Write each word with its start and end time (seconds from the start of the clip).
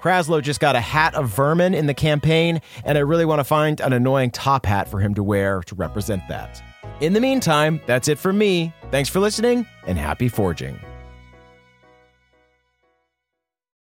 Kraslow 0.00 0.42
just 0.42 0.60
got 0.60 0.76
a 0.76 0.80
hat 0.80 1.14
of 1.14 1.28
vermin 1.28 1.74
in 1.74 1.86
the 1.86 1.94
campaign, 1.94 2.62
and 2.84 2.96
I 2.96 3.02
really 3.02 3.24
want 3.26 3.40
to 3.40 3.44
find 3.44 3.80
an 3.80 3.92
annoying 3.92 4.30
top 4.30 4.64
hat 4.64 4.88
for 4.88 4.98
him 4.98 5.14
to 5.14 5.22
wear 5.22 5.62
to 5.62 5.74
represent 5.74 6.22
that. 6.28 6.62
In 7.00 7.12
the 7.12 7.20
meantime, 7.20 7.80
that's 7.86 8.08
it 8.08 8.18
from 8.18 8.38
me. 8.38 8.72
Thanks 8.90 9.10
for 9.10 9.20
listening 9.20 9.66
and 9.86 9.98
happy 9.98 10.28
forging. 10.28 10.78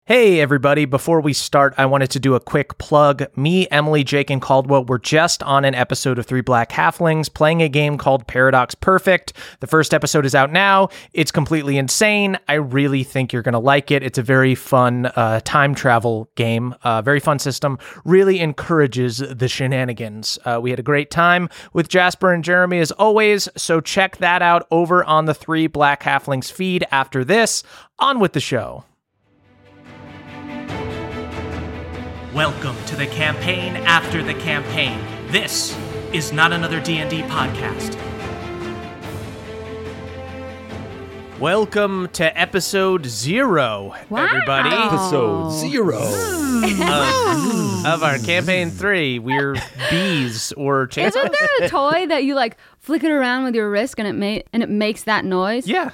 Hey, 0.07 0.39
everybody. 0.39 0.85
Before 0.85 1.23
we 1.23 1.33
start, 1.33 1.73
I 1.79 1.87
wanted 1.87 2.11
to 2.11 2.21
do 2.21 2.35
a 2.35 2.41
quick 2.41 2.77
plug. 2.77 3.25
Me, 3.39 3.67
Emily, 3.71 4.05
Jake, 4.05 4.29
and 4.29 4.43
Caldwell 4.43 4.85
were 4.85 4.99
just 4.99 5.43
on 5.43 5.65
an 5.65 5.75
episode 5.75 6.19
of 6.19 6.27
Three 6.27 6.43
Black 6.43 6.71
Halflings 6.71 7.33
playing 7.33 7.63
a 7.63 7.71
game 7.71 7.97
called 7.97 8.27
Paradox 8.27 8.75
Perfect. 8.75 9.33
The 9.61 9.67
first 9.67 9.95
episode 9.95 10.27
is 10.27 10.35
out 10.35 10.53
now. 10.53 10.91
It's 11.15 11.33
completely 11.33 11.79
insane. 11.79 12.39
I 12.49 12.57
really 12.57 13.03
think 13.03 13.33
you're 13.33 13.41
going 13.41 13.55
to 13.55 13.59
like 13.59 13.91
it. 13.91 14.03
It's 14.03 14.19
a 14.19 14.23
very 14.23 14.55
fun 14.55 15.07
uh, 15.07 15.41
time 15.43 15.75
travel 15.75 16.29
game, 16.35 16.75
uh, 16.83 17.01
very 17.01 17.19
fun 17.19 17.39
system. 17.39 17.79
Really 18.05 18.41
encourages 18.41 19.21
the 19.21 19.49
shenanigans. 19.49 20.39
Uh, 20.45 20.61
we 20.63 20.69
had 20.69 20.79
a 20.79 20.83
great 20.83 21.11
time 21.11 21.49
with 21.73 21.89
Jasper 21.89 22.31
and 22.31 22.45
Jeremy 22.45 22.79
as 22.81 22.91
always. 22.91 23.49
So 23.57 23.81
check 23.81 24.19
that 24.19 24.43
out 24.43 24.67
over 24.71 25.03
on 25.03 25.25
the 25.25 25.33
Three 25.33 25.67
Black 25.67 26.03
Halflings 26.03 26.53
feed 26.53 26.85
after 26.91 27.25
this. 27.25 27.63
On 27.99 28.21
with 28.21 28.35
the 28.35 28.41
show. 28.41 28.85
Welcome 32.35 32.77
to 32.87 32.97
the 32.97 33.07
campaign 33.07 33.77
after 33.77 34.21
the 34.21 34.35
campaign. 34.35 34.99
This 35.31 35.79
is 36.13 36.33
not 36.33 36.53
another 36.53 36.81
D&D 36.81 37.23
podcast. 37.23 37.95
Welcome 41.39 42.09
to 42.15 42.37
episode 42.39 43.07
0, 43.07 43.95
Wow. 44.09 44.25
everybody. 44.25 44.71
Episode 44.71 45.51
zero. 45.61 46.01
Hmm. 46.01 46.65
Of, 46.83 47.53
hmm. 47.53 47.87
of 47.87 48.03
our 48.03 48.19
campaign 48.19 48.71
3, 48.71 49.19
we're 49.21 49.55
bees 49.91 50.53
or 50.57 50.89
chainsaws. 50.89 51.09
Isn't 51.09 51.37
there 51.39 51.67
a 51.67 51.69
toy 51.69 52.07
that 52.09 52.25
you 52.25 52.35
like 52.35 52.57
flick 52.81 53.05
it 53.05 53.11
around 53.11 53.45
with 53.45 53.55
your 53.55 53.71
wrist 53.71 53.95
and 53.99 54.09
it 54.09 54.15
ma- 54.15 54.43
and 54.53 54.63
it 54.63 54.69
makes 54.69 55.05
that 55.05 55.25
noise? 55.25 55.67
Yeah. 55.69 55.91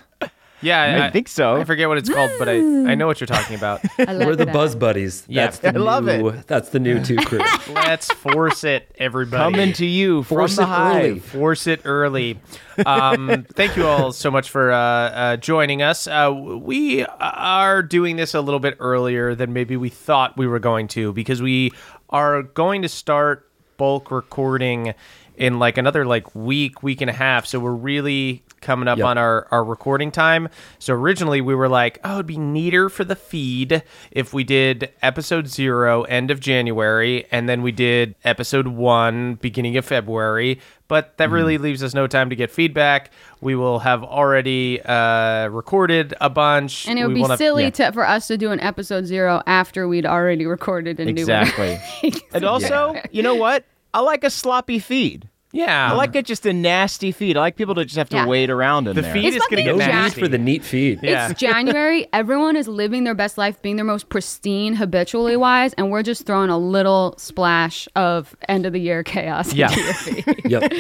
Yeah, 0.62 1.04
I 1.06 1.10
think 1.10 1.28
so. 1.28 1.56
I 1.56 1.65
forget 1.65 1.88
what 1.88 1.98
it's 1.98 2.09
called, 2.09 2.31
but 2.38 2.48
I, 2.48 2.56
I 2.56 2.94
know 2.94 3.06
what 3.06 3.21
you're 3.21 3.26
talking 3.26 3.56
about. 3.56 3.81
We're 3.98 4.37
the 4.37 4.44
that. 4.44 4.53
Buzz 4.53 4.75
Buddies. 4.75 5.25
Yeah. 5.28 5.47
That's 5.47 5.59
the 5.59 5.69
I 5.75 5.78
love 5.78 6.04
new, 6.04 6.32
That's 6.47 6.69
the 6.71 6.78
new 6.81 7.03
two 7.03 7.16
crew. 7.16 7.38
Let's 7.69 8.09
force 8.12 8.65
it, 8.65 8.91
everybody. 8.98 9.43
Coming 9.54 9.72
to 9.75 9.87
you 9.87 10.22
Force 10.22 10.56
from 10.56 10.65
it 10.65 10.66
the 10.66 10.72
hive. 10.72 11.04
early. 11.04 11.19
Force 11.21 11.66
it 11.66 11.81
early. 11.84 12.38
Um, 12.84 13.47
thank 13.53 13.76
you 13.76 13.87
all 13.87 14.12
so 14.12 14.31
much 14.31 14.50
for 14.50 14.71
uh, 14.72 14.76
uh, 14.78 15.37
joining 15.37 15.82
us. 15.82 16.06
Uh, 16.06 16.32
we 16.32 17.04
are 17.04 17.82
doing 17.82 18.16
this 18.16 18.34
a 18.34 18.41
little 18.41 18.60
bit 18.60 18.77
earlier 18.81 19.34
than 19.34 19.53
maybe 19.53 19.77
we 19.77 19.88
thought 19.88 20.37
we 20.37 20.47
were 20.47 20.59
going 20.59 20.88
to 20.88 21.12
because 21.12 21.42
we 21.42 21.72
are 22.10 22.42
going 22.42 22.82
to 22.82 22.88
start 22.88 23.50
bulk 23.77 24.10
recording 24.10 24.94
in 25.37 25.59
like 25.59 25.78
another 25.78 26.04
like 26.04 26.34
week, 26.34 26.82
week 26.82 27.00
and 27.00 27.09
a 27.09 27.15
half. 27.15 27.47
So 27.47 27.59
we're 27.59 27.72
really 27.72 28.42
coming 28.60 28.88
up 28.88 28.98
Yep. 28.98 29.06
on 29.06 29.19
our, 29.19 29.47
our 29.50 29.65
recording 29.65 30.10
time. 30.10 30.48
So 30.78 30.93
originally 30.94 31.41
we 31.41 31.54
were 31.54 31.69
like, 31.69 31.98
oh, 32.04 32.15
it'd 32.15 32.26
be 32.26 32.37
neater 32.37 32.88
for 32.88 33.04
the 33.04 33.16
feed 33.16 33.82
if 34.10 34.32
we 34.34 34.44
did 34.44 34.93
episode 35.03 35.48
zero, 35.48 36.03
end 36.03 36.31
of 36.31 36.41
January, 36.41 37.26
and 37.32 37.48
then 37.48 37.62
we 37.62 37.72
did 37.72 38.15
episode 38.25 38.66
one, 38.69 39.34
beginning 39.37 39.76
of 39.76 39.84
February. 39.84 40.60
But 40.88 41.16
that 41.19 41.31
really 41.31 41.56
leaves 41.56 41.82
us 41.84 41.94
no 41.94 42.09
time 42.09 42.31
to 42.31 42.37
get 42.37 42.50
feedback. 42.50 43.12
We 43.41 43.54
will 43.54 43.78
have 43.78 44.03
already 44.03 44.81
uh, 44.82 45.47
recorded 45.47 46.15
a 46.21 46.28
bunch. 46.28 46.88
And 46.88 46.98
it 46.98 47.03
would 47.03 47.09
We 47.10 47.15
be 47.15 47.21
won't 47.21 47.31
have- 47.31 47.38
silly 47.38 47.62
yeah. 47.62 47.71
to, 47.71 47.92
for 47.92 48.04
us 48.06 48.27
to 48.27 48.37
do 48.37 48.50
an 48.50 48.59
episode 48.60 49.06
zero 49.06 49.41
after 49.47 49.87
we'd 49.87 50.04
already 50.04 50.47
recorded 50.47 50.98
a 50.98 51.09
Exactly. 51.09 51.66
do 51.66 51.72
one. 51.72 51.81
Exactly. 52.03 52.22
and 52.34 52.44
also, 52.44 53.00
you 53.12 53.22
know 53.22 53.37
what? 53.37 53.65
I 53.94 54.00
like 54.00 54.25
a 54.25 54.31
sloppy 54.31 54.81
feed. 54.81 55.28
Yeah. 55.53 55.91
I 55.93 55.94
like 55.97 56.15
it 56.15 56.27
just 56.27 56.47
a 56.47 56.53
nasty 56.53 57.11
feed. 57.12 57.37
I 57.37 57.41
like 57.41 57.56
people 57.56 57.75
to 57.75 57.84
just 57.84 57.97
have 57.97 58.09
to 58.11 58.16
Yeah. 58.16 58.27
wait 58.27 58.50
around 58.50 58.87
in 58.88 58.94
the 58.94 59.03
there. 59.03 59.12
feed 59.12 59.27
It's 59.34 59.37
is 59.37 59.43
going 59.50 59.65
to 59.65 59.65
fucking 59.65 59.65
get 59.65 59.77
No 59.77 59.87
need 59.87 59.93
nasty. 60.03 60.21
for 60.21 60.28
the 60.28 60.38
neat 60.38 60.62
feed. 60.65 61.00
Yeah. 61.03 61.28
It's 61.31 61.41
January. 61.41 62.06
Everyone 62.12 62.55
is 62.56 62.69
living 62.69 63.05
their 63.05 63.15
best 63.15 63.37
life, 63.37 63.60
being 63.62 63.77
their 63.77 63.84
most 63.84 64.09
pristine 64.09 64.75
habitually 64.75 65.37
wise, 65.37 65.72
and 65.75 65.91
we're 65.91 66.03
just 66.05 66.25
throwing 66.27 66.50
a 66.50 66.59
little 66.59 67.15
splash 67.19 67.89
of 67.97 68.37
end 68.49 68.65
of 68.66 68.72
the 68.72 68.81
year 68.81 69.03
chaos 69.03 69.53
Yeah. 69.53 69.71
into 69.71 69.83
your 69.83 69.94
feed. 69.94 70.37
Yep. 70.50 70.72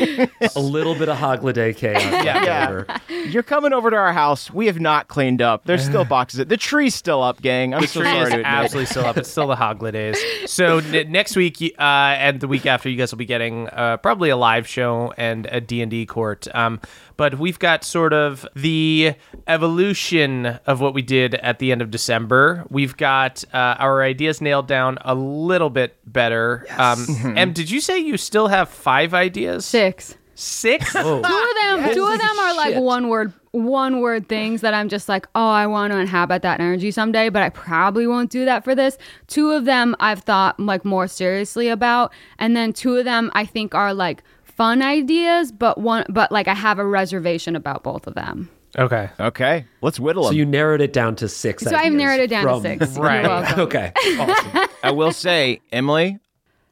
a 0.56 0.60
little 0.60 0.94
bit 0.94 1.08
of 1.08 1.16
Hogladay 1.16 1.76
chaos. 1.76 2.02
left 2.04 2.24
Yeah. 2.24 2.98
You're 3.28 3.42
coming 3.42 3.72
over 3.72 3.90
to 3.90 3.96
our 3.96 4.12
house. 4.12 4.50
We 4.50 4.66
have 4.66 4.80
not 4.80 5.08
cleaned 5.08 5.42
up. 5.42 5.64
There's 5.64 5.84
still 5.84 6.04
boxes. 6.06 6.46
The 6.46 6.56
tree's 6.56 6.94
still 6.94 7.22
up, 7.22 7.40
gang. 7.42 7.74
I'm 7.74 7.86
so 7.86 8.00
tree 8.00 8.10
sorry 8.10 8.22
is 8.22 8.28
to 8.28 8.34
admit. 8.36 8.46
absolutely 8.46 8.86
still 8.86 9.04
up. 9.06 9.16
It's 9.16 9.30
still 9.30 9.46
the 9.48 9.56
Hogla 9.56 9.92
days. 9.92 10.16
So 10.46 10.78
n- 10.78 11.10
next 11.12 11.36
week 11.36 11.60
uh, 11.78 11.82
and 11.82 12.40
the 12.40 12.48
week 12.48 12.66
after, 12.66 12.88
you 12.88 12.96
guys 12.96 13.10
will 13.12 13.18
be 13.18 13.26
getting 13.26 13.68
uh, 13.68 13.96
probably 13.98 14.30
a 14.30 14.36
live 14.36 14.59
show 14.66 15.12
and 15.16 15.46
a 15.46 15.60
D 15.60 15.82
and 15.82 15.90
D 15.90 16.06
court. 16.06 16.46
Um, 16.54 16.80
but 17.16 17.38
we've 17.38 17.58
got 17.58 17.84
sort 17.84 18.12
of 18.12 18.46
the 18.56 19.14
evolution 19.46 20.46
of 20.66 20.80
what 20.80 20.94
we 20.94 21.02
did 21.02 21.34
at 21.36 21.58
the 21.58 21.70
end 21.72 21.82
of 21.82 21.90
December. 21.90 22.64
We've 22.70 22.96
got 22.96 23.44
uh, 23.52 23.76
our 23.78 24.02
ideas 24.02 24.40
nailed 24.40 24.66
down 24.66 24.98
a 25.02 25.14
little 25.14 25.70
bit 25.70 25.96
better. 26.10 26.66
Um, 26.78 27.06
Em, 27.36 27.52
did 27.52 27.70
you 27.70 27.80
say 27.80 27.98
you 27.98 28.16
still 28.16 28.48
have 28.48 28.68
five 28.68 29.12
ideas? 29.14 29.66
Six. 29.66 30.16
Six? 30.34 30.92
Two 30.94 30.98
of 31.00 31.22
them, 31.22 31.94
two 31.94 32.06
of 32.06 32.18
them 32.18 32.38
are 32.38 32.56
like 32.56 32.72
shit. 32.72 32.82
one 32.82 33.08
word, 33.08 33.34
one 33.50 34.00
word 34.00 34.26
things 34.26 34.62
that 34.62 34.72
I'm 34.72 34.88
just 34.88 35.06
like, 35.06 35.26
oh, 35.34 35.50
I 35.50 35.66
want 35.66 35.92
to 35.92 35.98
inhabit 35.98 36.40
that 36.42 36.60
energy 36.60 36.90
someday, 36.90 37.28
but 37.28 37.42
I 37.42 37.50
probably 37.50 38.06
won't 38.06 38.30
do 38.30 38.46
that 38.46 38.64
for 38.64 38.74
this. 38.74 38.96
Two 39.26 39.50
of 39.50 39.66
them 39.66 39.94
I've 40.00 40.20
thought 40.20 40.58
like 40.58 40.82
more 40.82 41.08
seriously 41.08 41.68
about, 41.68 42.10
and 42.38 42.56
then 42.56 42.72
two 42.72 42.96
of 42.96 43.04
them 43.04 43.30
I 43.34 43.44
think 43.44 43.74
are 43.74 43.92
like 43.92 44.22
fun 44.60 44.82
ideas, 44.82 45.52
but 45.52 45.78
one, 45.78 46.04
but 46.10 46.30
like 46.30 46.46
I 46.46 46.52
have 46.52 46.78
a 46.78 46.84
reservation 46.84 47.56
about 47.56 47.82
both 47.82 48.06
of 48.06 48.12
them. 48.12 48.50
Okay. 48.78 49.08
Okay, 49.18 49.64
let's 49.80 49.98
whittle 49.98 50.24
them. 50.24 50.32
So 50.32 50.36
you 50.36 50.44
narrowed 50.44 50.82
it 50.82 50.92
down 50.92 51.16
to 51.16 51.28
six. 51.30 51.64
So 51.64 51.74
I've 51.74 51.94
narrowed 51.94 52.20
it 52.20 52.28
down 52.28 52.42
from- 52.44 52.62
to 52.62 52.86
6 52.86 52.98
Right. 52.98 53.24
You're. 53.56 53.60
Okay. 53.66 53.90
Awesome. 54.18 54.68
I 54.82 54.90
will 54.90 55.12
say, 55.12 55.62
Emily, 55.72 56.18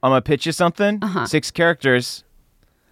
I'm 0.03 0.11
gonna 0.11 0.21
pitch 0.21 0.45
you 0.45 0.53
something. 0.53 0.99
Uh-huh. 1.01 1.25
Six 1.25 1.51
characters, 1.51 2.25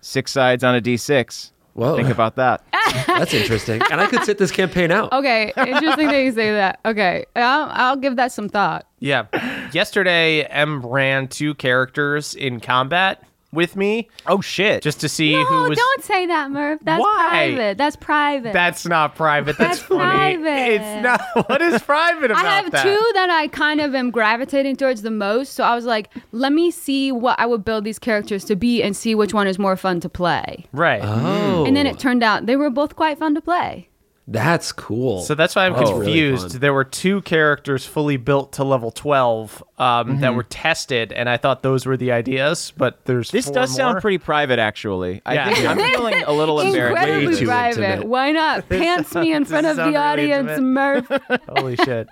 six 0.00 0.32
sides 0.32 0.64
on 0.64 0.74
a 0.74 0.80
D6. 0.80 1.52
Whoa. 1.74 1.94
Think 1.96 2.08
about 2.08 2.36
that. 2.36 2.64
That's 3.06 3.34
interesting. 3.34 3.82
And 3.92 4.00
I 4.00 4.06
could 4.06 4.24
sit 4.24 4.38
this 4.38 4.50
campaign 4.50 4.90
out. 4.90 5.12
Okay, 5.12 5.52
interesting 5.58 6.08
that 6.08 6.22
you 6.22 6.32
say 6.32 6.52
that. 6.52 6.80
Okay, 6.86 7.26
I'll, 7.36 7.68
I'll 7.70 7.96
give 7.96 8.16
that 8.16 8.32
some 8.32 8.48
thought. 8.48 8.86
Yeah. 8.98 9.26
Yesterday, 9.74 10.44
Em 10.44 10.80
ran 10.86 11.28
two 11.28 11.54
characters 11.54 12.34
in 12.34 12.60
combat. 12.60 13.22
With 13.56 13.74
me 13.74 14.08
Oh 14.26 14.40
shit! 14.40 14.82
just 14.82 15.00
to 15.00 15.08
see 15.08 15.32
No, 15.32 15.44
who 15.44 15.68
was. 15.70 15.78
don't 15.78 16.04
say 16.04 16.26
that, 16.26 16.50
Murph. 16.52 16.78
That's 16.82 17.00
Why? 17.00 17.26
private. 17.30 17.78
That's 17.78 17.96
private. 17.96 18.52
That's 18.52 18.86
not 18.86 19.16
private. 19.16 19.58
That's, 19.58 19.78
That's 19.78 19.88
funny. 19.88 20.36
private. 20.36 20.72
It's 20.74 21.02
not. 21.02 21.20
What 21.48 21.62
is 21.62 21.82
private 21.82 22.30
about 22.30 22.42
that? 22.42 22.46
I 22.46 22.56
have 22.56 22.70
that? 22.70 22.82
two 22.84 23.10
that 23.14 23.30
I 23.30 23.48
kind 23.48 23.80
of 23.80 23.94
am 23.94 24.10
gravitating 24.10 24.76
towards 24.76 25.02
the 25.02 25.10
most. 25.10 25.54
So 25.54 25.64
I 25.64 25.74
was 25.74 25.84
like, 25.86 26.10
let 26.32 26.52
me 26.52 26.70
see 26.70 27.10
what 27.10 27.38
I 27.40 27.46
would 27.46 27.64
build 27.64 27.84
these 27.84 27.98
characters 27.98 28.44
to 28.44 28.54
be 28.56 28.82
and 28.82 28.96
see 28.96 29.14
which 29.14 29.32
one 29.34 29.46
is 29.48 29.58
more 29.58 29.76
fun 29.76 30.00
to 30.00 30.08
play. 30.08 30.66
Right. 30.72 31.00
Oh, 31.02 31.64
And 31.66 31.74
then 31.76 31.86
it 31.86 31.98
turned 31.98 32.22
out 32.22 32.46
they 32.46 32.56
were 32.56 32.70
both 32.70 32.94
quite 32.94 33.18
fun 33.18 33.34
to 33.34 33.40
play. 33.40 33.88
That's 34.28 34.72
cool. 34.72 35.20
So 35.22 35.36
that's 35.36 35.54
why 35.54 35.66
I'm 35.66 35.74
Oh, 35.76 35.84
confused. 36.00 36.50
fun. 36.52 36.60
there 36.60 36.74
were 36.74 36.82
two 36.82 37.20
characters 37.22 37.86
fully 37.86 38.16
built 38.16 38.54
to 38.54 38.64
level 38.64 38.90
12 38.90 39.62
um, 39.78 40.20
that 40.20 40.34
were 40.34 40.42
tested, 40.42 41.12
and 41.12 41.28
I 41.28 41.36
thought 41.36 41.62
those 41.62 41.86
were 41.86 41.96
the 41.96 42.10
ideas, 42.10 42.72
but 42.76 43.04
there's 43.04 43.30
this 43.30 43.44
four 43.44 43.54
does 43.54 43.74
sound 43.76 44.00
pretty 44.00 44.18
private, 44.18 44.58
actually. 44.58 45.22
I 45.24 45.34
Yeah. 45.34 45.54
think 45.54 45.68
I'm 45.68 45.78
feeling 45.94 46.22
a 46.24 46.32
little 46.32 46.58
embarrassed. 46.60 47.04
Way 47.06 47.36
too 47.36 47.46
private. 47.46 47.82
intimate. 47.84 48.08
Why 48.08 48.32
not 48.32 48.68
pants 48.68 49.14
me 49.14 49.32
in 49.32 49.44
front 49.44 49.66
of 49.68 49.76
the 49.76 49.84
really 49.84 49.96
audience, 49.96 50.50
intimate. 50.50 51.08
Murph? 51.08 51.22
Holy 51.48 51.76
shit. 51.76 52.08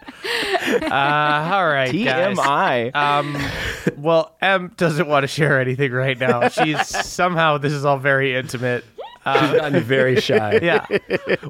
Uh, 0.83 1.51
all 1.53 1.67
right, 1.67 1.91
guys. 1.93 2.37
TMI. 2.39 2.95
Um, 2.95 3.37
well, 3.97 4.37
Em 4.41 4.73
doesn't 4.77 5.09
want 5.09 5.25
to 5.25 5.29
share 5.29 5.61
anything 5.61 5.91
right 5.91 6.19
now. 6.19 6.49
She's 6.49 6.87
somehow, 6.87 7.59
this 7.59 7.73
is 7.73 7.85
all 7.85 7.99
very 7.99 8.37
intimate. 8.37 8.85
She's 9.27 9.43
uh, 9.43 9.57
gotten 9.57 9.83
very 9.83 10.21
shy. 10.21 10.59
Yeah. 10.63 10.87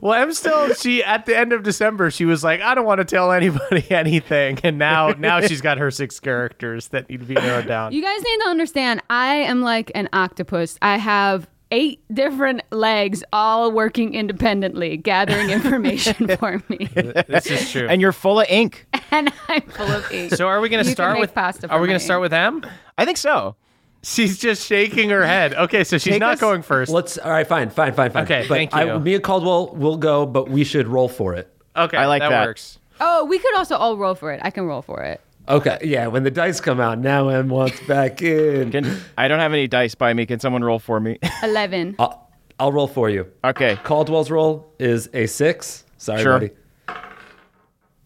Well, 0.01 0.15
Em 0.21 0.33
still, 0.33 0.73
she, 0.75 1.03
at 1.03 1.27
the 1.27 1.37
end 1.37 1.53
of 1.53 1.63
December, 1.63 2.11
she 2.11 2.25
was 2.25 2.45
like, 2.45 2.61
I 2.61 2.75
don't 2.75 2.85
want 2.87 2.99
to 2.99 3.05
tell 3.05 3.33
anybody 3.33 3.85
anything. 3.91 4.59
And 4.63 4.79
now, 4.79 5.11
now 5.11 5.41
she's 5.41 5.61
got 5.61 5.79
her 5.79 5.91
six 5.91 6.21
characters 6.21 6.89
that 6.89 7.09
need 7.09 7.21
to 7.21 7.27
be 7.27 7.35
narrowed 7.35 7.67
down. 7.67 7.93
You 7.93 8.03
guys 8.03 8.19
need 8.23 8.39
to 8.45 8.49
understand, 8.49 9.03
I 9.11 9.35
am 9.37 9.61
like 9.63 9.91
an 9.95 10.09
octopus. 10.13 10.79
I 10.83 10.99
have 10.99 11.49
eight 11.71 12.01
different 12.13 12.63
legs 12.71 13.25
all 13.33 13.73
working 13.73 14.15
independently, 14.15 14.97
gathering 14.97 15.51
information 15.51 16.29
for 16.39 16.63
me. 16.69 16.89
this 17.27 17.47
is 17.47 17.73
true. 17.73 17.89
and 17.89 18.01
you're 18.01 18.13
full 18.13 18.39
of 18.41 18.47
ink. 18.49 18.87
and 19.11 19.33
I'm 19.49 19.63
full 19.63 19.91
of 19.91 20.13
ink. 20.13 20.35
so 20.35 20.47
are 20.47 20.61
we 20.61 20.69
going 20.69 20.85
to 20.85 20.89
You 20.89 20.95
start 20.95 21.19
with 21.19 21.35
pasta 21.35 21.69
Are 21.69 21.81
we 21.81 21.89
going 21.89 21.95
my 21.97 21.99
to 21.99 22.05
start 22.05 22.21
with 22.21 22.33
Em? 22.33 22.65
I 22.97 23.05
think 23.05 23.17
so. 23.17 23.57
She's 24.05 24.39
just 24.39 24.67
shaking 24.67 25.11
her 25.11 25.25
head. 25.27 25.55
Okay, 25.55 25.83
so 25.85 25.99
she's 25.99 26.13
Take 26.15 26.21
not 26.21 26.35
us- 26.35 26.41
going 26.41 26.63
first. 26.63 26.93
Let's. 26.93 27.19
All 27.19 27.31
right. 27.31 27.47
Fine. 27.47 27.71
Fine. 27.71 27.95
Fine. 27.95 28.11
Fine. 28.11 28.25
Okay, 28.25 28.45
But 28.49 28.55
thank 28.55 28.75
I, 28.75 28.85
you. 28.93 29.01
me 29.01 29.15
and 29.15 29.25
Caldwell 29.25 29.75
will 29.75 29.97
go, 29.97 30.27
but 30.27 30.49
we 30.51 30.63
should 30.65 30.87
roll 30.87 31.09
for 31.09 31.35
it. 31.35 31.51
okay, 31.77 31.97
I 31.97 32.07
like 32.07 32.23
that, 32.23 32.29
that. 32.29 32.47
works. 32.47 32.79
Oh, 33.01 33.25
we 33.25 33.39
could 33.39 33.57
also 33.57 33.77
all 33.77 33.97
roll 33.97 34.15
for 34.15 34.31
it. 34.33 34.41
I 34.45 34.51
can 34.51 34.65
roll 34.67 34.83
for 34.83 35.03
it. 35.03 35.21
Okay. 35.49 35.79
Yeah. 35.83 36.07
When 36.07 36.23
the 36.23 36.31
dice 36.31 36.61
come 36.61 36.81
out, 36.81 36.99
now 36.99 37.29
Em 37.29 37.49
wants 37.49 37.81
back 37.87 38.23
in. 38.23 38.71
Can, 38.71 38.99
I 39.19 39.27
don't 39.29 39.41
have 39.41 39.53
any 39.53 39.67
dice 39.67 39.95
by 39.95 40.15
me. 40.15 40.27
Can 40.27 40.39
someone 40.41 40.63
roll 40.63 40.79
for 40.79 41.01
me? 41.01 41.19
11. 41.43 41.97
I'll, 41.99 42.31
I'll 42.59 42.73
roll 42.73 42.87
for 42.87 43.11
you. 43.11 43.27
okay. 43.43 43.77
Caldwell's 43.85 44.31
roll 44.31 44.73
is 44.79 45.09
a 45.13 45.27
six. 45.27 45.85
Sorry, 45.99 46.23
Sure. 46.23 46.39
buddy. 46.39 46.51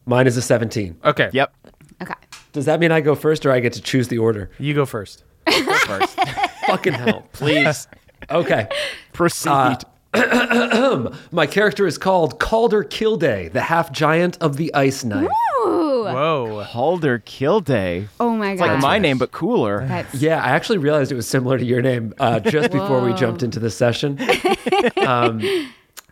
Mine 0.06 0.26
is 0.26 0.36
a 0.36 0.42
seventeen. 0.42 0.96
Okay. 1.04 1.28
Yep. 1.32 1.54
Okay. 2.02 2.14
Does 2.52 2.64
that 2.64 2.80
mean 2.80 2.90
I 2.92 3.00
go 3.02 3.14
first, 3.14 3.44
or 3.44 3.52
I 3.52 3.60
get 3.60 3.74
to 3.74 3.82
choose 3.82 4.08
the 4.08 4.18
order? 4.18 4.50
You 4.58 4.72
go 4.74 4.86
first. 4.86 5.24
Go 5.50 5.74
first. 5.86 6.14
Fucking 6.66 6.92
hell. 6.94 7.24
Please 7.32 7.86
Okay. 8.30 8.68
proceed. 9.12 9.78
Uh, 10.14 11.10
My 11.32 11.46
character 11.46 11.86
is 11.86 11.98
called 11.98 12.38
Calder 12.38 12.82
Kilday, 12.84 13.52
the 13.52 13.60
half 13.60 13.92
giant 13.92 14.38
of 14.40 14.56
the 14.56 14.72
ice 14.74 15.04
knife. 15.04 15.28
Ooh. 15.66 16.04
Whoa. 16.04 16.62
Halder 16.64 17.18
Kilday. 17.20 18.08
Oh 18.18 18.30
my 18.30 18.46
god. 18.48 18.52
It's 18.52 18.60
like 18.62 18.70
god. 18.72 18.82
my 18.82 18.98
name, 18.98 19.18
but 19.18 19.32
cooler. 19.32 19.86
That's 19.86 20.14
Yeah, 20.14 20.42
I 20.42 20.48
actually 20.50 20.78
realized 20.78 21.12
it 21.12 21.16
was 21.16 21.28
similar 21.28 21.58
to 21.58 21.64
your 21.64 21.82
name 21.82 22.14
uh, 22.18 22.40
just 22.40 22.70
before 22.70 23.02
we 23.02 23.12
jumped 23.14 23.42
into 23.42 23.58
the 23.60 23.70
session. 23.70 24.18
um, 25.06 25.42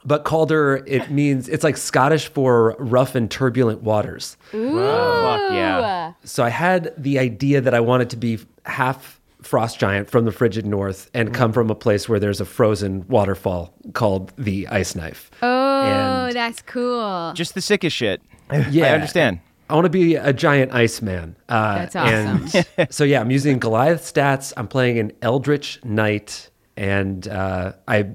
but 0.05 0.25
Calder, 0.25 0.85
it 0.87 1.11
means 1.11 1.49
it's 1.49 1.65
like 1.65 1.77
Scottish 1.77 2.29
for 2.29 2.77
rough 2.79 3.15
and 3.15 3.31
turbulent 3.31 3.83
waters. 3.83 4.37
Ooh. 4.55 4.75
Fuck 4.79 5.53
yeah. 5.53 6.13
So 6.25 6.45
I 6.45 6.51
had 6.51 6.93
the 6.97 7.19
idea 7.19 7.61
that 7.63 7.75
I 7.75 7.81
wanted 7.81 8.11
to 8.11 8.17
be 8.17 8.39
half 8.67 9.21
frost 9.47 9.79
giant 9.79 10.11
from 10.11 10.25
the 10.25 10.33
frigid 10.33 10.67
north 10.67 11.11
and 11.15 11.33
come 11.33 11.53
from 11.53 11.71
a 11.71 11.75
place 11.75 12.09
where 12.09 12.19
there's 12.21 12.41
a 12.41 12.45
frozen 12.45 13.07
waterfall 13.09 13.73
called 13.95 14.33
the 14.37 14.67
Ice 14.69 14.95
Knife. 14.95 15.31
Oh, 15.43 15.83
And- 16.27 16.37
that's 16.37 16.61
cool. 16.63 17.33
Just 17.35 17.55
the 17.55 17.61
sickest 17.63 17.97
shit. 17.97 18.21
Yeah, 18.71 18.87
I 18.87 18.91
understand. 18.95 19.41
I 19.69 19.75
want 19.75 19.87
to 19.87 19.91
be 19.91 20.15
a 20.15 20.33
giant 20.33 20.73
ice 20.73 21.03
man. 21.03 21.35
Uh, 21.49 21.79
That's 21.79 21.97
awesome. 21.97 22.65
And 22.79 22.89
so 22.95 23.03
yeah, 23.03 23.21
I'm 23.21 23.33
using 23.33 23.59
Goliath 23.59 24.03
stats. 24.03 24.53
I'm 24.57 24.69
playing 24.69 25.01
an 25.01 25.11
Eldritch 25.23 25.85
Knight, 25.85 26.51
and 26.77 27.27
uh, 27.27 27.73
I 27.89 28.11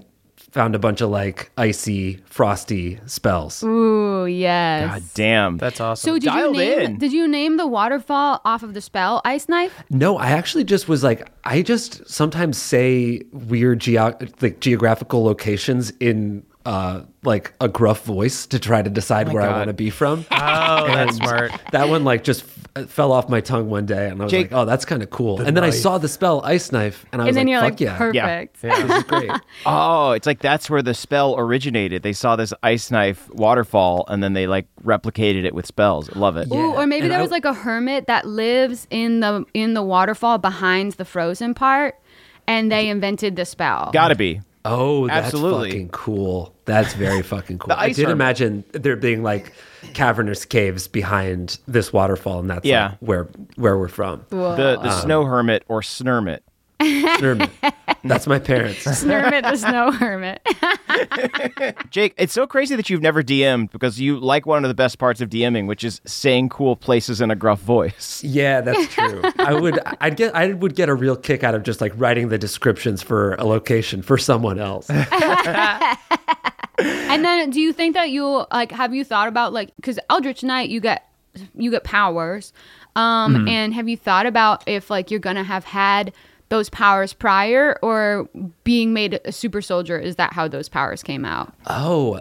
found 0.52 0.76
a 0.76 0.80
bunch 0.80 1.02
of 1.02 1.10
like 1.10 1.52
icy, 1.58 2.18
frosty 2.26 3.00
spells. 3.06 3.64
Ooh, 3.64 4.26
yes. 4.26 4.92
God 4.92 5.04
damn. 5.14 5.58
That's 5.58 5.80
awesome. 5.80 6.10
so 6.10 6.20
did 6.20 6.34
you 6.34 6.52
name 6.52 6.80
in. 6.80 6.98
did 6.98 7.14
you 7.14 7.28
name 7.28 7.58
the 7.58 7.68
waterfall 7.68 8.42
off 8.46 8.62
of 8.64 8.74
the 8.74 8.82
spell 8.82 9.22
Ice 9.26 9.48
Knife? 9.48 9.84
No, 9.90 10.18
I 10.18 10.32
actually 10.32 10.64
just 10.66 10.88
was 10.88 11.04
like, 11.04 11.30
I 11.44 11.62
just 11.62 12.08
sometimes 12.10 12.58
say 12.58 13.22
weird 13.32 13.80
geo- 13.80 14.18
like 14.42 14.60
geographical 14.60 15.24
locations 15.24 15.92
in 16.00 16.46
uh, 16.66 17.02
like 17.24 17.54
a 17.60 17.68
gruff 17.68 18.04
voice 18.06 18.46
to 18.48 18.60
try 18.60 18.82
to 18.82 18.90
decide 18.90 19.32
where 19.34 19.42
I 19.42 19.50
want 19.58 19.70
to 19.70 19.74
be 19.74 19.90
from. 19.90 20.26
oh, 20.32 20.86
that's 20.88 21.16
smart. 21.18 21.52
That 21.72 21.90
one 21.90 22.04
like 22.04 22.24
just 22.24 22.44
f- 22.76 22.90
fell 22.90 23.12
off 23.12 23.30
my 23.30 23.42
tongue 23.42 23.70
one 23.70 23.86
day, 23.86 24.10
and 24.10 24.22
I 24.22 24.26
was 24.26 24.32
Jake- 24.32 24.52
like, 24.52 24.60
"Oh, 24.62 24.66
that's 24.66 24.86
kind 24.86 25.02
of 25.04 25.10
cool." 25.10 25.40
and 25.42 25.56
then 25.56 25.64
I 25.64 25.70
saw 25.70 25.98
the 25.98 26.08
spell 26.08 26.42
ice 26.44 26.72
knife, 26.72 27.06
and 27.12 27.22
I 27.22 27.26
was 27.26 27.30
And 27.30 27.38
then 27.50 27.62
like, 27.62 27.80
you're 27.80 27.92
"Fuck 27.92 28.00
like, 28.00 28.14
yeah, 28.14 28.28
perfect. 28.46 28.62
this 28.62 28.98
is 28.98 29.04
great." 29.04 29.32
Oh, 29.66 30.12
it's 30.12 30.26
like 30.28 30.40
that's 30.40 30.70
where 30.70 30.82
the 30.82 30.94
spell 30.94 31.36
originated. 31.38 32.04
They 32.04 32.14
saw 32.14 32.36
this 32.36 32.54
ice 32.64 32.90
knife 32.92 33.30
waterfall 33.34 34.06
and 34.08 34.24
then 34.24 34.34
they 34.34 34.48
like 34.48 34.66
replicated 34.84 35.46
it 35.46 35.54
with 35.54 35.66
spells. 35.66 36.14
Love 36.16 36.38
it. 36.38 36.48
Ooh, 36.52 36.74
or 36.74 36.88
maybe 36.88 37.04
and 37.04 37.12
there 37.12 37.20
I- 37.20 37.22
was 37.22 37.32
like 37.32 37.46
a 37.46 37.54
hermit 37.54 38.08
that 38.08 38.26
lives 38.28 38.88
in 38.90 39.20
the 39.20 39.46
in 39.54 39.74
the 39.74 39.84
waterfall 39.84 40.38
behind 40.38 40.94
the 40.94 41.06
frozen 41.06 41.54
part, 41.54 41.96
and 42.48 42.72
they 42.72 42.90
invented 42.90 43.36
the 43.36 43.46
spell. 43.46 43.92
Gotta 43.94 44.16
be. 44.16 44.42
Oh, 44.64 45.08
that's 45.08 45.26
Absolutely. 45.28 45.70
fucking 45.72 45.90
cool. 45.90 46.54
That's 46.72 46.94
very 46.94 47.22
fucking 47.22 47.60
cool. 47.60 47.74
I 47.74 47.88
did 47.90 48.04
hermit. 48.04 48.12
imagine 48.12 48.64
there 48.72 48.96
being 48.96 49.24
like 49.24 49.54
cavernous 49.94 50.46
caves 50.46 50.88
behind 50.88 51.58
this 51.68 51.92
waterfall, 51.92 52.40
and 52.40 52.50
that's 52.50 52.66
Yeah. 52.66 52.90
like, 52.90 52.98
where 53.00 53.28
where 53.56 53.78
we're 53.78 53.88
from. 53.90 54.26
The 54.30 54.56
the 54.82 54.90
um, 54.90 55.02
snow 55.02 55.26
hermit 55.26 55.64
or 55.68 55.82
snurmit. 55.82 56.40
Snurmit. 56.82 57.50
That's 58.04 58.26
my 58.26 58.40
parents. 58.40 58.84
Hermit 59.04 59.44
the 59.44 59.56
snow 59.56 59.92
hermit. 59.92 60.42
Jake, 61.92 62.16
it's 62.18 62.34
so 62.34 62.48
crazy 62.48 62.76
that 62.76 62.90
you've 62.90 63.04
never 63.04 63.22
DM'd 63.22 63.72
because 63.72 64.00
you 64.00 64.20
like 64.20 64.48
one 64.48 64.66
of 64.66 64.70
the 64.70 64.74
best 64.74 64.98
parts 64.98 65.22
of 65.22 65.30
DMing, 65.30 65.68
which 65.68 65.84
is 65.84 66.02
saying 66.08 66.50
cool 66.50 66.76
places 66.76 67.22
in 67.22 67.30
a 67.30 67.36
gruff 67.36 67.60
voice. 67.62 68.24
Yeah, 68.32 68.62
that's 68.62 68.92
true. 68.94 69.22
I 69.38 69.54
would 69.54 69.78
I'd 70.00 70.16
get 70.16 70.34
I 70.36 70.54
would 70.54 70.74
get 70.76 70.90
a 70.90 70.96
real 70.96 71.16
kick 71.16 71.44
out 71.44 71.54
of 71.54 71.62
just 71.62 71.82
like 71.82 71.92
writing 71.96 72.30
the 72.30 72.38
descriptions 72.40 73.04
for 73.04 73.36
a 73.36 73.44
location 73.46 74.02
for 74.02 74.18
someone 74.18 74.58
else. 74.58 74.90
And 76.86 77.24
then, 77.24 77.50
do 77.50 77.60
you 77.62 77.74
think 77.74 77.94
that 77.96 78.10
you'll 78.10 78.48
like? 78.52 78.72
Have 78.72 78.94
you 78.94 79.04
thought 79.04 79.28
about 79.28 79.54
like 79.54 79.76
because 79.76 80.00
Eldritch 80.10 80.44
Knight, 80.44 80.70
you 80.70 80.80
get 80.80 81.08
you 81.56 81.72
get 81.72 81.84
powers, 81.84 82.54
um, 82.96 83.36
Mm-hmm. 83.36 83.48
and 83.48 83.74
have 83.74 83.88
you 83.88 83.98
thought 83.98 84.26
about 84.26 84.64
if 84.68 84.90
like 84.90 85.12
you're 85.12 85.20
gonna 85.20 85.44
have 85.44 85.64
had 85.66 86.14
those 86.50 86.70
powers 86.70 87.14
prior 87.14 87.80
or 87.82 88.28
being 88.64 88.94
made 88.94 89.20
a 89.26 89.32
super 89.32 89.62
soldier? 89.62 89.98
Is 89.98 90.18
that 90.18 90.34
how 90.34 90.48
those 90.48 90.68
powers 90.70 91.02
came 91.02 91.24
out? 91.24 91.54
Oh, 91.68 92.20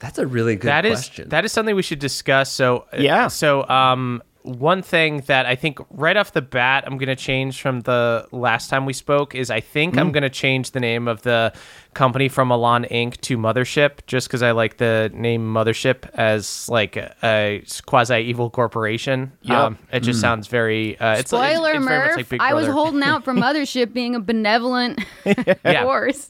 that's 0.00 0.18
a 0.18 0.26
really 0.26 0.56
good 0.56 0.68
That 0.68 0.84
is 0.84 0.98
question. 1.00 1.28
that 1.28 1.44
is 1.44 1.52
something 1.52 1.76
we 1.76 1.82
should 1.82 1.98
discuss. 2.00 2.50
So 2.50 2.86
uh, 2.92 2.96
Yeah. 2.98 3.28
So 3.28 3.68
um, 3.68 4.22
one 4.48 4.82
thing 4.82 5.20
that 5.26 5.44
I 5.46 5.54
think 5.54 5.78
right 5.90 6.16
off 6.16 6.32
the 6.32 6.40
bat 6.42 6.84
I'm 6.86 6.96
going 6.98 7.08
to 7.08 7.16
change 7.16 7.60
from 7.60 7.80
the 7.82 8.26
last 8.32 8.70
time 8.70 8.86
we 8.86 8.92
spoke 8.92 9.34
is 9.34 9.50
I 9.50 9.60
think 9.60 9.94
Mm. 9.94 10.00
I'm 10.00 10.12
going 10.12 10.22
to 10.22 10.30
change 10.30 10.70
the 10.72 10.80
name 10.80 11.06
of 11.08 11.22
the 11.22 11.52
company 11.94 12.28
from 12.28 12.48
Milan 12.48 12.84
Inc. 12.90 13.20
to 13.22 13.36
Mothership 13.36 14.06
just 14.06 14.28
because 14.28 14.42
I 14.42 14.52
like 14.52 14.76
the 14.76 15.10
name 15.14 15.52
Mothership 15.52 16.08
as 16.14 16.68
like 16.68 16.96
a, 16.96 17.14
a 17.22 17.64
quasi 17.86 18.16
evil 18.18 18.50
corporation. 18.50 19.32
Um, 19.48 19.78
it 19.92 20.00
just 20.00 20.20
sounds 20.20 20.46
very. 20.46 20.98
Uh, 20.98 21.12
it's, 21.12 21.20
it's, 21.22 21.30
Spoiler, 21.30 21.50
it's 21.50 21.58
very 21.58 21.78
much 21.78 21.88
Murph. 22.08 22.16
like 22.16 22.28
Big 22.28 22.40
I 22.40 22.54
was 22.54 22.66
holding 22.68 23.02
out 23.02 23.24
for 23.24 23.32
Mothership 23.44 23.92
being 23.92 24.14
a 24.14 24.20
benevolent 24.20 25.00
Yeah. 25.24 25.82
force. 25.84 26.28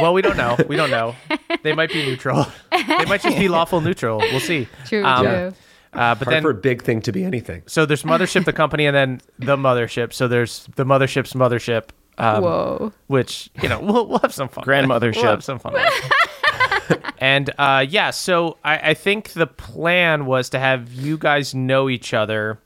Well, 0.00 0.14
we 0.14 0.22
don't 0.22 0.36
know. 0.36 0.56
We 0.68 0.76
don't 0.76 0.90
know. 0.90 1.14
They 1.62 1.72
might 1.74 1.90
be 1.90 2.04
neutral. 2.06 2.46
They 2.70 3.04
might 3.06 3.20
just 3.22 3.38
be 3.38 3.48
lawful 3.48 3.80
neutral. 3.80 4.18
We'll 4.18 4.40
see. 4.40 4.68
True, 4.86 5.04
Um, 5.04 5.24
true. 5.26 5.52
Uh, 5.92 6.14
but 6.14 6.24
Hard 6.24 6.34
then 6.34 6.42
for 6.42 6.50
a 6.50 6.54
big 6.54 6.82
thing 6.82 7.00
to 7.02 7.12
be 7.12 7.24
anything. 7.24 7.62
So 7.66 7.86
there's 7.86 8.02
Mothership, 8.02 8.44
the 8.44 8.52
company, 8.52 8.86
and 8.86 8.94
then 8.94 9.20
the 9.38 9.56
Mothership. 9.56 10.12
So 10.12 10.28
there's 10.28 10.68
the 10.76 10.84
Mothership's 10.84 11.32
Mothership. 11.32 11.88
Um, 12.18 12.42
Whoa. 12.42 12.92
Which 13.06 13.48
you 13.62 13.68
know 13.68 13.80
we'll, 13.80 14.06
we'll 14.06 14.18
have 14.18 14.34
some 14.34 14.48
fun. 14.48 14.64
with. 14.66 14.68
Grandmothership. 14.68 15.16
We'll 15.22 15.30
have 15.30 15.44
some 15.44 15.58
fun. 15.58 15.74
and 17.18 17.50
uh, 17.58 17.86
yeah, 17.88 18.10
so 18.10 18.58
I, 18.64 18.90
I 18.90 18.94
think 18.94 19.30
the 19.30 19.46
plan 19.46 20.26
was 20.26 20.50
to 20.50 20.58
have 20.58 20.92
you 20.92 21.16
guys 21.16 21.54
know 21.54 21.88
each 21.88 22.12
other, 22.12 22.58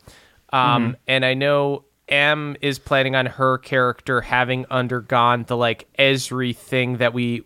um, 0.53 0.97
and 1.07 1.25
I 1.25 1.35
know 1.35 1.85
Em 2.13 2.57
is 2.61 2.79
planning 2.79 3.17
on 3.17 3.25
her 3.25 3.57
character 3.57 4.21
having 4.21 4.67
undergone 4.71 5.45
the 5.45 5.57
like 5.57 5.89
Esri 5.99 6.55
thing 6.55 6.99
that 6.99 7.15
we 7.15 7.43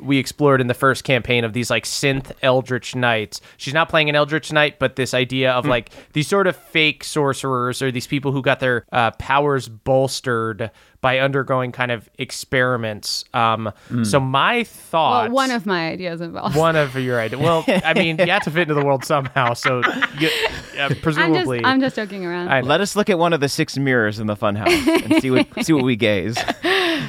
we 0.00 0.16
explored 0.16 0.62
in 0.62 0.68
the 0.68 0.74
first 0.74 1.04
campaign 1.04 1.44
of 1.44 1.52
these 1.52 1.68
like 1.68 1.84
synth 1.84 2.32
Eldritch 2.40 2.96
Knights. 2.96 3.42
She's 3.58 3.74
not 3.74 3.90
playing 3.90 4.08
an 4.08 4.16
Eldritch 4.16 4.50
Knight, 4.50 4.78
but 4.78 4.96
this 4.96 5.12
idea 5.12 5.52
of 5.52 5.66
like 5.66 5.90
these 6.14 6.26
sort 6.26 6.46
of 6.46 6.56
fake 6.56 7.04
sorcerers 7.04 7.82
or 7.82 7.90
these 7.90 8.06
people 8.06 8.32
who 8.32 8.40
got 8.40 8.58
their 8.60 8.86
uh, 8.90 9.10
powers 9.12 9.68
bolstered 9.68 10.70
by 11.06 11.20
undergoing 11.20 11.70
kind 11.70 11.92
of 11.92 12.10
experiments. 12.18 13.24
Um, 13.32 13.72
So 14.02 14.18
my 14.18 14.64
thought, 14.64 15.26
Well, 15.28 15.34
one 15.36 15.52
of 15.52 15.64
my 15.64 15.86
ideas 15.90 16.20
involved. 16.20 16.56
one 16.66 16.74
of 16.74 16.96
your 16.96 17.20
ideas. 17.20 17.40
Well, 17.40 17.64
I 17.68 17.94
mean, 17.94 18.18
you 18.18 18.26
have 18.26 18.42
to 18.42 18.50
fit 18.50 18.62
into 18.62 18.74
the 18.74 18.84
world 18.84 19.04
somehow. 19.04 19.54
So 19.54 19.82
you, 20.18 20.28
uh, 20.28 20.80
I'm 20.80 20.88
just, 20.88 21.02
presumably, 21.02 21.60
I'm 21.64 21.80
just 21.80 21.94
joking 21.94 22.26
around. 22.26 22.48
I- 22.48 22.62
Let 22.62 22.80
us 22.80 22.96
look 22.96 23.08
at 23.08 23.20
one 23.20 23.32
of 23.32 23.38
the 23.38 23.48
six 23.48 23.78
mirrors 23.78 24.18
in 24.18 24.26
the 24.26 24.34
funhouse 24.34 24.66
and 25.04 25.22
see 25.22 25.30
what 25.30 25.46
see 25.64 25.72
what 25.72 25.84
we 25.84 25.94
gaze. 25.94 26.36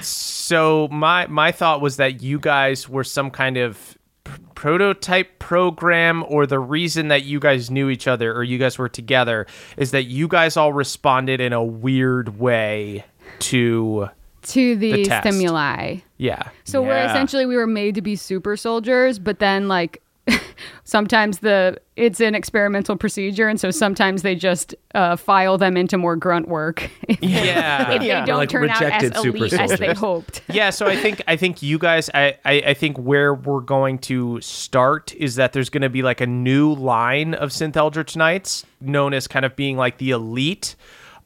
so 0.04 0.88
my 0.92 1.26
my 1.26 1.52
thought 1.52 1.82
was 1.82 1.98
that 1.98 2.22
you 2.22 2.38
guys 2.40 2.88
were 2.88 3.04
some 3.04 3.32
kind 3.32 3.58
of 3.58 3.98
prototype 4.54 5.40
program 5.40 6.24
or 6.28 6.46
the 6.46 6.60
reason 6.60 7.08
that 7.08 7.24
you 7.24 7.40
guys 7.40 7.72
knew 7.72 7.90
each 7.90 8.08
other 8.08 8.34
or 8.36 8.44
you 8.44 8.58
guys 8.58 8.78
were 8.78 8.90
together 8.90 9.46
is 9.78 9.92
that 9.92 10.04
you 10.04 10.28
guys 10.28 10.58
all 10.58 10.74
responded 10.74 11.40
in 11.40 11.54
a 11.54 11.64
weird 11.64 12.38
way 12.40 13.04
to 13.40 14.10
to 14.44 14.76
the, 14.78 14.92
The 14.94 15.04
test. 15.06 15.28
stimuli. 15.28 15.98
yeah 16.18 16.50
So 16.64 16.82
we're 16.82 16.98
essentially 17.06 17.46
we 17.46 17.58
were 17.58 17.68
made 17.68 17.96
to 17.96 18.02
be 18.02 18.16
super 18.16 18.56
soldiers, 18.56 19.20
but 19.20 19.40
then 19.40 19.68
like 19.68 20.02
sometimes 20.84 21.40
the 21.40 21.78
it's 21.96 22.20
an 22.20 22.36
experimental 22.36 22.96
procedure, 22.98 23.48
and 23.48 23.60
so 23.60 23.72
sometimes 23.72 24.22
they 24.22 24.36
just 24.36 24.76
uh, 24.94 25.16
file 25.16 25.58
them 25.58 25.76
into 25.78 25.98
more 25.98 26.16
grunt 26.16 26.48
work. 26.48 26.90
if 27.10 27.22
yeah 27.24 27.98
they 27.98 28.06
Yeah. 28.08 28.26
don't 28.26 28.38
Like 28.40 28.50
turn 28.50 28.70
out 28.70 28.82
as 28.82 29.04
rejected 29.04 29.16
super 29.18 29.38
elite 29.38 29.54
as 29.54 29.80
they 29.80 29.94
hoped. 29.94 30.42
yeah 30.50 30.70
so 30.70 30.86
i 30.88 30.96
think 30.96 31.22
i 31.28 31.36
think 31.36 31.62
you 31.62 31.78
guys 31.80 32.10
I, 32.14 32.38
I 32.46 32.54
i 32.68 32.74
think 32.74 32.98
where 32.98 33.34
we're 33.34 33.62
going 33.62 34.00
to 34.00 34.40
start 34.42 35.14
is 35.16 35.36
that 35.36 35.54
there's 35.54 35.70
going 35.70 35.82
to 35.84 35.90
be 35.90 36.04
like 36.04 36.22
a 36.22 36.28
new 36.28 36.74
line 36.74 37.34
of 37.34 37.50
synth 37.50 37.76
eldritch 37.76 38.16
knights 38.16 38.66
known 38.82 39.14
as 39.14 39.28
kind 39.28 39.46
of 39.46 39.56
being 39.56 39.78
like 39.78 39.98
the 39.98 40.12
elite 40.12 40.76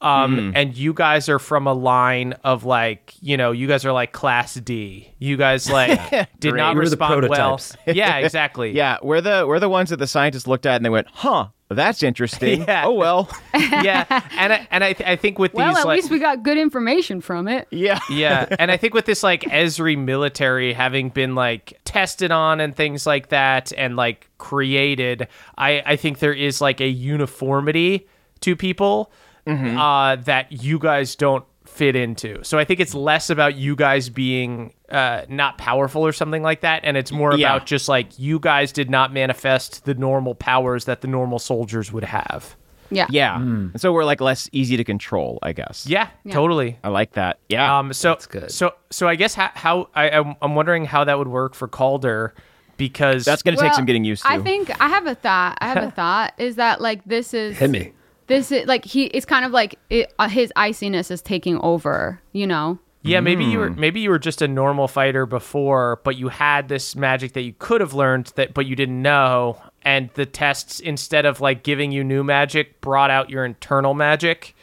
um 0.02 0.52
and 0.56 0.76
you 0.76 0.94
guys 0.94 1.30
are 1.30 1.40
from 1.40 1.68
a 1.68 1.74
line 1.74 2.34
of 2.44 2.64
like 2.66 3.14
you 3.22 3.38
know 3.38 3.52
you 3.52 3.68
guys 3.68 3.86
are 3.86 3.92
like 3.92 4.12
class 4.12 4.56
d 4.56 5.14
you 5.20 5.38
guys 5.38 5.70
like 5.80 6.30
did 6.40 6.56
not 6.56 6.74
We 6.76 6.80
were 6.80 6.86
the 6.90 6.98
respond 6.98 7.30
well 7.30 7.60
yeah 7.88 8.18
exactly 8.26 8.72
Yeah, 8.72 8.98
we're 9.04 9.22
the 9.22 9.46
we're 9.48 9.60
the 9.60 9.70
ones 9.70 9.90
that 9.92 9.98
the 9.98 10.08
scientists 10.08 10.48
looked 10.48 10.66
at 10.66 10.76
and 10.78 10.84
they 10.86 10.90
went, 10.90 11.08
"Huh, 11.12 11.48
that's 11.70 12.02
interesting." 12.04 12.62
Yeah. 12.64 12.84
Oh 12.86 12.94
well. 12.94 13.30
yeah 13.54 14.06
and 14.38 14.52
i 14.54 14.68
and 14.72 14.84
i, 14.84 14.94
th- 14.94 15.08
I 15.08 15.16
think 15.16 15.38
with 15.40 15.52
these 15.52 15.58
Well, 15.58 15.70
these 15.70 15.78
at 15.80 15.86
like 15.88 15.98
least 15.98 16.12
we 16.12 16.20
got 16.20 16.44
good 16.44 16.58
information 16.58 17.22
from 17.22 17.48
it. 17.48 17.68
yeah. 17.72 18.00
yeah 18.10 18.48
and 18.60 18.72
i 18.72 18.78
think 18.78 18.94
with 18.94 19.06
this 19.06 19.24
like 19.24 19.42
esri 19.44 19.98
military 19.98 20.74
having 20.74 21.10
been 21.10 21.36
like 21.36 21.80
tested 21.86 22.32
on 22.32 22.60
and 22.60 22.76
things 22.76 23.06
like 23.06 23.30
that 23.30 23.72
and 23.78 23.96
like 23.96 24.30
created 24.38 25.28
i 25.58 25.82
i 25.86 25.96
think 25.96 26.20
there 26.20 26.34
is 26.34 26.60
like 26.62 26.82
a 26.82 26.88
uniformity 26.88 28.08
to 28.42 28.56
people 28.56 29.12
uh 29.48 30.16
that 30.18 30.52
you 30.52 30.78
guys 30.80 31.16
don't 31.16 31.46
fit 31.66 31.96
into 31.96 32.44
so 32.44 32.58
i 32.60 32.66
think 32.66 32.80
it's 32.80 32.94
less 32.94 33.30
about 33.30 33.56
you 33.56 33.76
guys 33.76 34.10
being 34.10 34.74
uh 34.90 35.22
not 35.30 35.58
powerful 35.58 36.06
or 36.06 36.12
something 36.12 36.44
like 36.44 36.62
that 36.62 36.82
and 36.84 36.98
it's 36.98 37.12
more 37.12 37.34
Yeah. 37.36 37.56
about 37.56 37.66
just 37.66 37.88
like 37.88 38.18
you 38.20 38.40
guys 38.40 38.72
did 38.72 38.90
not 38.90 39.14
manifest 39.14 39.86
the 39.86 39.94
normal 39.94 40.36
powers 40.36 40.86
that 40.86 41.02
the 41.02 41.08
normal 41.08 41.40
soldiers 41.40 41.92
would 41.92 42.04
have 42.04 42.56
Yeah. 42.90 43.08
Yeah. 43.10 43.38
And 43.40 43.80
so 43.80 43.94
we're 43.94 44.04
like 44.04 44.20
less 44.20 44.50
easy 44.52 44.76
to 44.76 44.84
control, 44.84 45.40
I 45.42 45.54
guess. 45.54 45.88
yeah, 45.88 46.10
totally 46.30 46.78
I 46.84 46.90
like 46.90 47.14
that. 47.14 47.40
Yeah. 47.48 47.80
Um, 47.80 47.94
so 47.94 48.10
That's 48.10 48.28
good. 48.28 48.52
so 48.52 48.74
so 48.90 49.08
I 49.08 49.16
guess 49.16 49.34
how, 49.34 49.50
how 49.54 49.88
I 49.96 50.10
I'm, 50.10 50.36
I'm 50.42 50.56
wondering 50.56 50.84
how 50.84 51.06
that 51.06 51.18
would 51.18 51.30
work 51.30 51.56
for 51.56 51.70
Calder 51.70 52.34
because 52.76 53.24
that's 53.24 53.44
going 53.44 53.56
to 53.56 53.62
take 53.64 53.74
some 53.76 53.86
getting 53.86 54.04
used 54.04 54.24
to. 54.24 54.30
I 54.30 54.40
think 54.40 54.70
I 54.82 54.90
have 54.90 55.08
a 55.08 55.16
thought. 55.16 55.58
I 55.62 55.68
have 55.70 55.84
a 55.84 55.92
thought. 56.02 56.34
Is 56.38 56.56
that 56.58 56.82
like 56.82 57.06
this 57.06 57.34
is 57.34 57.58
Hit 57.58 57.70
me. 57.70 57.94
This 58.32 58.52
is 58.52 58.66
like 58.68 58.86
he. 58.86 59.06
It's 59.06 59.26
kind 59.26 59.46
of 59.46 59.52
like 59.52 59.78
it, 59.90 60.14
uh, 60.20 60.28
his 60.30 60.52
iciness 60.56 61.12
is 61.12 61.22
taking 61.22 61.60
over. 61.62 62.22
You 62.34 62.48
know. 62.48 62.80
yeah 63.04 63.20
maybe 63.20 63.44
you 63.44 63.58
were 63.58 63.70
Hmm. 63.70 63.80
maybe 63.80 64.00
you 64.00 64.10
were 64.12 64.20
just 64.20 64.42
a 64.44 64.48
normal 64.48 64.88
fighter 64.88 65.26
before 65.26 66.00
but 66.04 66.18
you 66.18 66.28
had 66.30 66.68
this 66.70 66.96
magic 66.96 67.34
that 67.34 67.42
you 67.42 67.54
could 67.58 67.82
have 67.82 67.96
learned 67.96 68.32
that 68.36 68.54
but 68.54 68.68
you 68.68 68.76
didn't 68.76 69.02
know 69.02 69.58
and 69.82 70.12
the 70.14 70.26
tests 70.28 70.80
instead 70.80 71.26
of 71.26 71.42
like 71.42 71.64
giving 71.64 71.92
you 71.92 72.04
new 72.04 72.24
magic 72.24 72.80
brought 72.80 73.10
out 73.10 73.28
your 73.32 73.44
internal 73.44 73.96
magic 73.96 74.54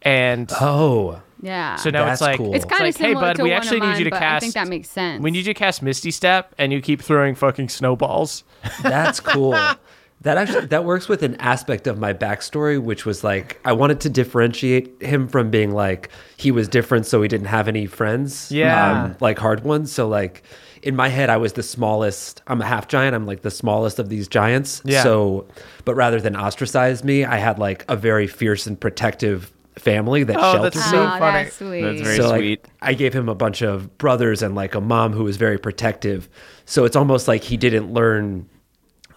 and 0.00 0.50
Oh, 0.62 1.20
Yeah. 1.42 1.76
so 1.76 1.90
now 1.90 2.10
it's 2.10 2.22
like 2.22 2.38
cool. 2.38 2.54
it's 2.54 2.64
kind 2.64 2.82
of 2.88 2.88
like, 2.88 2.96
hey, 2.96 3.12
bud, 3.12 3.36
to 3.36 3.42
we 3.42 3.52
actually 3.52 3.76
of 3.78 3.82
need 3.82 3.88
mine, 3.90 3.98
you 3.98 4.04
to 4.04 4.10
cast- 4.12 4.36
I 4.36 4.40
think 4.40 4.54
that 4.54 4.68
makes 4.68 4.88
sense. 4.88 5.22
we 5.22 5.30
need 5.30 5.40
you 5.46 5.52
to 5.52 5.58
cast 5.58 5.82
Misty 5.82 6.10
Step 6.10 6.54
and 6.56 6.72
you 6.72 6.80
keep 6.80 7.02
throwing 7.02 7.34
fucking 7.34 7.68
snowballs 7.68 8.44
That's 8.82 9.20
cool. 9.20 9.52
that 10.24 10.36
actually 10.36 10.66
that 10.66 10.84
works 10.84 11.08
with 11.08 11.22
an 11.22 11.36
aspect 11.36 11.86
of 11.86 11.98
my 11.98 12.12
backstory, 12.12 12.82
which 12.82 13.06
was 13.06 13.22
like 13.24 13.60
I 13.64 13.72
wanted 13.72 14.00
to 14.00 14.10
differentiate 14.10 15.00
him 15.02 15.28
from 15.28 15.50
being 15.50 15.70
like 15.72 16.10
he 16.36 16.50
was 16.50 16.66
different, 16.68 17.06
so 17.06 17.22
he 17.22 17.28
didn't 17.28 17.46
have 17.46 17.68
any 17.68 17.86
friends. 17.86 18.50
Yeah. 18.50 19.04
um, 19.04 19.16
like 19.20 19.38
hard 19.38 19.64
ones. 19.64 19.92
So 19.92 20.08
like 20.08 20.42
in 20.82 20.96
my 20.96 21.08
head, 21.08 21.30
I 21.30 21.36
was 21.38 21.54
the 21.54 21.62
smallest. 21.62 22.42
I'm 22.46 22.60
a 22.60 22.66
half 22.66 22.88
giant. 22.88 23.14
I'm 23.14 23.26
like 23.26 23.42
the 23.42 23.50
smallest 23.50 23.98
of 23.98 24.08
these 24.10 24.28
giants. 24.28 24.82
Yeah. 24.84 25.02
So, 25.02 25.46
but 25.86 25.94
rather 25.94 26.20
than 26.20 26.36
ostracize 26.36 27.04
me, 27.04 27.24
I 27.24 27.36
had 27.38 27.58
like 27.58 27.84
a 27.88 27.96
very 27.96 28.26
fierce 28.26 28.66
and 28.66 28.78
protective 28.78 29.50
family 29.76 30.22
that 30.24 30.36
Oh, 30.36 30.40
sheltered 30.52 30.62
that's 30.72 30.76
me. 30.76 30.82
so 30.90 31.02
oh, 31.02 31.18
funny. 31.18 31.44
that's 31.44 31.56
sweet. 31.56 31.80
That's 31.82 32.00
very 32.02 32.16
so 32.16 32.28
like, 32.28 32.38
sweet. 32.40 32.64
I 32.82 32.94
gave 32.94 33.12
him 33.14 33.28
a 33.28 33.34
bunch 33.34 33.60
of 33.62 33.96
brothers 33.98 34.42
and 34.42 34.54
like 34.54 34.74
a 34.74 34.80
mom 34.80 35.12
who 35.12 35.24
was 35.24 35.36
very 35.36 35.58
protective. 35.58 36.28
So 36.64 36.84
it's 36.84 36.96
almost 36.96 37.28
like 37.28 37.42
he 37.42 37.56
didn't 37.56 37.92
learn 37.92 38.48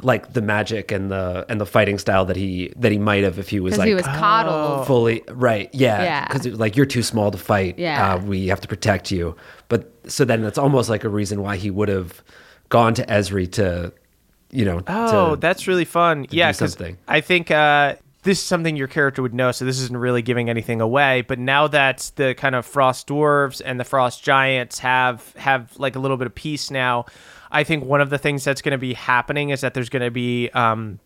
like 0.01 0.33
the 0.33 0.41
magic 0.41 0.91
and 0.91 1.09
the 1.11 1.45
and 1.49 1.59
the 1.59 1.65
fighting 1.65 1.97
style 1.97 2.25
that 2.25 2.35
he 2.35 2.71
that 2.75 2.91
he 2.91 2.97
might 2.99 3.23
have 3.23 3.39
if 3.39 3.49
he 3.49 3.59
was 3.59 3.77
like 3.77 3.87
he 3.87 3.93
was 3.95 4.05
coddled. 4.05 4.85
fully 4.87 5.23
right. 5.29 5.69
Yeah, 5.73 6.03
Yeah. 6.03 6.27
Because 6.27 6.47
like 6.59 6.75
you're 6.75 6.85
too 6.85 7.03
small 7.03 7.31
to 7.31 7.37
fight. 7.37 7.79
Yeah. 7.79 8.13
uh, 8.13 8.17
we 8.19 8.47
have 8.47 8.61
to 8.61 8.67
protect 8.67 9.09
you. 9.11 9.35
But 9.69 9.91
so 10.07 10.23
then 10.25 10.41
that's 10.43 10.57
almost 10.57 10.89
like 10.89 11.03
a 11.03 11.09
reason 11.09 11.41
why 11.41 11.57
he 11.57 11.71
would 11.71 11.89
have 11.89 12.21
gone 12.69 12.93
to 12.93 13.05
Esri 13.07 13.51
to, 13.53 13.91
you 14.51 14.65
know. 14.65 14.81
Oh, 14.87 15.31
to, 15.35 15.39
that's 15.39 15.67
really 15.67 15.85
fun. 15.85 16.27
yeah, 16.29 16.51
do 16.51 16.59
'cause 16.59 16.73
something. 16.73 16.97
I 17.07 17.21
think 17.21 17.49
uh, 17.49 17.95
this 18.23 18.39
is 18.39 18.45
something 18.45 18.75
your 18.75 18.87
character 18.87 19.21
would 19.21 19.33
know, 19.33 19.51
so 19.51 19.65
this 19.65 19.79
isn't 19.79 19.97
really 19.97 20.21
giving 20.21 20.49
anything 20.49 20.79
away. 20.79 21.21
But 21.21 21.39
now 21.39 21.67
that 21.69 22.11
the 22.17 22.35
kind 22.35 22.55
of 22.55 22.65
frost 22.65 23.07
dwarves 23.07 23.61
and 23.65 23.79
the 23.79 23.83
frost 23.85 24.23
giants 24.23 24.79
have 24.79 25.33
have 25.37 25.73
like 25.77 25.95
a 25.95 25.99
little 25.99 26.17
bit 26.17 26.27
of 26.27 26.35
peace 26.35 26.69
now, 26.69 27.05
I 27.51 27.63
think 27.63 27.85
one 27.85 28.01
of 28.01 28.09
the 28.09 28.17
things 28.17 28.43
that's 28.43 28.61
going 28.61 28.73
to 28.73 28.77
be 28.77 28.93
happening 28.93 29.49
is 29.49 29.61
that 29.61 29.73
there's 29.73 29.89
going 29.89 30.03
to 30.03 30.11
be 30.11 30.49
um, 30.49 30.99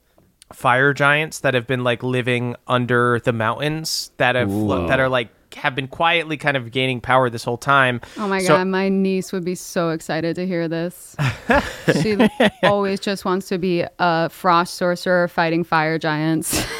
fire 0.53 0.93
giants 0.93 1.39
that 1.39 1.53
have 1.53 1.67
been 1.67 1.83
like 1.83 2.03
living 2.03 2.55
under 2.67 3.19
the 3.23 3.33
mountains 3.33 4.11
that 4.17 4.35
have 4.35 4.49
that 4.87 4.99
are 4.99 5.09
like 5.09 5.29
have 5.55 5.75
been 5.75 5.87
quietly 5.87 6.37
kind 6.37 6.55
of 6.55 6.71
gaining 6.71 7.01
power 7.01 7.29
this 7.29 7.43
whole 7.43 7.57
time. 7.57 7.99
Oh 8.17 8.27
my 8.27 8.39
So- 8.39 8.55
god, 8.55 8.67
my 8.67 8.87
niece 8.89 9.31
would 9.33 9.43
be 9.43 9.55
so 9.55 9.89
excited 9.89 10.35
to 10.37 10.47
hear 10.47 10.67
this. 10.67 11.15
she 12.01 12.17
always 12.63 12.99
just 13.01 13.25
wants 13.25 13.49
to 13.49 13.57
be 13.57 13.85
a 13.99 14.29
frost 14.29 14.75
sorcerer 14.75 15.27
fighting 15.27 15.63
fire 15.63 15.97
giants. 15.99 16.65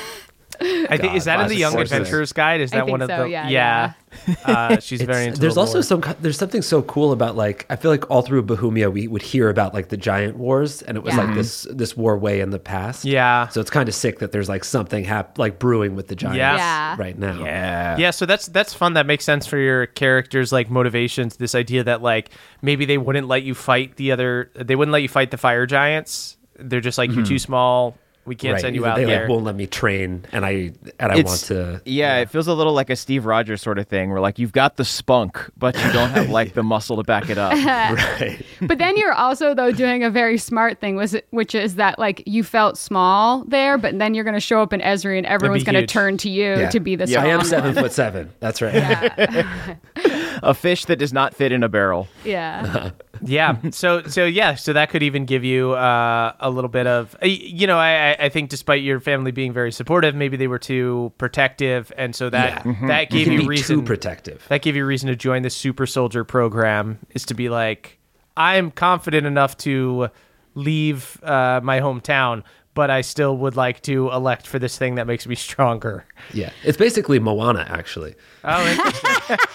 I 0.61 0.97
think 0.97 1.15
is 1.15 1.25
that 1.25 1.39
in 1.41 1.47
the 1.47 1.55
Young 1.55 1.71
sources. 1.73 1.91
Adventurers 1.91 2.33
guide? 2.33 2.61
Is 2.61 2.71
I 2.73 2.77
that 2.77 2.85
think 2.85 2.91
one 2.91 3.01
of 3.01 3.09
so, 3.09 3.23
the 3.23 3.29
yeah, 3.29 3.93
Uh, 4.45 4.77
she's 4.79 5.01
very 5.01 5.25
into 5.27 5.39
there's 5.39 5.55
the 5.55 5.59
also 5.61 5.75
lore. 5.75 5.83
some 5.83 6.03
there's 6.19 6.37
something 6.37 6.61
so 6.61 6.81
cool 6.81 7.13
about 7.13 7.37
like 7.37 7.65
I 7.69 7.77
feel 7.77 7.89
like 7.91 8.09
all 8.11 8.21
through 8.21 8.43
Bahumia 8.43 8.91
we 8.91 9.07
would 9.07 9.21
hear 9.21 9.49
about 9.49 9.73
like 9.73 9.87
the 9.87 9.95
giant 9.95 10.35
wars 10.37 10.81
and 10.81 10.97
it 10.97 11.03
was 11.03 11.15
Yeah. 11.15 11.23
like 11.23 11.35
this 11.35 11.65
this 11.71 11.95
war 11.95 12.17
way 12.17 12.41
in 12.41 12.49
the 12.49 12.59
past. 12.59 13.05
Yeah. 13.05 13.47
So 13.47 13.61
it's 13.61 13.69
kind 13.69 13.87
of 13.87 13.95
sick 13.95 14.19
that 14.19 14.33
there's 14.33 14.49
like 14.49 14.65
something 14.65 15.05
hap- 15.05 15.39
like 15.39 15.59
brewing 15.59 15.95
with 15.95 16.09
the 16.09 16.15
giants 16.15 16.37
Yeah. 16.37 16.57
Yeah. 16.57 16.95
right 16.99 17.17
now. 17.17 17.43
yeah. 17.43 17.97
Yeah, 17.97 18.11
so 18.11 18.25
that's 18.25 18.47
that's 18.47 18.73
fun. 18.73 18.93
That 18.95 19.05
makes 19.05 19.23
sense 19.23 19.47
for 19.47 19.57
your 19.57 19.85
characters' 19.85 20.51
like 20.51 20.69
motivations. 20.69 21.37
This 21.37 21.55
idea 21.55 21.83
that 21.85 22.01
like 22.01 22.31
maybe 22.61 22.83
they 22.83 22.97
wouldn't 22.97 23.27
let 23.29 23.43
you 23.43 23.55
fight 23.55 23.95
the 23.95 24.11
other, 24.11 24.51
they 24.55 24.75
wouldn't 24.75 24.91
let 24.91 25.01
you 25.03 25.09
fight 25.09 25.31
the 25.31 25.37
fire 25.37 25.65
giants. 25.65 26.35
They're 26.59 26.81
just 26.81 26.97
like 26.97 27.11
you're 27.11 27.25
too 27.25 27.39
small. 27.39 27.97
We 28.23 28.35
can't. 28.35 28.53
Right. 28.53 28.61
send 28.61 28.75
you 28.75 28.85
out 28.85 28.97
they 28.97 29.05
there. 29.05 29.21
like 29.21 29.29
won't 29.29 29.43
let 29.45 29.55
me 29.55 29.65
train 29.67 30.25
and 30.31 30.45
I 30.45 30.73
and 30.99 31.11
I 31.11 31.17
It's- 31.17 31.25
want 31.25 31.39
to 31.45 31.81
Yeah, 31.85 32.17
it 32.17 32.29
feels 32.29 32.47
a 32.47 32.53
little 32.53 32.73
like 32.73 32.89
a 32.91 32.95
Steve 32.95 33.25
Rogers 33.25 33.61
sort 33.61 33.79
of 33.79 33.87
thing, 33.87 34.11
where 34.11 34.19
like 34.21 34.37
you've 34.37 34.51
got 34.51 34.77
the 34.77 34.85
spunk, 34.85 35.49
but 35.57 35.75
you 35.75 35.91
don't 35.91 36.11
have 36.11 36.29
like 36.29 36.53
the 36.53 36.61
muscle 36.63 36.97
to 36.97 37.03
back 37.03 37.29
it 37.29 37.37
up. 37.39 37.53
right. 37.65 38.45
but 38.61 38.77
then 38.77 38.95
you're 38.95 39.13
also 39.13 39.53
though 39.55 39.71
doing 39.71 40.03
a 40.03 40.09
very 40.11 40.37
smart 40.37 40.79
thing, 40.79 40.95
was 40.95 41.15
which 41.31 41.55
is 41.55 41.75
that 41.75 41.97
like 41.97 42.21
you 42.27 42.43
felt 42.43 42.77
small 42.77 43.43
there, 43.45 43.77
but 43.79 43.97
then 43.97 44.13
you're 44.13 44.23
going 44.23 44.35
to 44.35 44.39
show 44.39 44.61
up 44.61 44.71
in 44.71 44.81
Esri 44.81 45.17
and 45.17 45.25
everyone's 45.25 45.63
going 45.63 45.75
to 45.75 45.87
turn 45.87 46.17
to 46.17 46.29
you 46.29 46.51
Yeah. 46.59 46.69
to 46.69 46.79
be 46.79 46.95
the 46.95 47.07
Yeah, 47.07 47.23
I 47.23 47.27
am 47.27 47.37
one. 47.39 47.45
seven 47.47 47.73
foot 47.73 47.91
seven. 47.91 48.29
That's 48.39 48.61
right. 48.61 48.73
Yeah. 48.75 50.39
a 50.43 50.53
fish 50.53 50.85
that 50.85 50.97
does 50.97 51.13
not 51.13 51.33
fit 51.35 51.51
in 51.51 51.63
a 51.63 51.69
barrel. 51.69 52.07
yeah. 52.23 52.91
Yeah. 53.23 53.57
So 53.71 54.03
so 54.03 54.25
yeah. 54.25 54.55
So 54.55 54.73
that 54.73 54.89
could 54.89 55.03
even 55.03 55.25
give 55.25 55.43
you 55.43 55.71
uh, 55.73 56.33
a 56.39 56.49
little 56.49 56.69
bit 56.69 56.87
of 56.87 57.15
you 57.21 57.67
know 57.67 57.77
I 57.77 58.11
I- 58.11 58.17
I 58.25 58.29
think 58.29 58.49
despite 58.49 58.81
your 58.83 58.99
family 58.99 59.31
being 59.31 59.53
very 59.53 59.71
supportive, 59.71 60.15
maybe 60.15 60.37
they 60.37 60.47
were 60.47 60.59
too 60.59 61.11
protective, 61.17 61.91
and 61.97 62.15
so 62.15 62.29
that 62.29 62.65
Yeah. 62.65 62.87
that 62.87 63.09
gave 63.09 63.27
you 63.27 63.39
be 63.41 63.47
reason 63.47 63.77
too 63.77 63.81
protective. 63.83 64.45
that 64.49 64.61
gave 64.61 64.75
you 64.75 64.85
reason 64.85 65.07
to 65.09 65.15
join 65.15 65.43
the 65.43 65.49
super 65.49 65.85
soldier 65.85 66.23
program 66.23 66.99
is 67.11 67.25
to 67.25 67.33
be 67.33 67.49
like 67.49 67.97
I'm 68.37 68.71
confident 68.71 69.27
enough 69.27 69.57
to 69.57 70.09
leave 70.55 71.21
uh, 71.23 71.59
my 71.63 71.79
hometown, 71.79 72.43
but 72.73 72.89
I 72.89 73.01
still 73.01 73.37
would 73.37 73.55
like 73.55 73.81
to 73.83 74.09
elect 74.11 74.47
for 74.47 74.57
this 74.59 74.77
thing 74.77 74.95
that 74.95 75.07
makes 75.07 75.27
me 75.27 75.35
stronger. 75.47 76.05
Yeah, 76.33 76.51
it's 76.63 76.77
basically 76.77 77.19
Moana 77.19 77.65
actually. 77.69 78.15
Oh, 78.43 78.65
interesting. 78.67 79.37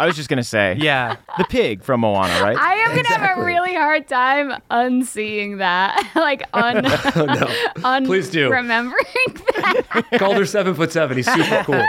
I 0.00 0.06
was 0.06 0.16
just 0.16 0.28
gonna 0.28 0.44
say, 0.44 0.76
yeah. 0.78 1.16
the 1.38 1.44
pig 1.44 1.82
from 1.82 2.00
Moana, 2.00 2.42
right? 2.42 2.56
I 2.56 2.74
am 2.74 2.94
gonna 2.94 3.08
have 3.16 3.38
a 3.38 3.44
really 3.44 3.74
hard 3.74 4.06
time 4.06 4.60
unseeing 4.70 5.58
that, 5.58 6.10
like 6.14 6.42
oh, 6.54 6.60
un, 6.60 6.86
Oh 7.16 7.24
no, 7.24 7.84
un 7.88 8.06
Please 8.06 8.30
do. 8.30 8.50
remembering 8.50 9.04
that. 9.56 10.06
Calder 10.18 10.46
seven 10.46 10.74
foot 10.74 10.92
seven. 10.92 11.16
He's 11.16 11.32
super 11.32 11.62
cool. 11.64 11.84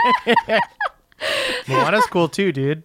Moana's 1.68 2.06
cool 2.06 2.28
too, 2.28 2.52
dude. 2.52 2.82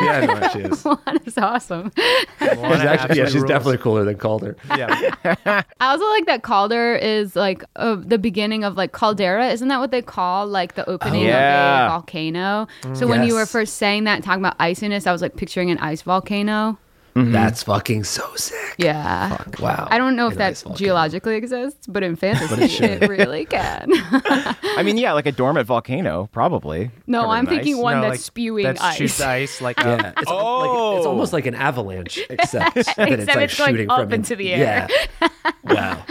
Yeah, 0.00 0.12
I 0.12 0.26
know 0.26 0.48
she 0.48 0.60
is. 0.60 0.82
That's 1.06 1.38
awesome. 1.38 1.92
Moana 2.40 2.74
She's 2.74 2.84
actually, 2.84 3.18
yeah, 3.18 3.24
she's 3.26 3.34
rules. 3.36 3.48
definitely 3.48 3.78
cooler 3.78 4.04
than 4.04 4.16
Calder. 4.16 4.56
Yeah. 4.76 5.14
I 5.80 5.90
also 5.90 6.08
like 6.10 6.26
that 6.26 6.42
Calder 6.42 6.96
is 6.96 7.36
like 7.36 7.64
uh, 7.76 7.96
the 7.98 8.18
beginning 8.18 8.64
of 8.64 8.76
like 8.76 8.92
caldera. 8.92 9.48
Isn't 9.48 9.68
that 9.68 9.78
what 9.78 9.90
they 9.90 10.02
call 10.02 10.46
like 10.46 10.74
the 10.74 10.88
opening 10.88 11.24
yeah. 11.24 11.86
of 11.86 11.86
a 11.86 11.94
volcano? 11.94 12.68
So 12.94 13.06
when 13.06 13.24
you 13.24 13.34
were 13.34 13.46
first 13.46 13.76
saying 13.76 14.04
that, 14.04 14.22
talking 14.22 14.42
about 14.42 14.58
iciness, 14.58 15.06
I 15.06 15.12
was 15.12 15.22
like 15.22 15.36
picturing 15.36 15.70
an 15.70 15.78
ice 15.78 16.02
volcano. 16.02 16.78
That's 17.16 17.62
fucking 17.62 18.04
so 18.04 18.22
sick. 18.36 18.74
Yeah. 18.76 19.42
Wow. 19.58 19.88
I 19.90 19.96
don't 19.96 20.16
know 20.16 20.28
if 20.28 20.34
that 20.36 20.62
geologically 20.74 21.36
exists, 21.36 21.86
but 21.86 22.02
in 22.02 22.14
fantasy, 22.14 22.84
it, 22.84 23.08
really 23.08 23.46
can. 23.46 23.88
I 23.90 24.82
mean, 24.84 24.98
yeah, 24.98 25.14
like 25.14 25.24
a 25.24 25.32
dormant 25.32 25.66
volcano, 25.66 26.28
probably. 26.32 26.90
no, 27.06 27.30
I'm 27.30 27.44
in 27.44 27.50
thinking 27.54 27.76
ice. 27.76 27.80
one 27.82 27.94
No, 27.96 28.00
that's 28.02 28.12
like, 28.12 28.20
spewing 28.20 28.64
that 28.64 28.82
ice. 28.82 28.96
shoots 28.96 29.20
ice 29.22 29.60
like 29.62 29.78
Yeah, 29.80 29.94
it's, 30.18 30.30
like, 30.30 30.96
it's 30.98 31.06
almost 31.06 31.32
like 31.32 31.46
an 31.46 31.54
avalanche, 31.54 32.18
except 32.28 32.74
that 32.74 32.86
it's 32.86 32.98
like 32.98 33.10
it's 33.12 33.24
going 33.32 33.48
shooting 33.48 33.90
up 33.90 34.00
from 34.00 34.12
into 34.12 34.36
the 34.36 34.52
air. 34.52 34.86
Yeah. 35.22 35.28
wow. 35.64 36.04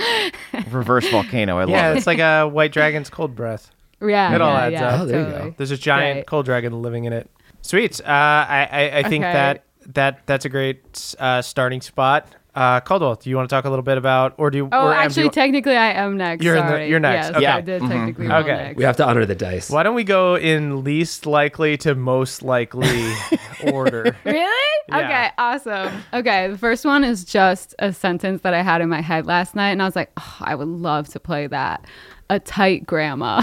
reverse 0.72 1.08
volcano. 1.10 1.58
I 1.58 1.62
love 1.66 1.70
yeah, 1.70 1.92
it. 1.92 1.98
it's 1.98 2.08
like 2.08 2.20
a 2.20 2.48
white 2.48 2.72
dragon's 2.72 3.10
cold 3.12 3.36
breath. 3.36 3.70
Yeah, 4.02 4.34
It 4.34 4.42
all 4.42 4.54
yeah, 4.54 4.60
adds 4.66 4.74
yeah, 4.74 4.88
up. 4.88 5.02
Oh, 5.02 5.06
there 5.06 5.20
you 5.20 5.26
go. 5.26 5.54
There's 5.58 5.72
a 5.72 5.78
giant 5.78 6.18
Right. 6.18 6.26
cold 6.28 6.46
dragon 6.46 6.82
living 6.82 7.06
in 7.06 7.14
it. 7.14 7.30
Sweet. 7.62 8.02
Uh, 8.02 8.06
I 8.08 8.68
I, 8.72 8.98
I 9.00 9.04
think 9.04 9.24
Okay. 9.24 9.34
that 9.34 9.65
that 9.94 10.26
that's 10.26 10.46
a 10.46 10.50
great 10.50 11.16
uh, 11.20 11.42
starting 11.42 11.82
spot. 11.82 12.28
Uh, 12.56 12.80
Caldwell, 12.80 13.16
do 13.16 13.30
you 13.30 13.36
want 13.36 13.50
to 13.50 13.54
talk 13.54 13.66
a 13.66 13.70
little 13.70 13.84
bit 13.84 13.98
about, 13.98 14.34
or 14.38 14.50
do 14.50 14.58
you? 14.60 14.70
Oh, 14.72 14.88
or 14.88 14.94
actually, 14.94 15.24
you- 15.24 15.30
technically, 15.30 15.76
I 15.76 15.92
am 15.92 16.16
next. 16.16 16.42
You're 16.42 16.56
in 16.56 16.66
the- 16.68 16.88
you're 16.88 17.02
next. 17.02 17.28
Yes, 17.28 17.36
Okay. 17.36 17.46
I 17.48 17.60
did 17.62 17.82
technically 17.82 18.28
roll 18.28 18.40
Okay. 18.40 18.56
next. 18.56 18.78
We 18.78 18.86
have 18.86 18.96
to 18.98 19.06
honor 19.06 19.26
the 19.26 19.36
dice. 19.36 19.70
why 19.70 19.84
don't 19.84 19.94
we 19.96 20.06
go 20.06 20.36
in 20.38 20.82
least 20.86 21.26
likely 21.26 21.76
to 21.80 21.96
most 21.96 22.44
likely 22.44 23.14
order? 23.74 24.16
Really? 24.24 24.48
Yeah. 24.88 25.00
Okay, 25.00 25.30
awesome. 25.38 26.02
Okay, 26.14 26.48
the 26.48 26.58
first 26.58 26.86
one 26.86 27.04
is 27.04 27.26
just 27.26 27.76
a 27.80 27.92
sentence 27.92 28.42
that 28.44 28.54
I 28.54 28.62
had 28.62 28.80
in 28.82 28.88
my 28.88 29.02
head 29.02 29.26
last 29.26 29.54
night, 29.54 29.72
and 29.72 29.82
I 29.82 29.86
was 29.86 29.96
like, 29.98 30.12
oh, 30.16 30.38
I 30.40 30.56
would 30.56 30.68
love 30.70 31.10
to 31.10 31.20
play 31.20 31.48
that. 31.48 31.84
A 32.30 32.40
tight 32.40 32.86
grandma, 32.88 33.42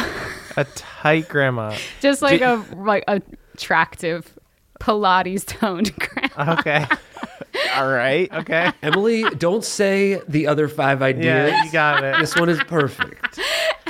a 0.57 0.65
tight 0.65 1.29
grandma. 1.29 1.77
just 2.01 2.23
like 2.23 2.41
a 2.41 2.65
like 2.77 3.05
attractive 3.07 4.39
Pilates 4.83 5.47
toned 5.47 5.95
grandma. 5.99 6.57
Okay. 6.59 6.85
All 7.75 7.89
right. 7.89 8.33
Okay. 8.33 8.73
Emily, 8.83 9.23
don't 9.39 9.65
say 9.65 10.21
the 10.27 10.47
other 10.49 10.69
five 10.69 11.03
ideas. 11.03 11.25
Yeah, 11.53 11.65
you 11.65 11.71
got 11.71 12.03
it. 12.03 12.19
This 12.19 12.35
one 12.35 12.49
is 12.49 12.63
perfect. 12.65 13.39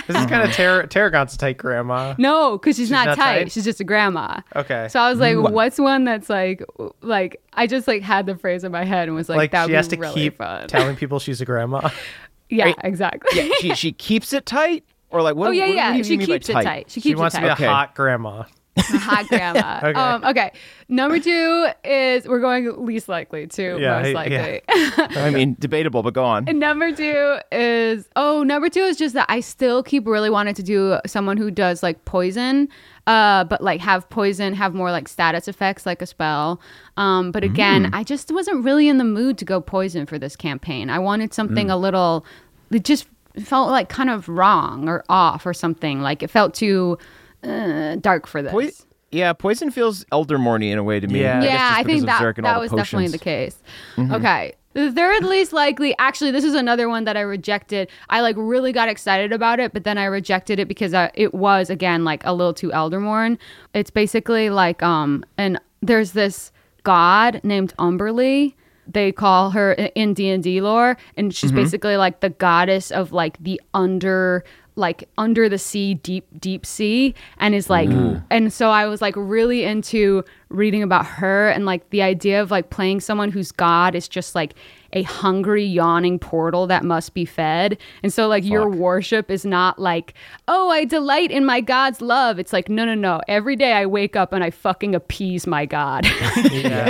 This 0.06 0.16
is 0.16 0.26
kind 0.26 0.42
of 0.42 0.52
Tar- 0.52 0.86
Tarragon's 0.86 1.36
tight 1.36 1.58
grandma. 1.58 2.14
No, 2.18 2.58
because 2.58 2.76
she's, 2.76 2.90
not, 2.90 3.06
not 3.06 3.16
tight. 3.16 3.38
tight? 3.44 3.52
She's 3.52 3.64
just 3.64 3.80
a 3.80 3.84
grandma. 3.84 4.40
Okay. 4.56 4.88
So 4.90 4.98
I 5.00 5.08
was 5.08 5.20
like, 5.20 5.36
mm. 5.36 5.50
what's 5.50 5.78
one 5.78 6.04
that's 6.04 6.28
like, 6.28 6.62
like 7.02 7.40
I 7.52 7.66
just 7.66 7.86
like 7.86 8.02
had 8.02 8.26
the 8.26 8.36
phrase 8.36 8.64
in 8.64 8.72
my 8.72 8.84
head 8.84 9.08
and 9.08 9.14
was 9.16 9.28
like, 9.28 9.36
like 9.36 9.50
that 9.52 9.66
she 9.66 9.72
would 9.72 9.76
has 9.76 9.88
be 9.88 9.96
to 9.96 10.02
really 10.02 10.14
keep 10.14 10.36
fun. 10.38 10.66
telling 10.68 10.96
people 10.96 11.20
she's 11.20 11.40
a 11.40 11.44
grandma. 11.44 11.88
yeah, 12.50 12.72
exactly. 12.82 13.50
she 13.60 13.74
she 13.74 13.92
keeps 13.92 14.32
it 14.32 14.44
tight, 14.44 14.84
or 15.10 15.22
like 15.22 15.36
what? 15.36 15.48
oh 15.48 15.50
yeah, 15.52 15.62
what, 15.62 15.68
what 15.68 15.76
yeah. 15.76 15.92
do 15.92 15.98
you 15.98 16.04
She 16.04 16.16
mean 16.16 16.26
by 16.26 16.32
keeps 16.34 16.48
it 16.48 16.52
tight. 16.52 16.90
She 16.90 17.00
keeps 17.00 17.06
it 17.06 17.10
tight. 17.10 17.10
she 17.10 17.14
wants 17.14 17.34
it 17.36 17.40
to 17.40 17.44
be 17.44 17.48
tight. 17.54 17.60
a 17.64 17.68
hot 17.68 17.94
grandma. 17.94 18.42
A 18.76 18.98
hot 18.98 19.26
grandma. 19.28 19.80
Okay. 19.82 19.98
Um, 19.98 20.24
okay. 20.24 20.52
Number 20.88 21.18
two 21.18 21.68
is 21.84 22.26
we're 22.26 22.40
going 22.40 22.84
least 22.84 23.08
likely 23.08 23.46
to 23.46 23.78
Yeah, 23.78 24.00
most 24.00 24.08
yeah. 24.08 24.14
likely. 24.14 24.62
I 25.16 25.30
mean, 25.30 25.56
debatable, 25.58 26.02
but 26.02 26.14
go 26.14 26.24
on. 26.24 26.48
And 26.48 26.58
number 26.58 26.94
two 26.94 27.38
is 27.50 28.08
oh, 28.16 28.42
number 28.42 28.68
two 28.68 28.80
is 28.80 28.96
just 28.96 29.14
that 29.14 29.26
I 29.28 29.40
still 29.40 29.82
keep 29.82 30.06
really 30.06 30.30
wanting 30.30 30.54
to 30.54 30.62
do 30.62 30.98
someone 31.06 31.36
who 31.36 31.50
does 31.50 31.82
like 31.82 32.04
poison, 32.04 32.68
uh, 33.06 33.44
but 33.44 33.62
like 33.62 33.80
have 33.80 34.08
poison 34.10 34.54
have 34.54 34.74
more 34.74 34.90
like 34.90 35.08
status 35.08 35.48
effects 35.48 35.86
like 35.86 36.02
a 36.02 36.06
spell. 36.06 36.60
Um, 36.96 37.32
but 37.32 37.44
again, 37.44 37.90
I 37.92 38.04
just 38.04 38.30
wasn't 38.30 38.64
really 38.64 38.88
in 38.88 38.98
the 38.98 39.04
mood 39.04 39.38
to 39.38 39.44
go 39.44 39.60
poison 39.60 40.06
for 40.06 40.18
this 40.18 40.36
campaign. 40.36 40.90
I 40.90 40.98
wanted 40.98 41.34
something 41.34 41.70
a 41.70 41.76
little. 41.76 42.24
It 42.70 42.84
just 42.84 43.06
felt 43.42 43.70
like 43.70 43.88
kind 43.88 44.10
of 44.10 44.28
wrong 44.28 44.88
or 44.88 45.04
off 45.08 45.46
or 45.46 45.54
something. 45.54 46.02
Like 46.02 46.22
it 46.22 46.28
felt 46.28 46.54
too 46.54 46.98
uh, 47.42 47.96
dark 47.96 48.26
for 48.26 48.42
this. 48.42 48.52
Poi- 48.52 48.70
yeah, 49.12 49.34
poison 49.34 49.70
feels 49.70 50.06
elder 50.10 50.38
Eldermorny 50.38 50.72
in 50.72 50.78
a 50.78 50.82
way 50.82 50.98
to 50.98 51.06
me. 51.06 51.20
Yeah. 51.20 51.40
guess 51.40 51.50
yeah, 51.50 51.68
just 51.68 51.80
I 51.80 51.84
think 51.84 52.06
that 52.06 52.36
that 52.42 52.58
was 52.58 52.70
the 52.70 52.76
definitely 52.78 53.08
the 53.08 53.18
case. 53.18 53.62
Okay. 53.98 54.54
The 54.74 54.90
third 54.90 55.24
least 55.24 55.52
likely, 55.52 55.94
actually, 55.98 56.30
this 56.30 56.44
is 56.44 56.54
another 56.54 56.88
one 56.88 57.04
that 57.04 57.14
I 57.14 57.20
rejected. 57.20 57.90
I 58.08 58.22
like 58.22 58.36
really 58.38 58.72
got 58.72 58.88
excited 58.88 59.30
about 59.30 59.60
it, 59.60 59.74
but 59.74 59.84
then 59.84 59.98
I 59.98 60.04
rejected 60.06 60.58
it 60.58 60.66
because 60.66 60.94
uh, 60.94 61.10
it 61.12 61.34
was 61.34 61.68
again 61.68 62.04
like 62.04 62.24
a 62.24 62.32
little 62.32 62.54
too 62.54 62.72
Eldermourne. 62.72 63.38
It's 63.74 63.90
basically 63.90 64.48
like 64.48 64.82
um, 64.82 65.24
and 65.36 65.60
there's 65.82 66.12
this 66.12 66.52
god 66.84 67.40
named 67.44 67.74
Umberlee. 67.78 68.54
They 68.86 69.12
call 69.12 69.50
her 69.50 69.72
in 69.72 70.14
D 70.14 70.30
and 70.30 70.42
D 70.42 70.60
lore, 70.62 70.96
and 71.18 71.34
she's 71.34 71.52
basically 71.52 71.96
like 71.98 72.20
the 72.20 72.30
goddess 72.30 72.90
of 72.90 73.12
like 73.12 73.36
the 73.42 73.60
under 73.74 74.42
like 74.74 75.08
under 75.18 75.48
the 75.48 75.58
sea 75.58 75.94
deep 75.94 76.26
deep 76.38 76.64
sea 76.64 77.14
and 77.38 77.54
is 77.54 77.68
like 77.68 77.88
mm. 77.88 78.22
and 78.30 78.52
so 78.52 78.70
i 78.70 78.86
was 78.86 79.02
like 79.02 79.14
really 79.16 79.64
into 79.64 80.24
reading 80.48 80.82
about 80.82 81.04
her 81.04 81.48
and 81.50 81.66
like 81.66 81.88
the 81.90 82.02
idea 82.02 82.40
of 82.40 82.50
like 82.50 82.70
playing 82.70 83.00
someone 83.00 83.30
whose 83.30 83.52
god 83.52 83.94
is 83.94 84.08
just 84.08 84.34
like 84.34 84.54
a 84.94 85.02
hungry 85.02 85.64
yawning 85.64 86.18
portal 86.18 86.66
that 86.66 86.84
must 86.84 87.14
be 87.14 87.24
fed. 87.24 87.78
And 88.02 88.12
so 88.12 88.28
like 88.28 88.44
your 88.44 88.68
worship 88.68 89.30
is 89.30 89.44
not 89.44 89.78
like 89.78 90.14
oh 90.48 90.68
i 90.70 90.84
delight 90.84 91.30
in 91.30 91.44
my 91.44 91.60
god's 91.60 92.00
love. 92.00 92.38
It's 92.38 92.52
like 92.52 92.68
no 92.68 92.84
no 92.84 92.94
no. 92.94 93.20
Every 93.28 93.56
day 93.56 93.72
i 93.72 93.86
wake 93.86 94.16
up 94.16 94.32
and 94.32 94.42
i 94.44 94.50
fucking 94.50 94.94
appease 94.94 95.46
my 95.46 95.66
god. 95.66 96.04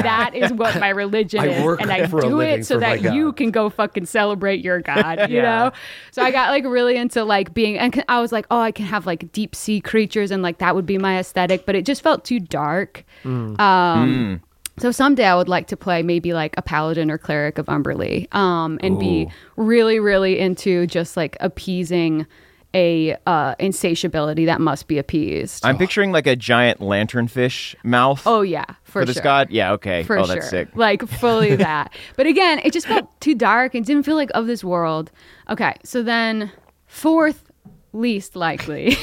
That 0.02 0.32
is 0.34 0.52
what 0.52 0.78
my 0.80 0.88
religion 0.88 1.40
I 1.40 1.46
is. 1.46 1.64
work 1.64 1.80
and 1.80 1.90
i 1.92 2.06
for 2.06 2.20
do 2.22 2.36
living 2.36 2.60
it 2.60 2.66
so 2.66 2.78
that 2.80 3.14
you 3.14 3.32
can 3.32 3.50
go 3.50 3.70
fucking 3.70 4.06
celebrate 4.06 4.64
your 4.64 4.80
god 4.80 5.30
you 5.30 5.36
Yeah. 5.36 5.42
know? 5.42 5.72
So 6.10 6.22
I 6.22 6.30
got 6.30 6.50
like 6.50 6.64
really 6.64 6.96
into 6.96 7.24
like 7.24 7.54
being, 7.54 7.78
and 7.78 8.04
I 8.08 8.20
was 8.20 8.32
like, 8.32 8.46
oh, 8.50 8.60
I 8.60 8.70
can 8.72 8.84
have 8.86 9.06
like 9.06 9.32
deep 9.32 9.54
sea 9.54 9.80
creatures, 9.80 10.30
and 10.30 10.42
like 10.42 10.58
that 10.58 10.74
would 10.74 10.84
be 10.86 10.98
my 10.98 11.18
aesthetic, 11.18 11.64
but 11.64 11.74
it 11.74 11.86
just 11.86 12.02
felt 12.02 12.24
too 12.24 12.38
dark. 12.40 13.04
Um, 13.24 14.42
So 14.82 14.90
someday 14.90 15.26
I 15.26 15.36
would 15.36 15.48
like 15.48 15.68
to 15.68 15.76
play 15.76 16.02
maybe 16.02 16.34
like 16.34 16.56
a 16.58 16.62
paladin 16.62 17.08
or 17.08 17.16
cleric 17.16 17.56
of 17.56 17.66
Umberlee, 17.66 18.26
um, 18.34 18.80
and 18.82 18.98
be 18.98 19.30
really, 19.54 20.00
really 20.00 20.40
into 20.40 20.88
just 20.88 21.16
like 21.16 21.36
appeasing 21.38 22.26
a 22.74 23.16
uh, 23.24 23.54
insatiability 23.60 24.46
that 24.46 24.60
must 24.60 24.88
be 24.88 24.98
appeased. 24.98 25.64
I'm 25.64 25.78
picturing 25.78 26.10
like 26.10 26.26
a 26.26 26.34
giant 26.34 26.80
lanternfish 26.80 27.76
mouth. 27.84 28.24
oh 28.26 28.40
yeah, 28.42 28.64
for, 28.82 29.02
for 29.02 29.04
this 29.04 29.14
sure. 29.14 29.22
god. 29.22 29.52
Yeah. 29.52 29.70
Okay. 29.74 30.02
For 30.02 30.18
oh, 30.18 30.24
sure. 30.24 30.34
that's 30.34 30.50
sick. 30.50 30.74
Like 30.74 31.06
fully 31.06 31.54
that. 31.68 31.94
But 32.16 32.26
again, 32.26 32.58
it 32.64 32.72
just 32.72 32.88
felt 32.88 33.20
too 33.20 33.36
dark 33.36 33.76
and 33.76 33.86
didn't 33.86 34.02
feel 34.02 34.16
like 34.16 34.30
of 34.34 34.48
this 34.48 34.64
world. 34.64 35.12
Okay, 35.48 35.76
so 35.84 36.02
then 36.02 36.50
fourth 36.88 37.52
least 37.92 38.34
likely. 38.34 38.96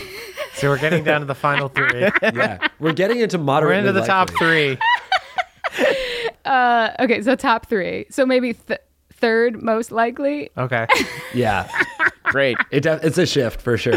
So 0.56 0.68
we're 0.68 0.78
getting 0.78 1.06
down 1.06 1.22
to 1.22 1.26
the 1.26 1.36
final 1.36 1.70
three. 1.74 2.02
Yeah, 2.22 2.68
we're 2.80 2.92
getting 2.92 3.22
into 3.22 3.38
moderate. 3.38 3.70
We're 3.70 3.76
moderate. 3.76 3.88
into 3.88 4.02
the 4.02 4.06
top 4.06 4.30
three. 4.32 4.78
uh, 6.46 6.90
okay, 7.00 7.22
so 7.22 7.36
top 7.36 7.68
three. 7.68 8.06
So 8.10 8.26
maybe 8.26 8.54
th- 8.54 8.80
third 9.14 9.62
most 9.62 9.92
likely. 9.92 10.50
Okay. 10.58 10.88
Yeah, 11.34 11.70
Great. 12.24 12.58
it 12.72 12.80
def- 12.82 13.04
it's 13.04 13.20
a 13.20 13.26
shift 13.28 13.62
for 13.62 13.78
sure. 13.78 13.94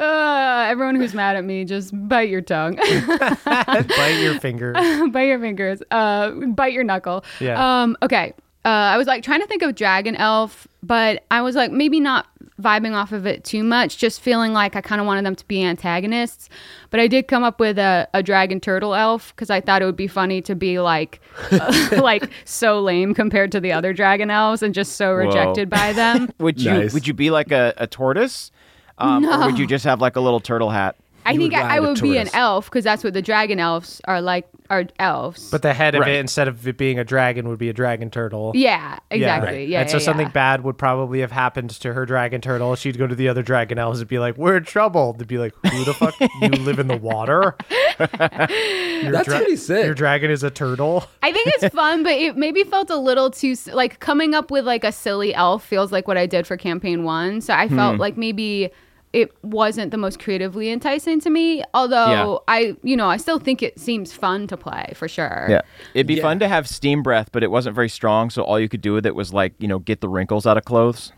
Uh, 0.00 0.66
everyone 0.68 0.96
who's 0.96 1.14
mad 1.14 1.36
at 1.36 1.44
me, 1.44 1.64
just 1.64 1.92
bite 2.08 2.28
your 2.28 2.40
tongue, 2.40 2.74
Bite 2.74 4.18
your 4.20 4.38
fingers. 4.40 4.74
bite 5.10 5.28
your 5.28 5.38
fingers, 5.38 5.80
uh, 5.92 6.30
bite 6.30 6.72
your 6.72 6.82
knuckle. 6.82 7.24
Yeah. 7.40 7.82
Um, 7.82 7.96
okay. 8.02 8.32
Uh, 8.68 8.92
I 8.92 8.98
was 8.98 9.06
like 9.06 9.22
trying 9.22 9.40
to 9.40 9.46
think 9.46 9.62
of 9.62 9.74
dragon 9.74 10.14
elf, 10.14 10.68
but 10.82 11.24
I 11.30 11.40
was 11.40 11.56
like 11.56 11.72
maybe 11.72 12.00
not 12.00 12.26
vibing 12.60 12.92
off 12.92 13.12
of 13.12 13.26
it 13.26 13.42
too 13.42 13.64
much, 13.64 13.96
just 13.96 14.20
feeling 14.20 14.52
like 14.52 14.76
I 14.76 14.82
kind 14.82 15.00
of 15.00 15.06
wanted 15.06 15.24
them 15.24 15.34
to 15.36 15.46
be 15.48 15.64
antagonists. 15.64 16.50
But 16.90 17.00
I 17.00 17.06
did 17.06 17.28
come 17.28 17.42
up 17.44 17.60
with 17.60 17.78
a, 17.78 18.06
a 18.12 18.22
dragon 18.22 18.60
turtle 18.60 18.94
elf 18.94 19.34
because 19.34 19.48
I 19.48 19.62
thought 19.62 19.80
it 19.80 19.86
would 19.86 19.96
be 19.96 20.06
funny 20.06 20.42
to 20.42 20.54
be 20.54 20.80
like, 20.80 21.22
uh, 21.50 21.88
like 22.02 22.28
so 22.44 22.78
lame 22.80 23.14
compared 23.14 23.52
to 23.52 23.60
the 23.60 23.72
other 23.72 23.94
dragon 23.94 24.30
elves 24.30 24.62
and 24.62 24.74
just 24.74 24.96
so 24.96 25.12
rejected 25.14 25.70
by 25.70 25.94
them. 25.94 26.28
Would 26.38 26.60
you 26.60 26.70
Nice. 26.70 26.92
would 26.92 27.06
you 27.06 27.14
be 27.14 27.30
like 27.30 27.50
a, 27.50 27.72
a 27.78 27.86
tortoise, 27.86 28.52
um, 28.98 29.24
or 29.24 29.46
would 29.46 29.58
you 29.58 29.66
just 29.66 29.86
have 29.86 30.02
like 30.02 30.16
a 30.16 30.20
little 30.20 30.40
turtle 30.40 30.68
hat? 30.68 30.94
I 31.24 31.32
You 31.32 31.38
think 31.40 31.52
would 31.54 31.62
I, 31.62 31.76
I 31.76 31.80
would 31.80 32.02
be 32.02 32.18
an 32.18 32.28
elf 32.34 32.66
because 32.66 32.84
that's 32.84 33.02
what 33.02 33.14
the 33.14 33.22
dragon 33.22 33.60
elves 33.60 34.02
are 34.04 34.20
like, 34.20 34.46
are 34.70 34.84
elves. 34.98 35.50
But 35.50 35.62
the 35.62 35.74
head 35.74 35.94
of 35.94 36.02
Right. 36.02 36.12
it, 36.12 36.18
instead 36.20 36.48
of 36.48 36.66
it 36.66 36.76
being 36.76 36.98
a 36.98 37.04
dragon, 37.04 37.48
would 37.48 37.58
be 37.58 37.68
a 37.68 37.72
dragon 37.72 38.10
turtle. 38.10 38.52
yeah, 38.54 38.98
exactly. 39.10 39.64
Yeah, 39.66 39.80
and 39.80 39.90
so 39.90 39.96
yeah, 39.96 40.02
something 40.02 40.26
yeah. 40.26 40.32
bad 40.32 40.64
would 40.64 40.78
probably 40.78 41.20
have 41.20 41.32
happened 41.32 41.70
to 41.70 41.92
her 41.92 42.06
dragon 42.06 42.40
turtle. 42.40 42.74
She'd 42.76 42.98
go 42.98 43.06
to 43.06 43.14
the 43.14 43.28
other 43.28 43.42
dragon 43.42 43.78
elves 43.78 44.00
and 44.00 44.08
be 44.08 44.18
like, 44.18 44.36
"We're 44.36 44.58
in 44.58 44.64
trouble." 44.64 45.14
They'd 45.14 45.26
be 45.28 45.38
like, 45.38 45.54
"Who 45.66 45.84
the 45.84 45.94
fuck? 45.94 46.14
you 46.40 46.48
live 46.48 46.78
in 46.78 46.88
the 46.88 46.96
water? 46.96 47.56
Your 47.98 49.12
That's 49.12 49.28
pretty 49.28 49.56
sick. 49.56 49.84
Your 49.84 49.94
dragon 49.94 50.30
is 50.30 50.42
a 50.42 50.50
turtle." 50.50 51.04
I 51.22 51.32
think 51.32 51.48
it's 51.48 51.74
fun, 51.74 52.02
but 52.02 52.12
it 52.12 52.36
maybe 52.36 52.64
felt 52.64 52.90
a 52.90 52.96
little 52.96 53.30
too 53.30 53.52
s- 53.52 53.68
like 53.68 54.00
coming 54.00 54.34
up 54.34 54.50
with 54.50 54.66
like 54.66 54.84
a 54.84 54.92
silly 54.92 55.34
elf 55.34 55.64
feels 55.64 55.92
like 55.92 56.06
what 56.08 56.16
I 56.16 56.26
did 56.26 56.46
for 56.46 56.56
campaign 56.56 57.04
one. 57.04 57.40
So 57.40 57.54
I 57.54 57.68
felt 57.68 57.96
hmm. 57.96 58.00
like 58.00 58.16
maybe 58.16 58.70
it 59.12 59.32
wasn't 59.42 59.90
the 59.90 59.96
most 59.96 60.18
creatively 60.18 60.70
enticing 60.70 61.20
to 61.20 61.30
me. 61.30 61.62
Although 61.74 62.42
Yeah. 62.48 62.54
I, 62.54 62.76
you 62.82 62.96
know, 62.96 63.08
I 63.08 63.16
still 63.16 63.38
think 63.38 63.62
it 63.62 63.78
seems 63.78 64.12
fun 64.12 64.46
to 64.48 64.56
play 64.56 64.92
for 64.94 65.08
sure. 65.08 65.46
Yeah, 65.48 65.62
it'd 65.94 66.06
be 66.06 66.14
Yeah. 66.14 66.22
fun 66.22 66.38
to 66.40 66.48
have 66.48 66.68
steam 66.68 67.02
breath, 67.02 67.30
but 67.32 67.42
it 67.42 67.50
wasn't 67.50 67.74
very 67.74 67.88
strong. 67.88 68.30
So 68.30 68.42
all 68.42 68.60
you 68.60 68.68
could 68.68 68.82
do 68.82 68.92
with 68.92 69.06
it 69.06 69.14
was 69.14 69.32
like 69.32 69.54
you 69.58 69.68
know 69.68 69.78
get 69.78 70.00
the 70.00 70.08
wrinkles 70.08 70.46
out 70.46 70.56
of 70.58 70.64
clothes. 70.64 71.12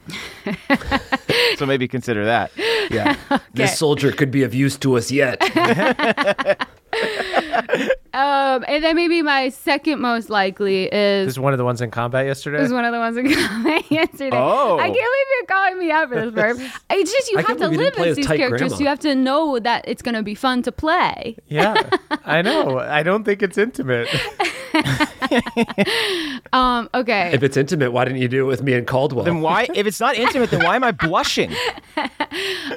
so 1.57 1.67
maybe 1.67 1.89
consider 1.89 2.25
that. 2.25 2.51
Yeah. 2.91 3.17
This 3.55 3.77
soldier 3.79 4.13
could 4.13 4.31
be 4.31 4.43
of 4.43 4.55
use 4.55 4.77
to 4.79 4.97
us 4.97 5.11
yet. 5.11 5.39
Um, 8.13 8.65
and 8.67 8.83
then 8.83 8.97
maybe 8.97 9.23
my 9.23 9.51
second 9.51 10.01
most 10.01 10.31
likely 10.31 10.87
is 10.87 11.27
This 11.29 11.35
is. 11.35 11.39
one 11.39 11.53
of 11.55 11.59
the 11.59 11.65
ones 11.65 11.81
in 11.81 11.93
combat 11.93 12.27
yesterday. 12.27 12.59
This 12.59 12.67
is 12.67 12.73
one 12.73 12.85
of 12.85 12.91
the 12.93 12.99
ones 12.99 13.17
in 13.17 13.33
combat 13.47 13.89
yesterday. 13.89 14.37
Oh. 14.37 14.79
I 14.81 14.87
can't 14.91 14.95
believe 14.95 15.27
you're 15.39 15.47
calling 15.47 15.79
me 15.79 15.91
out 15.93 16.09
for 16.09 16.15
this, 16.17 16.35
Verb. 16.35 16.59
It's 16.91 17.13
just 17.13 17.31
you 17.31 17.39
I 17.39 17.43
have 17.43 17.59
to 17.59 17.69
live 17.69 17.95
as 17.99 18.17
these 18.17 18.27
characters. 18.27 18.61
grandma. 18.73 18.77
You 18.79 18.87
have 18.89 18.99
to 19.01 19.15
know 19.15 19.61
that 19.61 19.85
it's 19.87 20.03
going 20.03 20.17
to 20.17 20.25
be 20.25 20.35
fun 20.35 20.63
to 20.65 20.73
play. 20.73 21.37
yeah, 21.47 21.89
I 22.25 22.43
know. 22.43 22.81
I 22.81 23.05
don't 23.05 23.23
think 23.23 23.45
it's 23.45 23.57
intimate. 23.57 24.09
Um, 26.53 26.89
okay. 26.95 27.31
if 27.33 27.43
it's 27.45 27.57
intimate, 27.57 27.93
why 27.93 28.05
didn't 28.05 28.21
you 28.21 28.27
do 28.27 28.45
it 28.45 28.47
with 28.49 28.63
me 28.63 28.73
and 28.73 28.87
Caldwell? 28.87 29.25
Then 29.25 29.41
why, 29.41 29.69
if 29.75 29.87
it's 29.87 30.01
not 30.01 30.17
intimate, 30.17 30.51
then 30.51 30.65
why 30.65 30.75
am 30.75 30.83
I 30.85 30.91
blushing? 30.91 31.53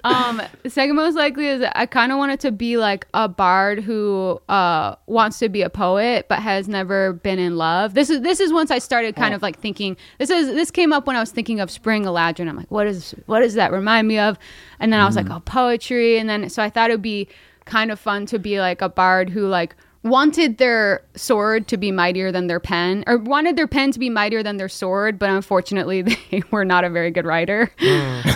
Um, 0.04 0.42
second 0.68 0.96
most 0.96 1.16
likely 1.16 1.48
is 1.48 1.64
I 1.76 1.86
kind 1.86 2.12
of 2.12 2.18
want 2.18 2.32
it 2.32 2.40
to 2.42 2.52
be 2.52 2.78
like 2.78 3.08
a 3.14 3.30
bard 3.30 3.80
who 3.84 4.42
uh 4.50 4.96
wants 5.06 5.40
to 5.40 5.48
be 5.48 5.62
a 5.62 5.70
poet 5.70 6.26
but 6.28 6.40
has 6.40 6.68
never 6.68 7.14
been 7.14 7.40
in 7.40 7.56
love. 7.56 7.94
This 7.94 8.10
is 8.10 8.22
this 8.22 8.40
is 8.40 8.52
once 8.52 8.72
I 8.72 8.80
started 8.80 9.16
kind 9.16 9.34
of 9.34 9.42
like 9.42 9.60
thinking. 9.60 9.96
This 10.18 10.30
is 10.30 10.48
this 10.48 10.72
came 10.72 10.92
up 10.92 11.08
when 11.08 11.16
I 11.16 11.20
was 11.20 11.32
thinking 11.32 11.60
of 11.60 11.70
Spring 11.72 12.04
Eladrin. 12.04 12.50
I'm 12.50 12.58
like, 12.58 12.72
what 12.72 12.88
is 12.88 13.14
what 13.28 13.42
does 13.42 13.54
that 13.54 13.72
remind 13.72 14.08
me 14.08 14.18
of? 14.18 14.38
And 14.80 14.92
then 14.92 15.00
I 15.00 15.06
was 15.06 15.16
like, 15.16 15.30
oh, 15.30 15.40
poetry. 15.42 16.18
And 16.18 16.28
then 16.30 16.50
so 16.50 16.62
I 16.64 16.70
thought 16.70 16.90
it 16.90 16.94
would 16.94 17.02
be 17.02 17.28
kind 17.66 17.92
of 17.92 18.00
fun 18.00 18.26
to 18.26 18.40
be 18.40 18.60
like 18.60 18.82
a 18.82 18.90
bard 18.90 19.30
who 19.30 19.48
like 19.48 19.76
wanted 20.04 20.58
their 20.58 21.02
sword 21.16 21.68
to 21.70 21.78
be 21.78 21.92
mightier 21.92 22.32
than 22.32 22.48
their 22.48 22.60
pen 22.60 23.04
or 23.08 23.18
wanted 23.18 23.56
their 23.56 23.68
pen 23.68 23.90
to 23.92 24.00
be 24.00 24.10
mightier 24.10 24.44
than 24.44 24.58
their 24.58 24.68
sword 24.70 25.18
but 25.18 25.30
unfortunately 25.30 26.02
they 26.32 26.44
were 26.52 26.66
not 26.66 26.84
a 26.84 26.90
very 26.90 27.10
good 27.10 27.26
writer 27.26 27.72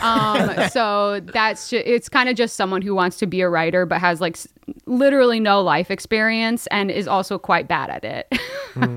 um, 0.02 0.70
so 0.70 1.20
that's 1.20 1.70
ju- 1.70 1.82
it's 1.86 2.10
kind 2.10 2.30
of 2.30 2.36
just 2.36 2.56
someone 2.56 2.82
who 2.82 2.96
wants 2.96 3.18
to 3.18 3.26
be 3.28 3.42
a 3.42 3.50
writer 3.50 3.86
but 3.86 4.00
has 4.00 4.22
like 4.22 4.36
s- 4.38 4.48
literally 4.86 5.40
no 5.40 5.62
life 5.62 5.92
experience 5.92 6.68
and 6.68 6.90
is 6.92 7.08
also 7.08 7.38
quite 7.38 7.68
bad 7.68 7.90
at 7.90 8.04
it 8.04 8.28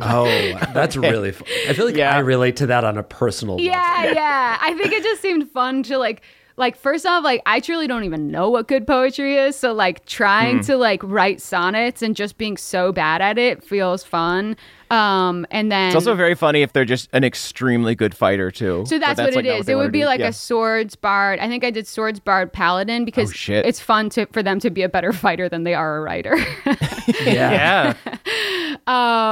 oh, 0.02 0.24
that's 0.74 0.96
really 0.96 1.32
fun. 1.32 1.48
I 1.68 1.72
feel 1.72 1.86
like 1.86 1.96
Yeah. 1.96 2.14
I 2.14 2.18
relate 2.20 2.56
to 2.56 2.66
that 2.66 2.84
on 2.84 2.96
a 2.98 3.02
personal 3.02 3.56
level. 3.56 3.66
yeah 3.70 4.12
yeah 4.12 4.58
i 4.60 4.74
think 4.74 4.92
it 4.92 5.02
just 5.02 5.20
seemed 5.22 5.50
fun 5.50 5.82
to 5.84 5.98
like 5.98 6.22
like 6.60 6.76
first 6.76 7.04
off 7.04 7.24
like 7.24 7.42
i 7.46 7.58
truly 7.58 7.88
don't 7.88 8.04
even 8.04 8.30
know 8.30 8.48
what 8.50 8.68
good 8.68 8.86
poetry 8.86 9.36
is 9.36 9.56
so 9.56 9.72
like 9.72 10.04
trying 10.06 10.60
to 10.60 10.76
like 10.76 11.00
write 11.02 11.40
sonnets 11.40 12.02
and 12.02 12.14
just 12.14 12.38
being 12.38 12.56
so 12.56 12.92
bad 12.92 13.20
at 13.20 13.36
it 13.38 13.64
feels 13.64 14.04
fun 14.04 14.54
um 14.90 15.46
and 15.50 15.72
then 15.72 15.86
It's 15.88 15.94
also 15.96 16.14
very 16.14 16.34
funny 16.34 16.62
if 16.62 16.72
they're 16.72 16.84
just 16.84 17.08
an 17.12 17.22
extremely 17.24 17.94
good 17.94 18.12
fighter 18.14 18.50
too. 18.50 18.84
So 18.86 18.98
But 18.98 19.06
that's, 19.06 19.20
what 19.20 19.34
like, 19.36 19.44
it 19.44 19.48
is. 19.48 19.66
they 19.66 19.72
It 19.72 19.76
would 19.76 19.92
be 19.92 20.00
do. 20.00 20.06
like 20.06 20.18
Yeah. 20.18 20.28
a 20.28 20.32
swords 20.32 20.96
bard. 20.96 21.38
I 21.38 21.46
think 21.46 21.62
I 21.62 21.70
did 21.70 21.86
swords 21.86 22.18
bard 22.18 22.52
paladin 22.52 23.04
because 23.04 23.30
Oh, 23.48 23.52
it's 23.52 23.78
fun 23.78 24.10
to 24.10 24.26
for 24.26 24.42
them 24.42 24.58
to 24.58 24.68
be 24.68 24.82
a 24.82 24.88
better 24.88 25.12
fighter 25.24 25.48
than 25.48 25.62
they 25.62 25.74
are 25.74 25.98
a 25.98 26.00
writer. 26.00 26.36
Yeah. 27.24 27.94
yeah, 28.04 28.76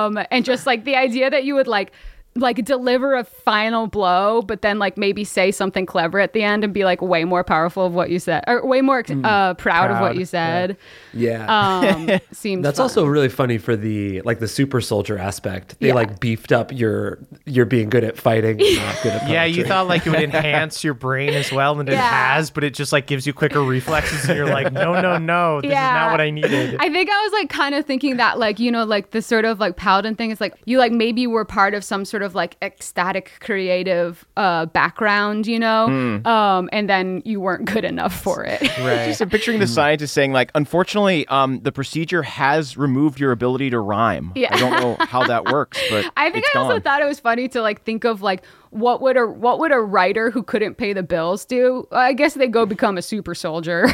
um, 0.07 0.19
and 0.31 0.45
just 0.45 0.67
like 0.67 0.85
the 0.85 0.97
idea 0.97 1.31
that 1.31 1.45
you 1.45 1.55
would 1.55 1.67
like 1.69 1.93
like 2.41 2.65
deliver 2.65 3.15
a 3.15 3.25
final 3.25 3.87
blow, 3.87 4.43
but 4.43 4.63
then 4.63 4.79
like 4.79 4.97
maybe 4.97 5.25
say 5.25 5.51
something 5.51 5.87
clever 5.87 6.19
at 6.21 6.33
the 6.33 6.43
end 6.43 6.65
and 6.65 6.73
be 6.73 6.85
like 6.85 7.01
way 7.03 7.25
more 7.25 7.45
powerful 7.45 7.85
of 7.87 7.93
what 7.95 8.11
you 8.11 8.19
said 8.19 8.45
or 8.47 8.67
way 8.67 8.81
more 8.81 9.05
uh, 9.25 9.55
proud, 9.55 9.91
of 9.91 10.01
what 10.01 10.17
you 10.17 10.25
said. 10.25 10.77
Yeah. 11.13 11.47
Um, 11.49 12.21
seems 12.33 12.63
That's 12.63 12.79
fun. 12.79 12.85
also 12.85 13.05
really 13.05 13.29
funny 13.29 13.59
for 13.59 13.77
the 13.77 14.21
like 14.23 14.39
the 14.39 14.49
super 14.49 14.81
soldier 14.81 15.19
aspect. 15.19 15.77
They 15.81 15.89
Yeah. 15.89 15.95
like 15.95 16.21
beefed 16.21 16.53
up 16.53 16.73
your 16.73 17.19
your 17.45 17.65
being 17.65 17.89
good 17.91 18.05
at 18.05 18.17
fighting, 18.17 18.61
and 18.61 18.77
not 18.77 19.03
good 19.03 19.13
at 19.13 19.29
yeah. 19.29 19.45
You 19.45 19.65
thought 19.65 19.89
like 19.89 20.07
it 20.07 20.11
would 20.11 20.21
enhance 20.23 20.85
your 20.85 20.95
brain 20.95 21.35
as 21.35 21.51
well, 21.53 21.79
and 21.81 21.89
it 21.89 21.97
has, 21.97 22.51
but 22.51 22.65
it 22.65 22.75
just 22.75 22.93
like 22.93 23.07
gives 23.07 23.27
you 23.27 23.33
quicker 23.33 23.63
reflexes, 23.63 24.29
and 24.29 24.37
you're 24.37 24.49
like, 24.49 24.73
no, 24.73 25.01
no, 25.01 25.19
no, 25.19 25.61
this 25.61 25.71
is 25.71 25.75
not 25.75 26.11
what 26.13 26.21
I 26.21 26.31
needed. 26.31 26.77
I 26.79 26.89
think 26.91 27.11
I 27.11 27.23
was 27.25 27.33
like 27.33 27.49
kind 27.51 27.75
of 27.75 27.85
thinking 27.85 28.17
that 28.19 28.39
like 28.39 28.59
you 28.59 28.71
know 28.71 28.85
like 28.85 29.11
the 29.11 29.23
sort 29.23 29.45
of 29.45 29.59
like 29.61 29.77
paladin 29.77 30.15
thing 30.15 30.31
is 30.31 30.41
like 30.41 30.55
you 30.65 30.79
like 30.79 30.93
maybe 30.93 31.27
were 31.27 31.45
part 31.45 31.75
of 31.75 31.83
some 31.85 32.05
sort 32.05 32.23
of 32.23 32.28
like 32.35 32.57
ecstatic 32.63 33.33
creative 33.41 34.27
uh 34.37 34.67
background 34.67 35.47
you 35.47 35.59
know 35.59 35.87
Hmm. 35.87 36.27
um 36.27 36.69
and 36.73 36.89
then 36.89 37.23
you 37.25 37.41
weren't 37.41 37.65
good 37.67 37.85
enough 37.85 38.19
for 38.19 38.45
it 38.45 38.61
right. 38.79 39.07
Just 39.07 39.21
I'm 39.21 39.31
picturing 39.31 39.59
the 39.61 39.67
scientist 39.67 40.13
saying, 40.15 40.33
like, 40.33 40.51
unfortunately, 40.55 41.27
um, 41.29 41.61
the 41.61 41.73
procedure 41.73 42.23
has 42.23 42.77
removed 42.77 43.19
your 43.21 43.33
ability 43.33 43.71
to 43.71 43.79
rhyme. 43.81 44.33
Yeah. 44.35 44.55
I 44.55 44.59
don't 44.59 44.81
know 44.81 44.97
how 45.07 45.25
that 45.27 45.47
works, 45.47 45.79
but 45.91 46.05
I 46.17 46.31
think 46.31 46.45
it's 46.47 46.57
I 46.57 46.61
also 46.61 46.75
gone. 46.75 46.83
thought 46.83 47.03
it 47.03 47.07
was 47.07 47.21
funny 47.21 47.49
to 47.49 47.63
like 47.63 47.83
think 47.83 48.05
of 48.05 48.23
like 48.23 48.43
what 48.71 49.01
would 49.03 49.17
a 49.17 49.27
what 49.27 49.59
would 49.59 49.73
a 49.73 49.81
writer 49.81 50.31
who 50.31 50.43
couldn't 50.43 50.75
pay 50.77 50.93
the 50.93 51.03
bills 51.03 51.45
do? 51.45 51.87
I 51.93 52.13
guess 52.13 52.35
they 52.35 52.49
go 52.49 52.67
become 52.67 52.99
a 52.99 53.03
super 53.03 53.35
soldier 53.35 53.89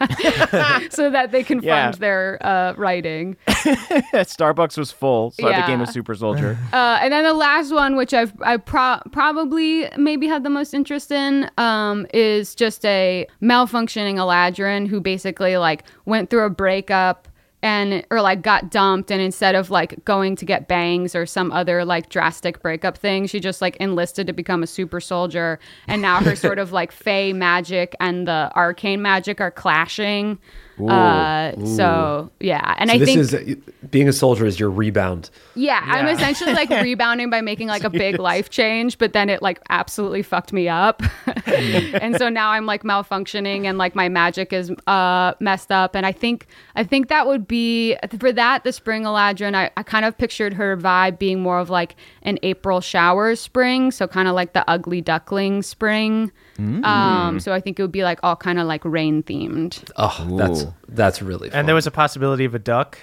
so 0.90 1.10
that 1.10 1.28
they 1.32 1.42
can 1.42 1.62
Yeah. 1.62 1.90
fund 1.90 2.00
their 2.00 2.38
uh, 2.44 2.74
writing. 2.76 3.36
Starbucks 3.46 4.76
was 4.78 4.92
full, 4.92 5.30
so 5.30 5.48
I 5.48 5.60
became 5.60 5.80
a 5.80 5.86
super 5.86 6.14
soldier. 6.14 6.58
Uh, 6.72 6.98
and 7.00 7.12
then 7.12 7.24
the 7.24 7.32
last 7.32 7.72
one, 7.72 7.96
which 7.96 8.12
I've 8.12 8.32
I 8.42 8.56
pro- 8.58 9.00
probably 9.12 9.88
maybe 9.96 10.26
had 10.26 10.42
the 10.44 10.50
most 10.50 10.74
interest 10.74 11.10
in, 11.10 11.50
um, 11.58 12.06
is 12.12 12.54
just 12.54 12.84
a 12.84 13.26
malfunctioning 13.42 14.16
Eladrin 14.16 14.86
who 14.86 15.00
basically 15.00 15.56
like 15.56 15.84
went 16.04 16.28
through 16.28 16.44
a 16.44 16.50
breakup 16.50 17.28
and 17.62 18.06
or 18.10 18.20
like 18.20 18.42
got 18.42 18.70
dumped 18.70 19.10
and 19.10 19.20
instead 19.20 19.54
of 19.54 19.70
like 19.70 20.04
going 20.04 20.36
to 20.36 20.44
get 20.44 20.68
bangs 20.68 21.14
or 21.14 21.26
some 21.26 21.50
other 21.52 21.84
like 21.84 22.08
drastic 22.08 22.60
breakup 22.60 22.96
thing 22.98 23.26
she 23.26 23.40
just 23.40 23.62
like 23.62 23.76
enlisted 23.76 24.26
to 24.26 24.32
become 24.32 24.62
a 24.62 24.66
super 24.66 25.00
soldier. 25.00 25.58
And 25.88 26.02
now 26.02 26.20
her 26.20 26.36
sort 26.46 26.58
of 26.58 26.72
like 26.72 26.92
fey 26.92 27.32
magic 27.32 27.96
and 28.00 28.28
the 28.28 28.50
arcane 28.54 29.02
magic 29.02 29.40
are 29.40 29.50
clashing 29.50 30.38
uh 30.78 31.52
so 31.64 32.30
yeah 32.40 32.74
and 32.78 32.90
So 32.90 32.94
i 32.96 32.98
this 32.98 33.06
think 33.08 33.18
is 33.20 33.56
being 33.90 34.08
a 34.08 34.12
soldier 34.12 34.44
is 34.44 34.58
your 34.60 34.68
rebound. 34.70 35.30
yeah, 35.54 35.80
I'm 35.84 36.08
essentially 36.08 36.52
like 36.52 36.68
rebounding 36.82 37.30
by 37.30 37.40
making 37.40 37.68
like 37.68 37.84
a 37.84 37.90
big 37.90 38.18
life 38.18 38.50
change, 38.50 38.98
but 38.98 39.12
then 39.12 39.30
it 39.30 39.40
like 39.42 39.60
absolutely 39.70 40.22
fucked 40.22 40.52
me 40.52 40.68
up. 40.68 41.02
and 41.46 42.16
so 42.18 42.28
now 42.28 42.50
I'm 42.50 42.66
like 42.66 42.82
malfunctioning 42.82 43.64
and 43.64 43.78
like 43.78 43.94
my 43.94 44.08
magic 44.08 44.52
is 44.52 44.72
uh 44.88 45.34
messed 45.40 45.70
up. 45.70 45.94
And 45.94 46.04
I 46.04 46.12
think 46.12 46.46
I 46.74 46.82
think 46.84 47.08
that 47.08 47.26
would 47.26 47.46
be 47.46 47.96
for 48.18 48.32
that 48.32 48.64
the 48.64 48.72
spring 48.72 49.04
Eladrin, 49.04 49.54
I, 49.54 49.70
I 49.76 49.82
kind 49.84 50.04
of 50.04 50.18
pictured 50.18 50.52
her 50.54 50.76
vibe 50.76 51.18
being 51.18 51.40
more 51.40 51.60
of 51.60 51.70
like 51.70 51.94
an 52.22 52.38
April 52.42 52.80
showers 52.80 53.40
spring, 53.40 53.92
so 53.92 54.08
kind 54.08 54.26
of 54.28 54.34
like 54.34 54.52
the 54.52 54.68
ugly 54.68 55.00
duckling 55.00 55.62
spring. 55.62 56.32
Um, 56.58 57.40
so 57.40 57.52
I 57.52 57.60
think 57.60 57.78
it 57.78 57.82
would 57.82 57.92
be 57.92 58.02
like 58.04 58.18
all 58.22 58.36
kind 58.36 58.58
of 58.58 58.66
like 58.66 58.84
rain 58.84 59.22
themed. 59.22 59.82
Oh, 59.96 60.36
that's 60.38 60.62
Ooh. 60.62 60.74
that's 60.88 61.20
really 61.22 61.50
fun. 61.50 61.58
and 61.60 61.68
there 61.68 61.74
was 61.74 61.86
a 61.86 61.90
possibility 61.90 62.44
of 62.44 62.54
a 62.54 62.58
duck. 62.58 62.98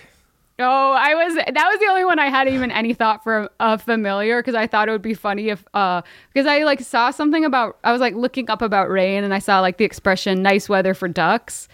Oh, 0.59 0.91
I 0.93 1.15
was 1.15 1.33
that 1.35 1.47
was 1.71 1.79
the 1.79 1.87
only 1.87 2.05
one 2.05 2.19
I 2.19 2.29
had 2.29 2.47
even 2.47 2.69
any 2.71 2.93
thought 2.93 3.23
for 3.23 3.49
a 3.59 3.77
familiar 3.77 4.39
because 4.39 4.53
I 4.55 4.67
thought 4.67 4.87
it 4.87 4.91
would 4.91 5.01
be 5.01 5.15
funny 5.15 5.49
if 5.49 5.65
uh 5.73 6.03
because 6.31 6.45
I 6.47 6.63
like 6.63 6.79
saw 6.81 7.09
something 7.11 7.43
about 7.43 7.77
I 7.83 7.91
was 7.91 7.99
like 8.01 8.13
looking 8.13 8.49
up 8.51 8.61
about 8.61 8.89
rain 8.89 9.23
and 9.23 9.33
I 9.33 9.39
saw 9.39 9.59
like 9.61 9.77
the 9.77 9.85
expression 9.85 10.41
nice 10.43 10.69
weather 10.69 10.93
for 10.93 11.07
ducks. 11.07 11.67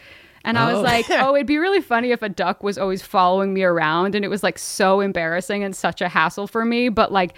And 0.46 0.58
I 0.58 0.72
was 0.72 0.80
Oh. 0.80 0.82
like, 0.84 1.06
oh, 1.10 1.36
it'd 1.36 1.48
be 1.48 1.58
really 1.58 1.82
funny 1.82 2.12
if 2.12 2.22
a 2.22 2.30
duck 2.30 2.64
was 2.64 2.78
always 2.78 3.02
following 3.02 3.54
me 3.54 3.64
around 3.64 4.16
and 4.16 4.24
it 4.24 4.30
was 4.30 4.42
like 4.44 4.58
so 4.58 5.02
embarrassing 5.02 5.62
and 5.66 5.76
such 5.76 6.00
a 6.02 6.08
hassle 6.08 6.48
for 6.48 6.64
me, 6.64 6.88
but 6.88 7.12
like 7.12 7.34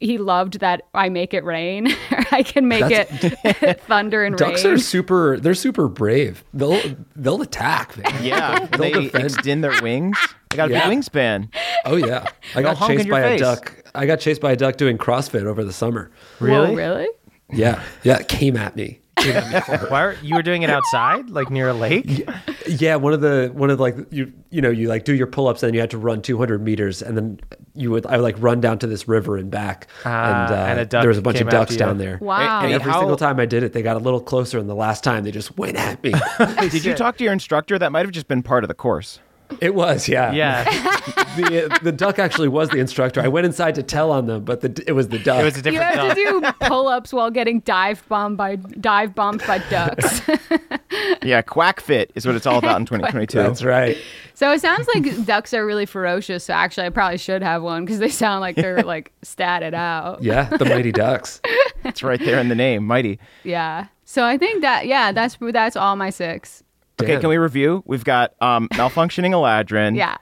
he 0.00 0.18
loved 0.18 0.60
that 0.60 0.82
I 0.94 1.08
make 1.08 1.34
it 1.34 1.44
rain. 1.44 1.88
I 2.32 2.42
can 2.42 2.66
make 2.68 2.84
it 2.88 3.80
thunder 3.86 4.24
and 4.24 4.36
Ducks 4.36 4.64
rain. 4.64 4.72
Ducks 4.74 4.82
are 4.82 4.84
super. 4.84 5.38
They're 5.38 5.54
super 5.54 5.88
brave. 5.88 6.44
They'll 6.52 6.80
they'll 7.16 7.42
attack. 7.42 7.96
Man. 7.96 8.24
Yeah, 8.24 8.58
They'll 8.72 8.78
they 8.80 8.92
defend. 8.92 9.24
extend 9.24 9.64
their 9.64 9.80
wings. 9.82 10.16
They 10.50 10.56
got 10.56 10.70
a 10.70 10.72
Yeah. 10.72 10.88
big 10.88 10.98
wingspan. 10.98 11.48
Oh 11.84 11.96
yeah, 11.96 12.26
I 12.54 12.62
got 12.62 12.76
honk 12.76 12.92
in 12.92 12.96
chased 12.98 13.06
your 13.08 13.14
by 13.16 13.20
a 13.20 13.28
face. 13.30 13.40
duck. 13.40 13.74
I 13.94 14.06
got 14.06 14.20
chased 14.20 14.40
by 14.40 14.52
a 14.52 14.56
duck 14.56 14.76
doing 14.76 14.98
CrossFit 14.98 15.44
over 15.44 15.62
the 15.64 15.72
summer. 15.72 16.10
Whoa, 16.40 16.46
Really? 16.46 16.74
really? 16.74 17.08
Yeah, 17.52 17.82
yeah, 18.02 18.18
it 18.18 18.28
came 18.28 18.56
at 18.56 18.74
me. 18.74 19.00
Came 19.18 19.36
at 19.36 19.68
me. 19.68 19.76
Why 19.88 20.02
are, 20.02 20.16
you 20.22 20.34
were 20.34 20.42
doing 20.42 20.62
it 20.62 20.70
outside, 20.70 21.30
like 21.30 21.50
near 21.50 21.68
a 21.68 21.72
lake? 21.74 22.04
Yeah, 22.06 22.40
one 22.96 23.12
of 23.12 23.20
the 23.20 23.50
one 23.54 23.70
of 23.70 23.78
like 23.80 23.96
you 24.10 24.32
you 24.50 24.60
know 24.62 24.70
you 24.70 24.88
like 24.88 25.04
do 25.04 25.14
your 25.14 25.26
pull 25.26 25.48
ups 25.48 25.62
and 25.62 25.74
you 25.74 25.80
had 25.80 25.90
to 25.90 25.98
run 25.98 26.22
200 26.22 26.62
meters 26.62 27.02
and 27.02 27.16
then 27.16 27.40
you 27.74 27.90
would 27.90 28.06
I 28.06 28.16
would 28.16 28.22
like 28.22 28.36
run 28.38 28.60
down 28.60 28.78
to 28.80 28.86
this 28.86 29.06
river 29.08 29.36
and 29.36 29.50
back 29.50 29.88
Ah, 30.04 30.44
and, 30.44 30.52
uh, 30.52 30.80
and 30.80 30.90
there 30.90 31.08
was 31.08 31.18
a 31.18 31.22
bunch 31.22 31.40
of 31.40 31.48
ducks 31.48 31.72
after 31.72 31.74
you. 31.74 31.78
down 31.78 31.98
there. 31.98 32.18
Wow. 32.20 32.60
And 32.60 32.68
Hey, 32.68 32.74
every 32.74 32.90
how- 32.92 33.00
single 33.00 33.16
time 33.16 33.38
I 33.40 33.46
did 33.46 33.62
it, 33.62 33.72
they 33.72 33.82
got 33.82 33.96
a 33.96 34.00
little 34.00 34.20
closer, 34.20 34.58
and 34.58 34.68
the 34.68 34.74
last 34.74 35.02
time 35.04 35.24
they 35.24 35.30
just 35.32 35.56
went 35.58 35.76
at 35.76 36.02
me. 36.02 36.12
Did 36.68 36.84
you 36.84 36.94
talk 36.94 37.16
to 37.18 37.24
your 37.24 37.32
instructor? 37.32 37.78
That 37.78 37.92
might 37.92 38.04
have 38.06 38.12
just 38.12 38.28
been 38.28 38.42
part 38.42 38.64
of 38.64 38.68
the 38.68 38.74
course. 38.74 39.18
It 39.60 39.74
was, 39.74 40.08
yeah, 40.08 40.32
Yeah, 40.32 40.64
The 41.36 41.78
the 41.82 41.92
duck 41.92 42.18
actually 42.18 42.48
was 42.48 42.68
the 42.70 42.78
instructor. 42.78 43.20
I 43.20 43.28
went 43.28 43.44
inside 43.46 43.74
to 43.76 43.82
tell 43.82 44.10
on 44.12 44.26
them, 44.26 44.44
but 44.44 44.60
the, 44.60 44.84
it 44.86 44.92
was 44.92 45.08
the 45.08 45.18
duck. 45.18 45.40
it 45.40 45.44
was 45.44 45.56
a 45.56 45.62
different 45.62 45.94
You 45.96 46.00
different 46.02 46.18
have 46.40 46.52
to 46.52 46.58
do 46.60 46.66
pull-ups 46.68 47.12
while 47.12 47.30
getting 47.30 47.60
dive 47.60 48.02
bombed 48.08 48.36
by 48.36 48.56
dive 48.56 49.14
bombed 49.14 49.42
by 49.46 49.58
ducks. 49.70 50.22
Yeah, 51.22 51.40
quack 51.42 51.80
fit 51.80 52.12
is 52.14 52.26
what 52.26 52.34
it's 52.36 52.46
all 52.46 52.58
about 52.58 52.78
in 52.78 52.86
2022. 52.86 53.38
That's 53.38 53.64
right. 53.64 53.96
so 54.34 54.52
it 54.52 54.60
sounds 54.60 54.86
like 54.94 55.24
ducks 55.24 55.54
are 55.54 55.64
really 55.64 55.86
ferocious. 55.86 56.44
So 56.44 56.52
actually, 56.54 56.86
I 56.86 56.90
probably 56.90 57.18
should 57.18 57.42
have 57.42 57.62
one 57.62 57.84
because 57.84 57.98
they 57.98 58.10
sound 58.10 58.40
like 58.42 58.56
they're 58.56 58.82
like 58.82 59.10
statted 59.24 59.74
out. 59.74 60.22
Yeah, 60.22 60.44
the 60.44 60.64
mighty 60.66 60.92
ducks. 60.92 61.40
It's 61.84 62.02
right 62.02 62.20
there 62.20 62.38
in 62.38 62.48
the 62.48 62.54
name, 62.54 62.84
mighty. 62.86 63.18
Yeah. 63.42 63.86
So 64.04 64.24
I 64.24 64.36
think 64.38 64.60
that 64.62 64.86
yeah, 64.86 65.12
that's 65.12 65.36
that's 65.40 65.76
all 65.76 65.96
my 65.96 66.10
six. 66.10 66.62
Okay, 67.02 67.18
can 67.18 67.28
we 67.28 67.38
review? 67.38 67.82
We've 67.86 68.04
got 68.04 68.34
um, 68.40 68.68
malfunctioning 68.70 69.30
Eladrin. 69.32 69.96
Yeah. 69.96 70.16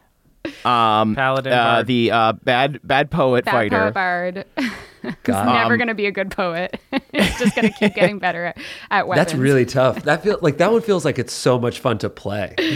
Um, 0.65 1.15
Paladin 1.15 1.53
uh, 1.53 1.83
the 1.85 2.11
uh, 2.11 2.33
bad 2.33 2.81
bad 2.83 3.11
poet 3.11 3.45
Bad 3.45 3.53
fighter. 3.53 3.79
poet 3.79 3.95
bard. 3.95 4.45
God. 5.25 5.47
Never 5.47 5.77
gonna 5.77 5.95
be 5.95 6.07
a 6.07 6.11
good 6.13 6.31
poet. 6.31 6.81
it's 7.13 7.39
just 7.39 7.55
gonna 7.55 7.71
keep 7.71 7.95
getting 7.95 8.19
better 8.21 8.47
at, 8.47 8.59
at 8.91 9.07
weapons. 9.07 9.27
That's 9.27 9.39
really 9.39 9.65
tough. 9.67 10.03
That 10.05 10.23
feel 10.23 10.39
like 10.43 10.59
that 10.59 10.73
one 10.73 10.81
feels 10.83 11.05
like 11.05 11.19
it's 11.19 11.33
so 11.33 11.59
much 11.59 11.79
fun 11.81 11.99
to 11.99 12.11
play. 12.11 12.55
Yeah. 12.59 12.71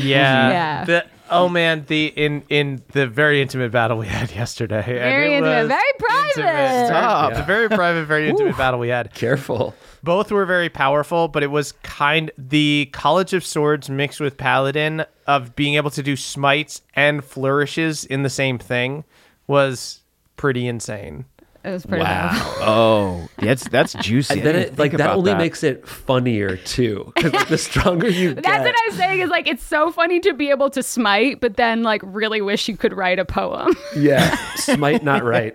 Yeah. 0.50 0.84
The, 0.84 1.06
oh 1.30 1.48
man, 1.48 1.84
the 1.88 2.06
in 2.06 2.42
in 2.48 2.82
the 2.92 3.06
very 3.06 3.40
intimate 3.42 3.72
battle 3.72 3.98
we 3.98 4.06
had 4.06 4.30
yesterday. 4.32 4.82
Very 4.84 5.34
intimate, 5.34 5.66
very 5.68 5.92
private. 5.98 6.86
Stop. 6.86 7.34
The 7.34 7.42
very 7.42 7.68
private, 7.68 8.06
very 8.06 8.28
intimate 8.28 8.56
battle 8.56 8.78
we 8.78 8.88
had. 8.88 9.12
Careful. 9.14 9.74
Both 10.06 10.30
were 10.30 10.46
very 10.46 10.68
powerful, 10.68 11.26
but 11.26 11.42
it 11.42 11.50
was 11.50 11.72
kind 11.82 12.30
the 12.38 12.88
College 12.92 13.32
of 13.32 13.44
Swords 13.44 13.90
mixed 13.90 14.20
with 14.20 14.36
Paladin 14.36 15.04
of 15.26 15.56
being 15.56 15.74
able 15.74 15.90
to 15.90 16.02
do 16.02 16.14
smites 16.14 16.80
and 16.94 17.24
flourishes 17.24 18.04
in 18.04 18.22
the 18.22 18.30
same 18.30 18.56
thing 18.56 19.02
was 19.48 20.02
pretty 20.36 20.68
insane. 20.68 21.24
It 21.66 21.70
was 21.72 21.84
pretty 21.84 22.04
bad. 22.04 22.40
Oh, 22.68 23.28
that's 23.38 23.68
that's 23.68 23.92
juicy. 23.94 24.34
And 24.34 24.42
then 24.42 24.56
it, 24.56 24.78
like 24.78 24.92
that 24.92 25.10
only 25.16 25.30
that. 25.32 25.38
makes 25.38 25.62
it 25.62 25.86
funnier 25.86 26.56
too. 26.56 27.12
Because 27.14 27.32
like, 27.32 27.48
the 27.48 27.58
stronger 27.58 28.08
you 28.08 28.34
get, 28.34 28.42
That's 28.44 28.64
what 28.64 28.74
I'm 28.86 28.92
saying 28.96 29.20
is 29.20 29.30
like 29.30 29.46
it's 29.46 29.62
so 29.64 29.92
funny 29.92 30.18
to 30.20 30.32
be 30.32 30.50
able 30.50 30.70
to 30.70 30.82
smite, 30.82 31.40
but 31.40 31.56
then 31.56 31.82
like 31.82 32.00
really 32.04 32.40
wish 32.40 32.68
you 32.68 32.76
could 32.76 32.92
write 32.92 33.18
a 33.18 33.24
poem. 33.24 33.74
yeah, 33.96 34.36
smite 34.56 35.04
not 35.04 35.22
right. 35.24 35.54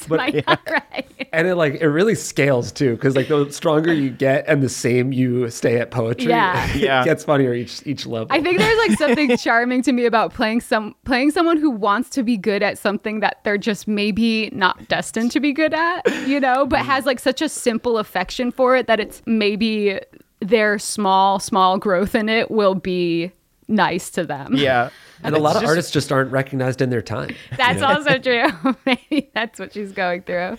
smite 0.00 0.46
not 0.46 0.60
right. 0.70 1.06
And 1.32 1.46
it 1.46 1.54
like 1.56 1.74
it 1.80 1.88
really 1.88 2.14
scales 2.14 2.72
too, 2.72 2.94
because 2.96 3.16
like 3.16 3.28
the 3.28 3.50
stronger 3.50 3.92
you 3.92 4.10
get 4.10 4.44
and 4.48 4.62
the 4.62 4.68
same 4.68 5.12
you 5.12 5.48
stay 5.50 5.78
at 5.78 5.90
poetry, 5.90 6.28
Yeah. 6.30 6.68
it 6.74 6.76
Yeah. 6.76 7.04
gets 7.04 7.24
funnier 7.24 7.54
each 7.54 7.86
each 7.86 8.06
level. 8.06 8.28
I 8.30 8.42
think 8.42 8.58
there's 8.58 8.78
like 8.88 8.98
something 8.98 9.36
charming 9.38 9.82
to 9.82 9.92
me 9.92 10.04
about 10.06 10.34
playing 10.34 10.60
some 10.60 10.94
playing 11.04 11.30
someone 11.30 11.56
who 11.58 11.70
wants 11.70 12.10
to 12.10 12.22
be 12.22 12.36
good 12.36 12.62
at 12.62 12.76
something 12.78 13.20
that 13.20 13.38
they're 13.44 13.58
just 13.58 13.88
maybe 13.88 14.50
not 14.52 14.88
destined 14.88 15.30
to 15.32 15.40
be 15.40 15.49
good 15.52 15.74
at, 15.74 16.02
you 16.26 16.40
know, 16.40 16.66
but 16.66 16.80
mm-hmm. 16.80 16.90
has 16.90 17.06
like 17.06 17.20
such 17.20 17.42
a 17.42 17.48
simple 17.48 17.98
affection 17.98 18.50
for 18.50 18.76
it 18.76 18.86
that 18.86 19.00
it's 19.00 19.22
maybe 19.26 20.00
their 20.40 20.78
small 20.78 21.38
small 21.38 21.78
growth 21.78 22.14
in 22.14 22.28
it 22.28 22.50
will 22.50 22.74
be 22.74 23.30
nice 23.68 24.10
to 24.10 24.24
them. 24.24 24.54
Yeah, 24.54 24.90
and 25.22 25.34
a 25.34 25.38
lot 25.38 25.56
of 25.56 25.62
just- 25.62 25.70
artists 25.70 25.92
just 25.92 26.12
aren't 26.12 26.32
recognized 26.32 26.80
in 26.82 26.90
their 26.90 27.02
time. 27.02 27.34
That's 27.56 27.82
also 27.82 28.18
true. 28.18 28.48
Maybe 28.86 29.30
that's 29.34 29.58
what 29.58 29.72
she's 29.72 29.92
going 29.92 30.22
through. 30.22 30.56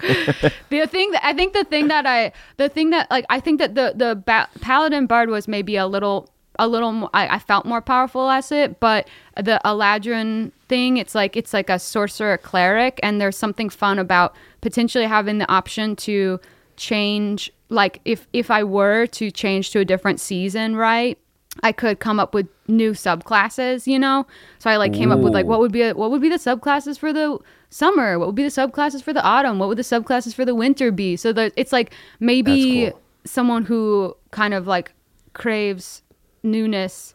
the 0.70 0.88
thing 0.88 1.12
that 1.12 1.22
I 1.24 1.34
think 1.34 1.54
the 1.54 1.64
thing 1.64 1.88
that 1.90 2.06
I 2.06 2.32
the 2.58 2.70
thing 2.70 2.92
that 2.92 3.10
like 3.12 3.26
I 3.30 3.40
think 3.40 3.60
that 3.60 3.76
the 3.76 3.94
the 3.96 4.16
ba- 4.16 4.50
paladin 4.62 5.08
bard 5.08 5.30
was 5.30 5.48
maybe 5.48 5.76
a 5.76 5.88
little 5.88 6.30
a 6.60 6.68
little 6.68 6.92
more, 6.92 7.10
I, 7.14 7.36
I 7.36 7.40
felt 7.40 7.66
more 7.66 7.82
powerful 7.82 8.30
as 8.30 8.52
it, 8.52 8.80
but 8.80 9.08
the 9.36 9.60
Eladrin 9.66 10.52
thing, 10.72 10.96
it's 10.96 11.14
like 11.14 11.36
it's 11.36 11.54
like 11.54 11.70
a 11.70 11.78
sorcerer 11.78 12.38
cleric, 12.38 13.00
and 13.04 13.20
there's 13.20 13.38
something 13.38 13.70
fun 13.70 14.00
about 14.00 14.34
potentially 14.62 15.06
having 15.06 15.38
the 15.38 15.52
option 15.52 15.98
to 16.08 16.40
change. 16.78 17.52
Like 17.68 18.00
if 18.06 18.28
if 18.32 18.50
I 18.50 18.64
were 18.64 19.06
to 19.08 19.30
change 19.32 19.72
to 19.72 19.80
a 19.80 19.86
different 19.86 20.22
season, 20.22 20.78
right? 20.78 21.18
I 21.62 21.74
could 21.74 22.00
come 22.00 22.18
up 22.18 22.34
with 22.34 22.48
new 22.70 22.94
subclasses, 22.94 23.86
you 23.86 24.00
know. 24.00 24.26
So 24.60 24.70
I 24.70 24.78
like 24.78 24.94
came 24.94 25.12
up 25.12 25.20
with 25.20 25.34
like 25.34 25.46
what 25.46 25.60
would 25.60 25.74
be 25.74 25.82
a, 25.82 25.94
what 25.94 26.10
would 26.10 26.22
be 26.22 26.30
the 26.30 26.38
subclasses 26.38 26.98
for 26.98 27.12
the 27.12 27.38
summer? 27.70 28.18
What 28.18 28.28
would 28.30 28.36
be 28.36 28.44
the 28.44 28.62
subclasses 28.62 29.04
for 29.04 29.12
the 29.12 29.22
autumn? 29.22 29.60
What 29.60 29.68
would 29.68 29.78
the 29.78 29.84
subclasses 29.84 30.34
for 30.34 30.46
the 30.46 30.56
winter 30.56 30.90
be? 30.92 31.18
So 31.18 31.34
that 31.34 31.52
it's 31.58 31.74
like 31.74 31.94
maybe 32.22 32.92
cool. 32.92 33.02
someone 33.26 33.66
who 33.66 34.16
kind 34.32 34.54
of 34.54 34.66
like 34.68 34.94
craves 35.34 36.02
newness 36.44 37.14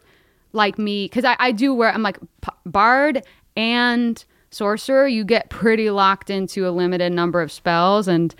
like 0.53 0.77
me 0.77 1.05
because 1.05 1.25
I, 1.25 1.35
I 1.39 1.51
do 1.51 1.73
where 1.73 1.91
I'm 1.91 2.03
like 2.03 2.19
p- 2.41 2.51
bard 2.65 3.23
and 3.57 4.23
sorcerer 4.51 5.05
you 5.07 5.25
get 5.25 5.49
pretty 5.49 5.89
locked 5.89 6.29
into 6.29 6.67
a 6.67 6.71
limited 6.71 7.11
number 7.11 7.41
of 7.41 7.51
spells 7.51 8.07
and 8.07 8.33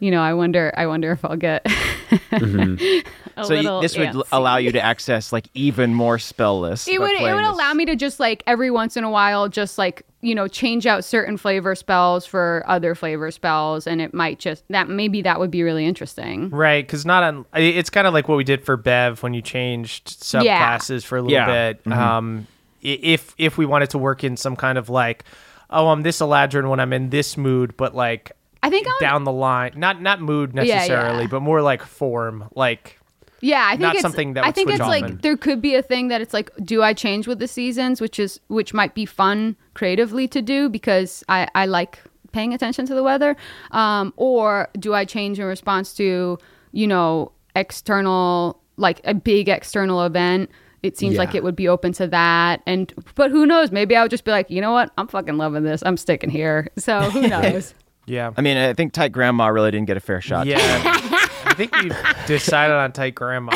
you 0.00 0.10
know 0.10 0.20
I 0.20 0.34
wonder 0.34 0.72
I 0.76 0.86
wonder 0.86 1.10
if 1.12 1.24
I'll 1.24 1.36
get 1.36 1.66
a 2.32 3.44
so 3.44 3.54
you, 3.54 3.62
little 3.62 3.80
this 3.80 3.96
would 3.96 4.08
antsy. 4.08 4.22
allow 4.32 4.56
you 4.58 4.72
to 4.72 4.80
access 4.80 5.32
like 5.32 5.48
even 5.54 5.94
more 5.94 6.18
spell 6.18 6.60
lists. 6.60 6.86
it 6.88 7.00
would 7.00 7.12
it 7.12 7.22
would 7.22 7.44
this. 7.44 7.48
allow 7.48 7.72
me 7.72 7.84
to 7.86 7.96
just 7.96 8.20
like 8.20 8.42
every 8.46 8.70
once 8.70 8.96
in 8.96 9.04
a 9.04 9.10
while 9.10 9.48
just 9.48 9.78
like 9.78 10.04
you 10.20 10.34
know 10.34 10.46
change 10.48 10.86
out 10.86 11.04
certain 11.04 11.36
flavor 11.36 11.74
spells 11.74 12.26
for 12.26 12.62
other 12.66 12.94
flavor 12.94 13.30
spells 13.30 13.86
and 13.86 14.00
it 14.00 14.12
might 14.14 14.38
just 14.38 14.64
that 14.68 14.88
maybe 14.88 15.22
that 15.22 15.38
would 15.40 15.50
be 15.50 15.62
really 15.62 15.86
interesting 15.86 16.50
Right, 16.50 16.86
because 16.86 17.04
not 17.06 17.22
on. 17.22 17.46
It's 17.54 17.90
kind 17.90 18.06
of 18.06 18.14
like 18.14 18.28
what 18.28 18.36
we 18.36 18.44
did 18.44 18.64
for 18.64 18.76
Bev 18.76 19.22
when 19.22 19.34
you 19.34 19.42
changed 19.42 20.16
Yeah. 20.34 20.76
subclasses 20.78 21.04
for 21.04 21.16
a 21.18 21.22
little 21.22 21.32
Yeah. 21.32 21.72
bit. 21.72 21.86
Um, 21.92 22.46
i- 22.48 22.53
if 22.84 23.34
if 23.38 23.58
we 23.58 23.66
wanted 23.66 23.90
to 23.90 23.98
work 23.98 24.22
in 24.22 24.36
some 24.36 24.56
kind 24.56 24.78
of 24.78 24.88
like, 24.88 25.24
oh, 25.70 25.88
I'm 25.88 26.02
this 26.02 26.20
Eladrin 26.20 26.68
when 26.68 26.78
I'm 26.80 26.92
in 26.92 27.10
this 27.10 27.36
mood, 27.36 27.76
but 27.76 27.94
like 27.94 28.32
I 28.62 28.70
think 28.70 28.86
I 28.86 28.90
would, 28.90 29.00
down 29.00 29.24
the 29.24 29.32
line, 29.32 29.72
not 29.76 30.00
not 30.00 30.20
mood 30.20 30.54
Yeah, 30.54 30.62
yeah. 30.62 30.74
necessarily, 30.76 31.26
but 31.26 31.40
more 31.40 31.62
like 31.62 31.82
form, 31.82 32.48
like 32.54 32.98
yeah 33.40 33.66
I 33.66 33.72
think 33.72 33.80
not 33.80 33.94
it's 33.96 34.02
something 34.02 34.34
that 34.34 34.44
I 34.44 34.52
think 34.52 34.70
it's 34.70 34.78
like 34.78 35.04
often. 35.04 35.18
there 35.22 35.36
could 35.36 35.60
be 35.60 35.74
a 35.74 35.82
thing 35.82 36.08
that 36.08 36.22
it's 36.22 36.32
like 36.32 36.50
do 36.64 36.82
I 36.82 36.94
change 36.94 37.26
with 37.26 37.40
the 37.40 37.48
seasons 37.48 38.00
which 38.00 38.18
is 38.18 38.40
which 38.48 38.72
might 38.72 38.94
be 38.94 39.04
fun 39.04 39.56
creatively 39.74 40.26
to 40.28 40.40
do 40.40 40.70
because 40.70 41.22
I 41.28 41.48
I 41.54 41.66
like 41.66 41.98
paying 42.32 42.54
attention 42.54 42.86
to 42.86 42.94
the 42.94 43.02
weather 43.02 43.36
um 43.72 44.14
or 44.16 44.68
do 44.78 44.94
I 44.94 45.04
change 45.04 45.38
in 45.38 45.44
response 45.44 45.92
to 45.94 46.38
you 46.72 46.86
know 46.86 47.32
external 47.54 48.62
like 48.76 49.02
a 49.04 49.12
big 49.12 49.50
external 49.50 50.02
event 50.04 50.50
it 50.84 50.98
seems 50.98 51.16
like 51.16 51.34
it 51.34 51.42
would 51.42 51.56
be 51.56 51.66
open 51.66 51.92
to 51.92 52.06
that 52.06 52.62
and 52.66 52.92
but 53.14 53.30
who 53.30 53.46
knows 53.46 53.72
maybe 53.72 53.96
i 53.96 54.02
would 54.02 54.10
just 54.10 54.24
be 54.24 54.30
like 54.30 54.50
you 54.50 54.60
know 54.60 54.72
what 54.72 54.90
i'm 54.98 55.08
fucking 55.08 55.36
loving 55.36 55.62
this 55.62 55.82
i'm 55.86 55.96
sticking 55.96 56.30
here 56.30 56.68
so 56.76 57.00
who 57.10 57.26
knows 57.26 57.74
yeah, 58.06 58.32
I 58.36 58.42
mean, 58.42 58.56
I 58.56 58.74
think 58.74 58.92
Tight 58.92 59.12
Grandma 59.12 59.46
really 59.46 59.70
didn't 59.70 59.86
get 59.86 59.96
a 59.96 60.00
fair 60.00 60.20
shot. 60.20 60.46
yeah. 60.46 60.58
I 61.46 61.54
think 61.54 61.74
you 61.82 61.90
decided 62.26 62.74
on 62.74 62.92
tight 62.92 63.14
grandma. 63.14 63.52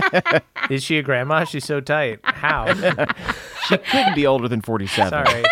Is 0.70 0.82
she 0.82 0.98
a 0.98 1.02
grandma? 1.02 1.44
She's 1.44 1.64
so 1.64 1.80
tight. 1.80 2.20
How? 2.22 2.72
She 3.68 3.76
couldn't 3.76 4.14
be 4.14 4.26
older 4.26 4.48
than 4.48 4.62
47. 4.62 5.10
Sorry. 5.10 5.44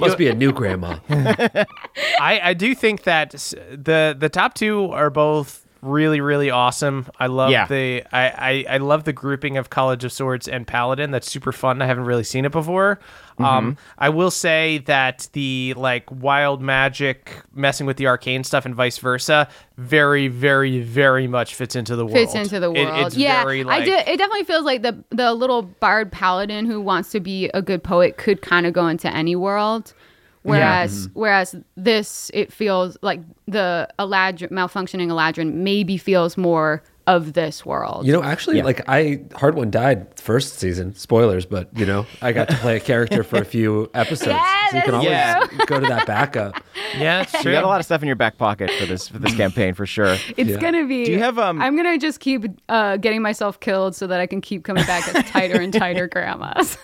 Must 0.00 0.18
be 0.18 0.28
a 0.28 0.34
new 0.34 0.52
grandma. 0.52 0.98
I, 1.08 2.40
I 2.42 2.54
do 2.54 2.74
think 2.74 3.04
that 3.04 3.30
the 3.70 4.16
the 4.18 4.28
top 4.28 4.54
two 4.54 4.90
are 4.90 5.10
both 5.10 5.64
really 5.82 6.20
really 6.20 6.50
awesome. 6.50 7.06
I 7.18 7.26
love 7.26 7.50
Yeah. 7.50 7.66
the 7.66 8.04
I, 8.12 8.64
I 8.68 8.74
I 8.74 8.76
love 8.78 9.04
the 9.04 9.12
grouping 9.12 9.56
of 9.56 9.70
College 9.70 10.04
of 10.04 10.12
Swords 10.12 10.46
and 10.48 10.66
Paladin. 10.66 11.10
That's 11.10 11.30
super 11.30 11.52
fun. 11.52 11.80
I 11.82 11.86
haven't 11.86 12.04
really 12.04 12.24
seen 12.24 12.44
it 12.44 12.52
before. 12.52 12.98
Mm-hmm. 13.34 13.44
Um, 13.44 13.76
I 13.98 14.10
will 14.10 14.30
say 14.30 14.78
that 14.86 15.28
the 15.32 15.72
like 15.76 16.04
wild 16.10 16.60
magic 16.60 17.42
messing 17.54 17.86
with 17.86 17.96
the 17.96 18.06
arcane 18.06 18.44
stuff 18.44 18.66
and 18.66 18.74
vice 18.74 18.98
versa, 18.98 19.48
very 19.78 20.28
very 20.28 20.80
very 20.80 21.26
much 21.26 21.54
fits 21.54 21.74
into 21.74 21.96
the 21.96 22.04
world. 22.04 22.16
fits 22.16 22.34
into 22.34 22.60
the 22.60 22.70
It- 22.72 22.84
world. 22.86 23.06
it's 23.06 23.16
yeah, 23.16 23.42
very, 23.42 23.64
like, 23.64 23.82
I 23.82 23.84
do. 23.84 23.94
It 23.94 24.16
definitely 24.18 24.44
feels 24.44 24.64
like 24.64 24.82
the 24.82 25.02
the 25.10 25.32
little 25.32 25.62
bard 25.62 26.12
paladin 26.12 26.66
who 26.66 26.80
wants 26.80 27.10
to 27.12 27.20
be 27.20 27.48
a 27.54 27.62
good 27.62 27.82
poet 27.82 28.18
could 28.18 28.42
kind 28.42 28.66
of 28.66 28.72
go 28.74 28.86
into 28.86 29.10
any 29.12 29.34
world. 29.36 29.94
Whereas 30.42 31.08
whereas 31.14 31.54
this 31.76 32.30
it 32.32 32.52
feels 32.52 32.96
like 33.02 33.20
the 33.46 33.88
Eladrin 33.98 34.50
malfunctioning 34.50 35.08
Eladrin 35.08 35.52
maybe 35.54 35.96
feels 35.98 36.36
more 36.38 36.82
of 37.06 37.32
this 37.32 37.66
world. 37.66 38.06
You 38.06 38.12
know, 38.12 38.22
actually, 38.22 38.58
Yeah. 38.58 38.64
like 38.64 38.82
I 38.88 39.20
Hard 39.34 39.54
One 39.56 39.70
died 39.70 40.06
first 40.18 40.58
season. 40.58 40.94
Spoilers, 40.94 41.44
but 41.44 41.68
you 41.76 41.84
know, 41.84 42.06
I 42.22 42.32
got 42.32 42.48
to 42.50 42.56
play 42.56 42.76
a 42.76 42.80
character 42.80 43.24
for 43.24 43.38
a 43.38 43.44
few 43.44 43.90
episodes, 43.94 44.30
Yeah, 44.38 44.68
so 44.70 44.76
you 44.76 44.82
can 44.84 44.92
that's 44.92 45.50
always 45.50 45.66
go 45.66 45.80
to 45.80 45.86
that 45.88 46.06
backup. 46.06 46.54
Yeah, 46.96 47.22
it's 47.22 47.32
You 47.44 47.52
got 47.52 47.62
a 47.62 47.68
lot 47.68 47.78
of 47.78 47.86
stuff 47.86 48.02
in 48.02 48.06
your 48.08 48.16
back 48.16 48.36
pocket 48.36 48.68
for 48.72 48.84
this 48.86 49.06
for 49.08 49.18
this 49.18 49.34
campaign 49.34 49.74
for 49.74 49.86
sure. 49.86 50.16
It's 50.36 50.50
Yeah. 50.50 50.56
gonna 50.58 50.86
be. 50.86 51.04
Do 51.04 51.12
you 51.12 51.18
have, 51.20 51.38
um, 51.38 51.60
I'm 51.62 51.76
gonna 51.76 51.98
just 51.98 52.18
keep 52.20 52.44
uh, 52.68 52.96
getting 52.96 53.22
myself 53.22 53.60
killed 53.60 53.94
so 53.94 54.06
that 54.06 54.20
I 54.20 54.26
can 54.26 54.40
keep 54.40 54.64
coming 54.64 54.84
back 54.86 55.06
as 55.14 55.24
tighter 55.30 55.60
and 55.60 55.72
tighter 55.72 56.06
grandmas. 56.08 56.76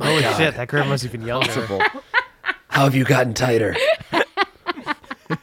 Holy 0.00 0.22
shit, 0.34 0.56
that 0.56 0.68
girl 0.68 0.84
must 0.86 1.02
have 1.02 1.12
been 1.12 1.22
younger. 1.26 1.50
How 2.68 2.84
have 2.84 2.94
you 2.94 3.04
gotten 3.04 3.34
tighter? 3.34 3.76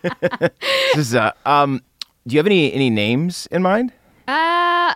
This 0.03 0.97
is, 0.97 1.15
uh, 1.15 1.31
um, 1.45 1.81
do 2.25 2.35
you 2.35 2.39
have 2.39 2.45
any 2.45 2.73
any 2.73 2.89
names 2.89 3.47
in 3.51 3.61
mind? 3.61 3.91
Uh, 4.27 4.33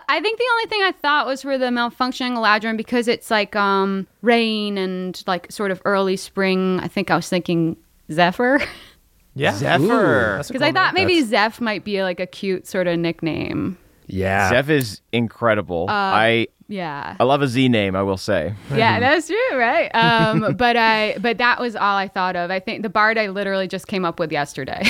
I 0.06 0.20
think 0.22 0.38
the 0.38 0.44
only 0.52 0.66
thing 0.66 0.80
I 0.82 0.92
thought 1.00 1.26
was 1.26 1.40
for 1.42 1.56
the 1.56 1.66
malfunctioning 1.66 2.32
Eladrin 2.36 2.76
because 2.76 3.08
it's 3.08 3.30
like 3.30 3.56
um 3.56 4.06
rain 4.20 4.76
and 4.76 5.22
like 5.26 5.50
sort 5.50 5.70
of 5.70 5.80
early 5.86 6.16
spring. 6.16 6.78
I 6.80 6.88
think 6.88 7.10
I 7.10 7.16
was 7.16 7.28
thinking 7.28 7.76
Zephyr 8.10 8.60
Yeah. 9.34 9.54
Zephyr. 9.54 10.42
Because 10.46 10.60
I 10.60 10.66
cool 10.66 10.74
thought 10.74 10.94
name. 10.94 11.06
maybe 11.06 11.22
Zeph 11.22 11.58
might 11.60 11.84
be 11.84 12.02
like 12.02 12.20
a 12.20 12.26
cute 12.26 12.66
sort 12.66 12.86
of 12.86 12.98
nickname. 12.98 13.78
Yeah, 14.08 14.50
Zeph 14.50 14.68
is 14.68 15.00
incredible. 15.12 15.86
I 15.88 16.48
Yeah. 16.72 17.16
I 17.20 17.24
love 17.24 17.42
a 17.42 17.48
Z 17.48 17.68
name. 17.68 17.94
I 17.94 18.02
will 18.02 18.16
say. 18.16 18.54
Yeah, 18.74 18.98
that's 18.98 19.28
true, 19.28 19.58
right? 19.58 19.90
Um, 19.94 20.54
but 20.56 20.76
I, 20.76 21.16
but 21.20 21.36
that 21.36 21.60
was 21.60 21.76
all 21.76 21.96
I 21.96 22.08
thought 22.08 22.34
of. 22.34 22.50
I 22.50 22.60
think 22.60 22.82
the 22.82 22.88
bard 22.88 23.18
I 23.18 23.28
literally 23.28 23.68
just 23.68 23.86
came 23.88 24.06
up 24.06 24.18
with 24.18 24.32
yesterday. 24.32 24.80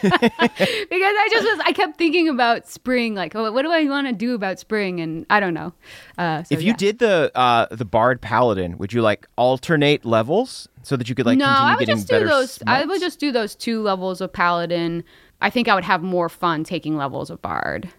because 0.00 0.12
I 0.12 1.28
just 1.32 1.44
was, 1.44 1.60
I 1.66 1.72
kept 1.74 1.98
thinking 1.98 2.28
about 2.28 2.68
spring, 2.68 3.16
like, 3.16 3.34
oh, 3.34 3.50
what 3.50 3.62
do 3.62 3.72
I 3.72 3.84
want 3.88 4.06
to 4.06 4.12
do 4.12 4.36
about 4.36 4.60
spring? 4.60 5.00
And 5.00 5.26
I 5.28 5.40
don't 5.40 5.54
know. 5.54 5.72
Uh, 6.16 6.44
so 6.44 6.54
if 6.54 6.62
you 6.62 6.68
yeah. 6.68 6.76
did 6.76 6.98
the 7.00 7.32
uh 7.34 7.66
the 7.72 7.84
bard 7.84 8.20
paladin, 8.20 8.78
would 8.78 8.92
you 8.92 9.02
like 9.02 9.26
alternate 9.36 10.04
levels 10.04 10.68
so 10.84 10.96
that 10.96 11.08
you 11.08 11.16
could 11.16 11.26
like 11.26 11.38
no, 11.38 11.46
continue 11.46 11.66
I 11.66 11.72
would 11.72 11.78
getting 11.80 11.96
just 11.96 12.08
do 12.08 12.24
those. 12.24 12.62
I 12.68 12.84
would 12.84 13.00
just 13.00 13.18
do 13.18 13.32
those 13.32 13.56
two 13.56 13.82
levels 13.82 14.20
of 14.20 14.32
paladin. 14.32 15.02
I 15.40 15.50
think 15.50 15.66
I 15.66 15.74
would 15.74 15.84
have 15.84 16.02
more 16.02 16.28
fun 16.28 16.62
taking 16.62 16.96
levels 16.96 17.30
of 17.30 17.42
bard. 17.42 17.90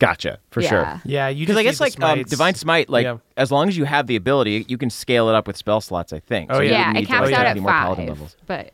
Gotcha 0.00 0.40
for 0.50 0.60
Yeah. 0.62 0.68
sure. 0.68 1.02
Yeah, 1.04 1.28
you 1.28 1.46
Because 1.46 1.62
just 1.62 1.80
I 1.80 1.86
guess 1.86 2.00
like 2.00 2.18
um, 2.18 2.22
divine 2.24 2.56
smite, 2.56 2.90
like 2.90 3.04
Yeah. 3.04 3.18
as 3.36 3.52
long 3.52 3.68
as 3.68 3.76
you 3.76 3.84
have 3.84 4.08
the 4.08 4.16
ability, 4.16 4.64
you 4.66 4.76
can 4.76 4.90
scale 4.90 5.28
it 5.28 5.36
up 5.36 5.46
with 5.46 5.56
spell 5.56 5.80
slots. 5.80 6.12
I 6.12 6.18
think. 6.18 6.50
Oh, 6.50 6.56
So 6.56 6.62
you 6.62 6.70
yeah. 6.70 6.78
Yeah, 6.78 6.90
it 6.90 6.92
need 6.94 7.00
to, 7.02 7.06
caps 7.06 7.28
out 7.30 7.46
have 7.46 7.56
at 7.56 7.62
more 7.62 7.70
paladin 7.70 8.06
five, 8.08 8.08
levels. 8.14 8.36
but 8.46 8.72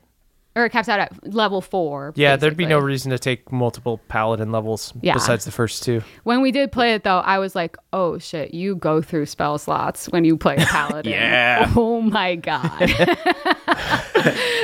or 0.54 0.64
it 0.64 0.70
caps 0.70 0.88
out 0.88 0.98
at 1.00 1.34
level 1.34 1.60
four. 1.60 2.14
Yeah, 2.16 2.36
there'd 2.36 2.56
be 2.56 2.64
no 2.64 2.78
reason 2.78 3.10
to 3.10 3.18
take 3.18 3.52
multiple 3.52 4.00
paladin 4.08 4.52
levels 4.52 4.94
Yeah. 5.02 5.12
besides 5.12 5.44
the 5.44 5.50
first 5.52 5.82
two. 5.82 6.02
When 6.24 6.40
we 6.40 6.50
did 6.50 6.72
play 6.72 6.94
it 6.94 7.04
though, 7.04 7.18
I 7.18 7.38
was 7.38 7.54
like, 7.54 7.76
"Oh 7.92 8.16
shit, 8.16 8.54
you 8.54 8.74
go 8.76 9.02
through 9.02 9.26
spell 9.26 9.58
slots 9.58 10.08
when 10.08 10.24
you 10.24 10.38
play 10.38 10.56
a 10.56 10.64
paladin." 10.64 11.12
Yeah. 11.12 11.70
Oh 11.76 12.00
my 12.00 12.36
god. 12.36 12.72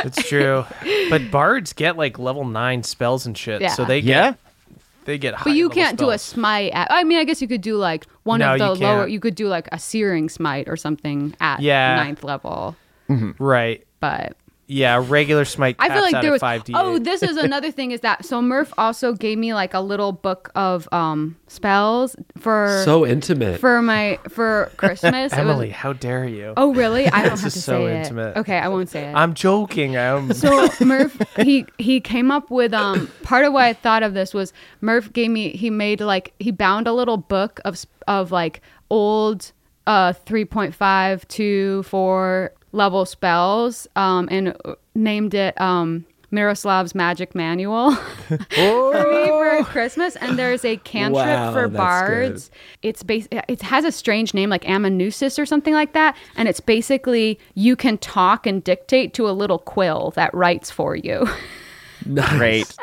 It's 0.04 0.28
true. 0.28 0.64
but 1.10 1.30
bards 1.30 1.72
get 1.72 1.96
like 1.96 2.18
level 2.18 2.44
nine 2.44 2.82
spells 2.82 3.26
and 3.26 3.36
shit. 3.36 3.70
So 3.72 3.84
they 3.84 4.00
get, 4.00 4.08
Yeah. 4.08 4.34
They 5.04 5.18
get 5.18 5.34
high 5.34 5.44
but 5.44 5.54
you 5.54 5.68
can't 5.68 5.98
do 5.98 6.10
a 6.10 6.18
smite. 6.18 6.72
At, 6.72 6.88
I 6.90 7.04
mean, 7.04 7.18
I 7.18 7.24
guess 7.24 7.40
you 7.42 7.48
could 7.48 7.60
do 7.62 7.76
like 7.76 8.06
one 8.24 8.40
No, 8.40 8.52
of 8.54 8.58
the 8.58 8.74
you 8.74 8.86
lower. 8.86 9.06
You 9.08 9.20
could 9.20 9.34
do 9.34 9.48
like 9.48 9.68
a 9.72 9.78
searing 9.78 10.28
smite 10.28 10.68
or 10.68 10.76
something 10.76 11.34
at 11.40 11.60
Yeah. 11.60 11.96
ninth 11.96 12.22
level. 12.24 12.76
Mm-hmm. 13.08 13.42
Right. 13.42 13.86
But 14.00 14.36
Yeah, 14.72 15.04
regular 15.06 15.44
smite 15.44 15.76
I 15.78 15.88
feel 15.90 16.02
like 16.02 16.22
there 16.22 16.32
was. 16.32 16.40
5d8. 16.42 16.72
Oh, 16.74 16.98
this 16.98 17.22
is 17.22 17.36
another 17.48 17.70
thing. 17.70 17.90
Is 17.90 18.00
that 18.00 18.24
so? 18.24 18.40
Murph 18.40 18.72
also 18.78 19.12
gave 19.12 19.38
me 19.38 19.52
like 19.54 19.74
a 19.74 19.80
little 19.80 20.12
book 20.12 20.50
of 20.54 20.88
um 20.92 21.36
spells 21.46 22.16
for 22.38 22.82
so 22.84 23.06
intimate. 23.06 23.60
for 23.60 23.82
my 23.82 24.18
for 24.28 24.70
Christmas. 24.76 25.14
It 25.14 25.22
was- 25.24 25.32
Emily, 25.34 25.70
how 25.70 25.92
dare 25.92 26.24
you? 26.24 26.54
oh 26.56 26.72
really? 26.74 27.06
I 27.08 27.22
don't 27.22 27.38
have 27.38 27.46
is 27.46 27.54
to 27.54 27.60
so 27.60 27.86
say 27.86 27.98
intimate. 27.98 28.36
it. 28.36 28.40
Okay, 28.40 28.56
I 28.58 28.68
won't 28.68 28.88
say 28.88 29.04
it. 29.10 29.14
I'm 29.14 29.34
joking. 29.34 29.96
I'm 29.96 30.32
So 30.32 30.68
Murph, 30.80 31.20
he 31.36 31.66
he 31.78 32.00
came 32.00 32.30
up 32.30 32.50
with 32.50 32.72
um 32.72 33.08
part 33.22 33.44
of 33.44 33.52
why 33.52 33.68
I 33.68 33.72
thought 33.74 34.02
of 34.02 34.14
this 34.14 34.32
was 34.32 34.52
Murph 34.80 35.12
gave 35.12 35.30
me 35.30 35.50
he 35.50 35.68
made 35.70 36.00
like 36.00 36.32
he 36.38 36.50
bound 36.50 36.86
a 36.88 36.92
little 36.92 37.18
book 37.18 37.60
of 37.64 37.84
of 38.08 38.32
like 38.32 38.62
old 38.90 39.52
uh 39.86 40.12
3.5 40.26 41.26
to 41.28 41.82
4 41.84 42.52
level 42.72 43.04
spells 43.04 43.86
um 43.96 44.28
and 44.30 44.56
named 44.94 45.34
it 45.34 45.58
um 45.60 46.04
Miroslav's 46.30 46.94
Magic 46.94 47.34
Manual 47.34 47.94
for 47.94 48.36
me 49.10 49.26
for 49.28 49.64
Christmas, 49.64 50.16
and 50.16 50.38
there's 50.38 50.64
a 50.64 50.78
cantrip 50.78 51.26
Wow, 51.26 51.52
for 51.52 51.68
that's 51.68 51.76
bards. 51.76 52.50
It's 52.82 53.02
bas- 53.02 53.28
It 53.30 53.60
has 53.60 53.84
a 53.84 53.92
strange 53.92 54.32
name 54.32 54.48
like 54.48 54.66
Amanuensis 54.66 55.38
or 55.38 55.44
something 55.44 55.74
like 55.74 55.92
that, 55.92 56.16
and 56.36 56.48
it's 56.48 56.58
basically 56.60 57.38
you 57.54 57.76
can 57.76 57.98
talk 57.98 58.46
and 58.46 58.64
dictate 58.64 59.12
to 59.14 59.28
a 59.28 59.32
little 59.32 59.58
quill 59.58 60.12
that 60.16 60.32
writes 60.32 60.70
for 60.70 60.96
you. 60.96 61.28
Great. 62.30 62.74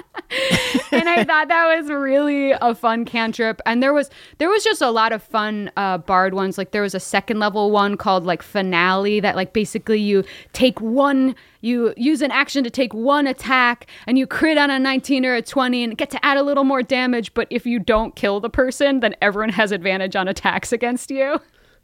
And 0.92 1.10
I 1.10 1.24
thought 1.24 1.48
that 1.48 1.78
was 1.78 1.90
really 1.90 2.52
a 2.52 2.76
fun 2.76 3.06
cantrip. 3.06 3.62
And 3.66 3.82
there 3.82 3.94
was 3.94 4.10
there 4.38 4.50
was 4.50 4.64
just 4.64 4.82
a 4.82 4.90
lot 4.90 5.12
of 5.12 5.24
fun 5.24 5.72
uh, 5.78 5.98
bard 5.98 6.34
ones. 6.34 6.58
Like 6.58 6.72
there 6.72 6.82
was 6.82 6.96
a 6.96 7.00
second 7.00 7.40
level 7.40 7.72
one 7.72 7.98
called 7.98 8.26
like 8.26 8.42
finale 8.42 9.20
that 9.20 9.36
like 9.36 9.54
basically 9.54 10.00
you 10.00 10.24
take 10.54 10.80
one 10.82 11.36
you 11.62 11.94
use 11.98 12.22
an 12.22 12.32
action 12.32 12.64
to 12.64 12.70
take 12.70 12.94
one 12.94 13.28
attack 13.28 13.88
and 14.08 14.18
you 14.18 14.26
crit 14.26 14.58
on 14.58 14.70
a 14.70 14.80
19 14.80 15.26
or 15.26 15.36
a 15.36 15.42
20 15.42 15.84
and 15.84 15.98
get 15.98 16.10
to 16.12 16.26
add 16.26 16.38
a 16.38 16.44
little 16.44 16.64
more 16.64 16.84
damage. 16.84 17.34
But 17.34 17.48
if 17.50 17.66
you 17.66 17.80
don't 17.80 18.16
kill 18.16 18.40
the 18.40 18.50
person, 18.50 19.02
then 19.02 19.16
everyone 19.22 19.50
has 19.50 19.72
advantage 19.72 20.16
on 20.16 20.28
attacks 20.28 20.72
against 20.72 21.12
you. 21.12 21.40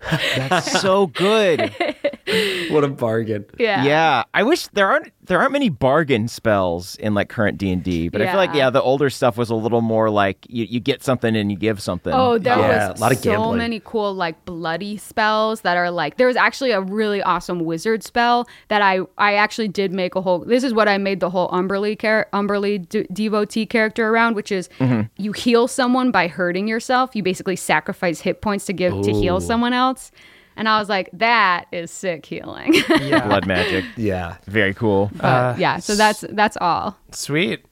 That's 0.10 0.82
so 0.82 1.08
good. 1.08 1.74
what 2.70 2.84
a 2.84 2.88
bargain. 2.88 3.46
Yeah. 3.58 3.84
Yeah, 3.84 4.24
I 4.34 4.44
wish 4.44 4.68
there 4.68 4.90
aren't 4.90 5.12
there 5.28 5.40
aren't 5.40 5.52
many 5.52 5.70
bargain 5.70 6.28
spells 6.28 6.96
in 6.98 7.14
like 7.14 7.30
current 7.30 7.58
D 7.58 7.72
and 7.72 7.84
D, 7.84 8.10
but 8.10 8.22
I 8.22 8.28
feel 8.28 8.36
like 8.38 8.52
Yeah. 8.52 8.66
yeah, 8.66 8.70
the 8.70 8.82
older 8.82 9.10
stuff 9.10 9.38
was 9.38 9.50
a 9.50 9.56
little 9.56 9.82
more 9.82 10.10
like 10.10 10.46
you, 10.50 10.66
you 10.66 10.80
get 10.80 11.04
something 11.04 11.36
and 11.36 11.52
you 11.52 11.58
give 11.58 11.82
something. 11.82 12.14
Oh, 12.14 12.38
there 12.38 12.58
Yeah, 12.58 12.90
was 12.92 13.00
a 13.00 13.02
lot 13.02 13.12
of 13.12 13.18
so 13.20 13.24
gambling. 13.32 13.58
many 13.58 13.82
cool 13.84 14.14
like 14.14 14.46
bloody 14.46 14.98
spells 14.98 15.62
that 15.62 15.78
are 15.78 15.92
like 15.92 16.18
there 16.18 16.28
was 16.28 16.36
actually 16.36 16.72
a 16.72 16.82
really 16.82 17.22
awesome 17.24 17.60
wizard 17.66 18.04
spell 18.04 18.48
that 18.68 18.82
I 18.82 19.00
I 19.18 19.34
actually 19.36 19.68
did 19.68 19.92
make 19.92 20.16
a 20.16 20.22
whole 20.22 20.40
this 20.40 20.64
is 20.64 20.74
what 20.74 20.88
I 20.88 20.98
made 20.98 21.20
the 21.20 21.30
whole 21.30 21.50
Umberlee 21.50 22.00
char- 22.00 22.28
Umberlee 22.34 22.88
de- 22.88 23.04
devotee 23.06 23.66
character 23.66 24.10
around 24.10 24.36
which 24.36 24.52
is 24.52 24.70
Mm-hmm. 24.80 25.02
you 25.18 25.32
heal 25.32 25.68
someone 25.68 26.12
by 26.12 26.28
hurting 26.28 26.68
yourself 26.68 27.16
you 27.16 27.24
basically 27.24 27.56
sacrifice 27.56 28.20
hit 28.22 28.42
points 28.42 28.66
to 28.66 28.74
give 28.74 28.94
to 29.04 29.12
heal 29.14 29.40
someone 29.42 29.74
else 29.74 30.12
and 30.58 30.68
I 30.70 30.80
was 30.80 30.90
like 30.90 31.10
that 31.14 31.66
is 31.72 31.92
sick 31.92 32.26
healing 32.26 32.74
yeah. 32.90 33.26
blood 33.28 33.46
magic. 33.48 33.86
Yeah. 33.98 34.38
Very 34.46 34.74
cool. 34.74 35.12
but 35.16 35.26
Uh, 35.26 35.56
yeah 35.58 35.80
so 35.80 35.96
that's 35.96 36.24
that's 36.32 36.58
all 36.62 36.98
Sweet. 37.12 37.66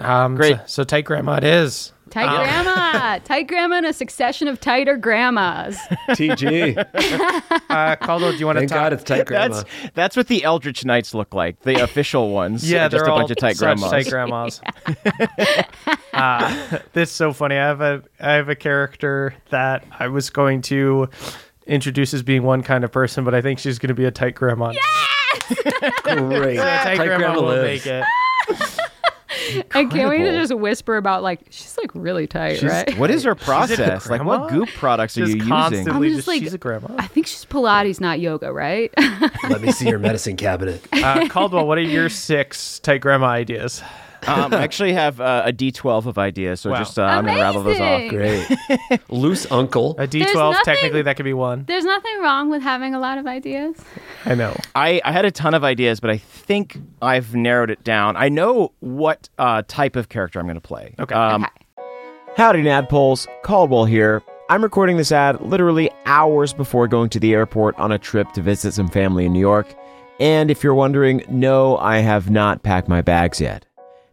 Um, 0.00 0.36
Great. 0.36 0.56
So, 0.58 0.64
so 0.66 0.84
tight 0.84 1.04
grandma 1.04 1.36
it 1.38 1.44
is. 1.44 1.92
tight 2.10 2.28
grandma 2.28 3.18
tight 3.24 3.48
grandma 3.48 3.76
and 3.78 3.86
a 3.86 3.92
succession 3.92 4.46
of 4.46 4.60
tighter 4.60 4.96
grandmas 4.96 5.76
TG. 6.10 6.76
Uh, 7.68 7.96
Caldwell, 7.96 8.30
do 8.30 8.38
you 8.38 8.46
want 8.46 8.56
to 8.56 8.60
Thank 8.60 8.70
talk? 8.70 8.78
God 8.78 8.92
it's 8.92 9.02
tight 9.02 9.26
grandma. 9.26 9.56
That's 9.56 9.68
that's 9.94 10.16
what 10.16 10.28
the 10.28 10.44
Eldritch 10.44 10.84
Knights 10.84 11.14
look 11.14 11.34
like. 11.34 11.60
The 11.62 11.82
official 11.82 12.30
ones. 12.30 12.68
Yeah, 12.70 12.88
just 12.88 12.92
they're 13.04 13.10
a 13.10 13.12
all 13.12 13.18
bunch 13.18 13.32
of 13.32 13.38
tight 13.38 13.56
grandmas. 13.58 13.90
Tight 13.90 14.08
grandmas. 14.08 14.60
uh, 16.12 16.78
this 16.92 17.10
is 17.10 17.14
so 17.14 17.32
funny. 17.32 17.56
I 17.56 17.66
have 17.66 17.80
a 17.80 18.02
I 18.20 18.32
have 18.34 18.48
a 18.48 18.56
character 18.56 19.34
that 19.50 19.84
I 19.98 20.08
was 20.08 20.30
going 20.30 20.62
to 20.62 21.08
introduce 21.68 22.12
as 22.14 22.22
being 22.22 22.42
one 22.42 22.62
kind 22.62 22.82
of 22.84 22.90
person, 22.92 23.24
but 23.24 23.34
I 23.34 23.40
think 23.42 23.58
she's 23.58 23.78
going 23.78 23.88
to 23.88 23.94
be 23.94 24.04
a 24.04 24.10
tight 24.10 24.34
grandma. 24.34 24.70
Yes! 24.70 24.82
Great. 26.02 26.56
Yeah, 26.56 26.84
tight, 26.84 26.96
grandma, 26.96 27.34
will 27.34 27.42
lives. 27.44 27.62
make 27.62 27.86
it. 27.86 28.04
and 29.74 29.90
can't 29.90 30.08
wait 30.08 30.18
to 30.24 30.32
just 30.32 30.54
whisper 30.54 30.96
about 30.96 31.22
like 31.22 31.40
she's 31.50 31.76
like 31.78 31.90
really 31.94 32.26
tight 32.26 32.60
right 32.62 32.98
What 32.98 33.10
is 33.10 33.24
her 33.24 33.34
process? 33.34 34.08
Like 34.08 34.24
what 34.24 34.48
grandma? 34.48 34.64
goop 34.66 34.68
products 34.74 35.16
are 35.16 35.20
Just 35.20 35.30
you 35.32 35.36
using? 35.36 35.48
constantly, 35.48 35.92
I'm 35.92 36.02
just 36.02 36.16
just, 36.16 36.28
like- 36.28 36.42
she's 36.42 36.54
a 36.54 36.58
grandma. 36.58 36.94
I 36.98 37.06
think 37.06 37.26
she's 37.26 37.44
Pilates, 37.44 38.00
not 38.00 38.20
yoga, 38.20 38.52
right? 38.52 38.92
Let 39.48 39.60
me 39.60 39.70
see 39.72 39.88
your 39.88 39.98
medicine 39.98 40.36
cabinet. 40.36 40.84
Uh, 40.92 41.28
Caldwell, 41.28 41.66
what 41.66 41.78
are 41.78 41.82
your 41.82 42.08
six 42.08 42.78
tight 42.80 43.00
grandma 43.00 43.26
ideas? 43.28 43.82
Um, 44.26 44.52
I 44.52 44.62
actually 44.62 44.92
have 44.94 45.20
uh, 45.20 45.42
a 45.46 45.52
D12 45.52 46.06
of 46.06 46.18
ideas, 46.18 46.60
so 46.60 46.70
Wow. 46.70 46.78
just 46.78 46.98
uh, 46.98 47.02
I'm 47.02 47.24
gonna 47.24 47.40
rattle 47.40 47.62
those 47.62 47.80
off. 47.80 48.08
Great. 48.10 49.00
Loose 49.08 49.50
uncle. 49.50 49.92
A 49.98 50.06
D12, 50.08 50.34
nothing- 50.34 50.64
technically 50.64 51.02
that 51.02 51.16
could 51.16 51.24
be 51.24 51.32
one. 51.34 51.64
There's 51.66 51.84
nothing 51.84 52.20
wrong 52.20 52.50
with 52.50 52.62
having 52.62 52.94
a 52.94 52.98
lot 53.00 53.18
of 53.18 53.26
ideas. 53.26 53.76
I 54.24 54.34
know. 54.34 54.56
I, 54.74 55.00
I 55.04 55.12
had 55.12 55.24
a 55.24 55.30
ton 55.30 55.54
of 55.54 55.64
ideas, 55.64 56.00
but 56.00 56.10
I 56.10 56.16
think 56.18 56.78
I've 57.00 57.34
narrowed 57.34 57.70
it 57.70 57.84
down. 57.84 58.16
I 58.16 58.28
know 58.28 58.72
what 58.80 59.28
uh, 59.38 59.62
type 59.68 59.96
of 59.96 60.08
character 60.08 60.38
I'm 60.40 60.46
going 60.46 60.54
to 60.56 60.60
play. 60.60 60.94
Okay. 60.98 61.14
Um, 61.14 61.44
okay. 61.44 61.52
Howdy, 62.36 62.62
Nadpoles. 62.62 63.26
Caldwell 63.42 63.84
here. 63.84 64.22
I'm 64.50 64.62
recording 64.62 64.96
this 64.96 65.12
ad 65.12 65.40
literally 65.42 65.90
hours 66.06 66.52
before 66.54 66.88
going 66.88 67.10
to 67.10 67.20
the 67.20 67.34
airport 67.34 67.78
on 67.78 67.92
a 67.92 67.98
trip 67.98 68.32
to 68.32 68.40
visit 68.40 68.72
some 68.72 68.88
family 68.88 69.26
in 69.26 69.32
New 69.32 69.40
York. 69.40 69.74
And 70.20 70.50
if 70.50 70.64
you're 70.64 70.74
wondering, 70.74 71.22
no, 71.28 71.76
I 71.76 71.98
have 71.98 72.30
not 72.30 72.62
packed 72.62 72.88
my 72.88 73.02
bags 73.02 73.40
yet. 73.40 73.66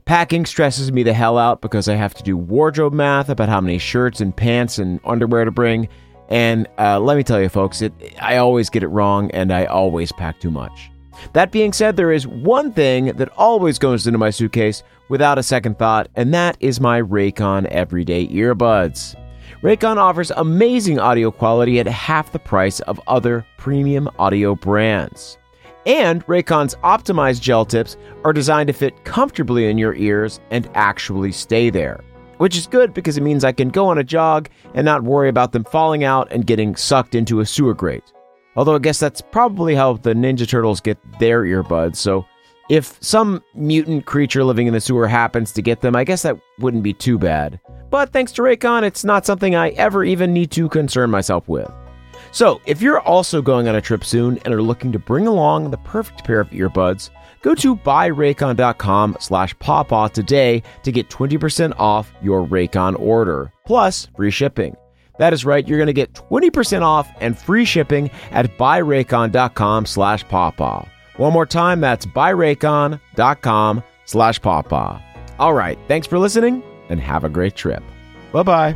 Packing 0.06 0.46
stresses 0.46 0.92
me 0.92 1.02
the 1.02 1.14
hell 1.14 1.36
out 1.36 1.62
because 1.62 1.90
I 1.90 1.96
have 1.96 2.14
to 2.14 2.22
do 2.22 2.38
wardrobe 2.38 2.94
math 2.94 3.28
about 3.28 3.50
how 3.50 3.60
many 3.60 3.80
shirts 3.80 4.22
and 4.22 4.36
pants 4.36 4.78
and 4.78 5.00
underwear 5.04 5.46
to 5.46 5.52
bring. 5.52 5.90
And 6.30 6.68
uh, 6.78 7.00
let 7.00 7.18
me 7.18 7.24
tell 7.24 7.42
you, 7.42 7.50
folks, 7.50 7.82
it, 7.82 7.92
I 8.22 8.38
always 8.38 8.70
get 8.70 8.84
it 8.84 8.90
wrong 8.90 9.32
and 9.32 9.52
I 9.52 9.66
always 9.66 10.12
pack 10.12 10.40
too 10.40 10.52
much. 10.52 10.92
That 11.34 11.52
being 11.52 11.74
said, 11.74 11.96
there 11.96 12.12
is 12.12 12.28
one 12.28 12.72
thing 12.72 13.06
that 13.18 13.30
always 13.36 13.80
goes 13.80 14.06
into 14.06 14.20
my 14.20 14.30
suitcase 14.30 14.84
without 15.10 15.40
a 15.40 15.44
second 15.44 15.80
thought, 15.80 16.08
and 16.14 16.32
that 16.36 16.56
is 16.60 16.80
my 16.80 17.02
Raycon 17.02 17.66
Everyday 17.68 18.28
Earbuds. 18.28 19.16
Raycon 19.64 19.98
offers 19.98 20.30
amazing 20.32 21.00
audio 21.00 21.32
quality 21.32 21.80
at 21.80 21.88
half 21.88 22.32
the 22.32 22.38
price 22.38 22.80
of 22.82 23.02
other 23.08 23.44
premium 23.58 24.08
audio 24.20 24.54
brands. 24.54 25.40
And 25.86 26.26
Raycon's 26.26 26.76
optimized 26.76 27.42
gel 27.42 27.66
tips 27.66 27.98
are 28.24 28.34
designed 28.34 28.68
to 28.68 28.74
fit 28.74 29.06
comfortably 29.06 29.70
in 29.70 29.78
your 29.78 29.96
ears 29.96 30.40
and 30.50 30.70
actually 30.74 31.32
stay 31.32 31.70
there. 31.70 32.04
Which 32.38 32.58
is 32.58 32.68
good 32.68 32.94
because 32.94 33.18
it 33.18 33.24
means 33.24 33.44
I 33.44 33.52
can 33.52 33.70
go 33.70 33.88
on 33.88 33.98
a 33.98 34.04
jog 34.04 34.50
and 34.74 34.84
not 34.84 35.04
worry 35.04 35.30
about 35.30 35.52
them 35.52 35.64
falling 35.64 36.04
out 36.04 36.32
and 36.32 36.46
getting 36.46 36.76
sucked 36.76 37.16
into 37.16 37.40
a 37.40 37.46
sewer 37.46 37.74
grate. 37.74 38.12
Although 38.56 38.76
I 38.76 38.80
guess 38.80 39.00
that's 39.00 39.22
probably 39.22 39.76
how 39.76 39.94
the 39.94 40.14
Ninja 40.14 40.48
Turtles 40.48 40.82
get 40.82 40.98
their 41.20 41.44
earbuds, 41.44 41.98
so 41.98 42.26
if 42.70 42.98
some 43.02 43.44
mutant 43.54 44.06
creature 44.06 44.44
living 44.44 44.66
in 44.68 44.74
the 44.74 44.82
sewer 44.82 45.08
happens 45.08 45.52
to 45.52 45.62
get 45.62 45.82
them, 45.82 45.96
I 45.96 46.04
guess 46.04 46.24
that 46.24 46.40
wouldn't 46.60 46.84
be 46.84 46.94
too 46.94 47.20
bad. 47.20 47.60
But 47.90 48.12
thanks 48.12 48.32
to 48.34 48.42
Raycon, 48.42 48.84
it's 48.84 49.04
not 49.04 49.26
something 49.26 49.56
I 49.56 49.70
ever 49.70 50.04
even 50.04 50.34
need 50.34 50.52
to 50.52 50.68
concern 50.68 51.12
myself 51.12 51.48
with. 51.48 51.72
So, 52.36 52.60
if 52.66 52.82
you're 52.82 53.00
also 53.00 53.42
going 53.42 53.70
on 53.70 53.76
a 53.76 53.82
trip 53.82 54.04
soon 54.04 54.40
and 54.40 54.54
are 54.54 54.62
looking 54.62 54.92
to 54.92 55.00
bring 55.00 55.26
along 55.26 55.72
the 55.72 55.78
perfect 55.78 56.26
pair 56.26 56.42
of 56.42 56.50
earbuds, 56.50 57.10
go 57.42 57.56
to 57.56 57.78
buyraycon.com 57.78 59.16
slash 59.22 59.58
pawpaw 59.60 60.10
today 60.10 60.62
to 60.84 60.92
get 60.92 61.08
20% 61.08 61.74
off 61.80 62.12
your 62.22 62.46
Raycon 62.46 63.00
order, 63.00 63.54
plus 63.66 64.10
free 64.18 64.32
shipping. 64.32 64.76
That 65.18 65.32
is 65.32 65.46
right, 65.46 65.66
you're 65.66 65.78
going 65.78 65.88
to 65.88 65.94
get 65.94 66.12
20% 66.12 66.82
off 66.82 67.08
and 67.22 67.40
free 67.40 67.64
shipping 67.64 68.12
at 68.32 68.58
buyraycon.com 68.58 69.86
slash 69.86 70.28
pawpaw. 70.28 70.90
One 71.16 71.32
more 71.32 71.46
time, 71.46 71.80
that's 71.80 72.06
buyraycon.com 72.06 73.84
slash 74.04 74.42
pawpaw. 74.42 75.00
All 75.40 75.54
right, 75.54 75.80
thanks 75.88 76.06
for 76.06 76.20
listening 76.20 76.64
and 76.90 77.00
have 77.00 77.24
a 77.24 77.30
great 77.30 77.56
trip. 77.56 77.82
Bye-bye. 78.34 78.76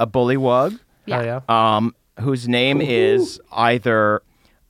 a 0.00 0.06
bullywug 0.06 0.78
Oh, 1.08 1.20
yeah. 1.22 1.40
um, 1.48 1.94
whose 2.18 2.48
name 2.48 2.80
is 2.80 3.40
either 3.52 4.22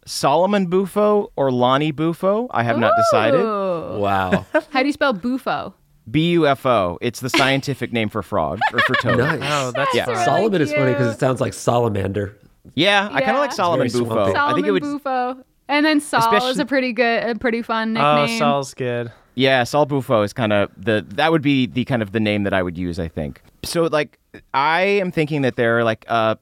Solomon 0.06 0.66
Bufo 0.66 1.30
or 1.36 1.50
Lonnie 1.52 1.92
Bufo. 1.92 2.48
I 2.50 2.62
have 2.62 2.78
not 2.78 2.92
decided. 2.96 3.42
Wow. 3.42 4.44
How 4.70 4.80
do 4.80 4.86
you 4.86 4.92
spell 4.92 5.12
bufo? 5.12 5.74
B 6.10 6.32
U 6.32 6.46
F 6.46 6.66
O. 6.66 6.98
It's 7.00 7.20
the 7.20 7.30
scientific 7.30 7.92
name 7.92 8.08
for 8.08 8.22
frog 8.22 8.58
or 8.72 8.80
for 8.80 8.94
toad. 8.94 9.18
nice. 9.18 9.40
Oh, 9.42 9.72
that's 9.72 9.94
Yeah. 9.94 10.06
really 10.10 10.24
Solomon 10.24 10.60
is 10.62 10.72
funny 10.72 10.92
because 10.92 11.14
it 11.14 11.20
sounds 11.20 11.40
like 11.40 11.52
salamander. 11.52 12.36
Yeah, 12.74 13.08
I 13.12 13.20
kind 13.20 13.36
of 13.36 13.40
like 13.40 13.52
Solomon 13.52 13.86
It's 13.86 13.94
Bufo. 13.96 14.14
swampy. 14.30 14.36
I 14.36 14.54
think 14.54 14.66
it 14.66 14.70
would. 14.72 14.82
bufo. 14.82 15.36
And 15.68 15.86
then 15.86 16.00
Saul 16.00 16.46
is 16.48 16.58
a 16.58 16.66
pretty 16.66 16.92
good, 16.92 17.22
a 17.30 17.38
pretty 17.38 17.62
fun 17.62 17.92
nickname. 17.92 18.06
Oh, 18.08 18.20
nickname. 18.22 18.38
Saul's 18.40 18.74
good. 18.74 19.12
Yeah, 19.40 19.64
Saul 19.64 19.86
Bufo 19.86 20.20
is 20.20 20.34
kind 20.34 20.52
of 20.52 20.70
the 20.76 21.02
that 21.14 21.32
would 21.32 21.40
be 21.40 21.64
the 21.64 21.86
kind 21.86 22.02
of 22.02 22.12
the 22.12 22.20
name 22.20 22.42
that 22.42 22.52
I 22.52 22.62
would 22.62 22.76
use. 22.76 22.98
I 22.98 23.08
think. 23.08 23.40
So 23.64 23.84
like, 23.84 24.18
I 24.52 24.82
am 24.82 25.10
thinking 25.10 25.40
that 25.42 25.56
they're 25.56 25.82
like 25.82 26.04
uh, 26.08 26.34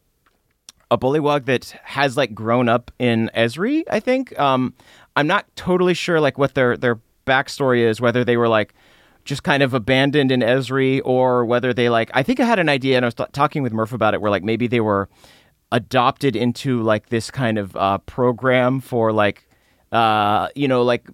a 0.90 0.99
bullywug 0.99 1.44
that 1.44 1.76
has 1.84 2.16
like 2.16 2.34
grown 2.34 2.68
up 2.68 2.90
in 2.99 3.30
Esri. 3.36 3.84
I 3.88 4.01
think. 4.01 4.36
Um, 4.36 4.74
I'm 5.14 5.28
not 5.28 5.46
totally 5.55 5.94
sure 5.94 6.20
like 6.20 6.38
what 6.38 6.55
their 6.55 6.76
their 6.76 6.99
backstory 7.24 7.86
is. 7.88 8.01
Whether 8.01 8.24
they 8.24 8.36
were 8.36 8.49
like 8.49 8.74
just 9.24 9.44
kind 9.44 9.62
of 9.62 9.74
abandoned 9.74 10.32
in 10.32 10.40
Esri, 10.40 11.01
or 11.05 11.44
whether 11.44 11.72
they 11.72 11.88
like. 11.88 12.11
I 12.14 12.24
think 12.24 12.40
I 12.40 12.46
had 12.46 12.59
an 12.59 12.68
idea, 12.68 12.96
and 12.96 13.05
I 13.05 13.07
was 13.07 13.14
t- 13.14 13.24
talking 13.30 13.62
with 13.62 13.72
Murph 13.72 13.92
about 13.92 14.14
it. 14.14 14.20
Where 14.20 14.30
like 14.32 14.42
maybe 14.42 14.66
they 14.66 14.80
were 14.80 15.09
adopted 15.70 16.34
into 16.34 16.82
like 16.82 17.11
this 17.11 17.30
kind 17.30 17.59
of 17.59 17.76
uh, 17.76 17.99
program 17.99 18.80
for 18.80 19.12
like 19.12 19.49
uh, 19.92 20.49
you 20.57 20.66
know 20.66 20.82
like 20.82 21.07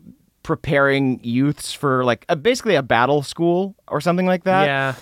preparing 0.45 1.18
youths 1.24 1.72
for 1.72 2.05
like 2.05 2.24
a, 2.28 2.36
basically 2.36 2.76
a 2.76 2.82
battle 2.82 3.22
school 3.22 3.74
or 3.88 4.01
something 4.01 4.26
like 4.26 4.45
that. 4.45 4.66
yeah. 4.66 4.95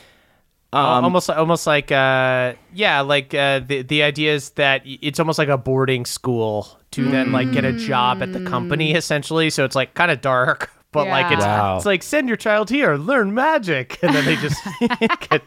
Al- 0.75 1.05
almost 1.05 1.29
almost 1.29 1.67
like 1.67 1.93
uh 1.93 2.55
yeah 2.73 3.03
like 3.03 3.35
uh 3.35 3.59
the 3.61 3.83
the 3.83 4.03
idea 4.03 4.33
is 4.33 4.49
that 4.53 4.81
it's 4.87 5.21
almost 5.21 5.39
like 5.39 5.51
a 5.51 5.59
boarding 5.59 6.07
school 6.07 6.67
to 6.93 7.05
then 7.11 7.31
like 7.31 7.53
get 7.53 7.67
a 7.67 7.75
job 7.75 8.23
at 8.23 8.33
the 8.33 8.41
company 8.47 8.95
essentially 8.95 9.51
so 9.51 9.67
it's 9.67 9.77
like 9.77 9.93
kind 9.93 10.11
of 10.11 10.23
dark 10.23 10.71
but 10.93 11.07
like 11.09 11.31
it's 11.31 11.45
Wow. 11.45 11.77
it's 11.77 11.85
like 11.85 12.03
send 12.03 12.27
your 12.27 12.39
child 12.39 12.71
here 12.71 12.97
learn 12.97 13.35
magic 13.35 13.99
and 14.03 14.15
then 14.15 14.25
they 14.25 14.37
just 14.37 14.59
get 15.29 15.43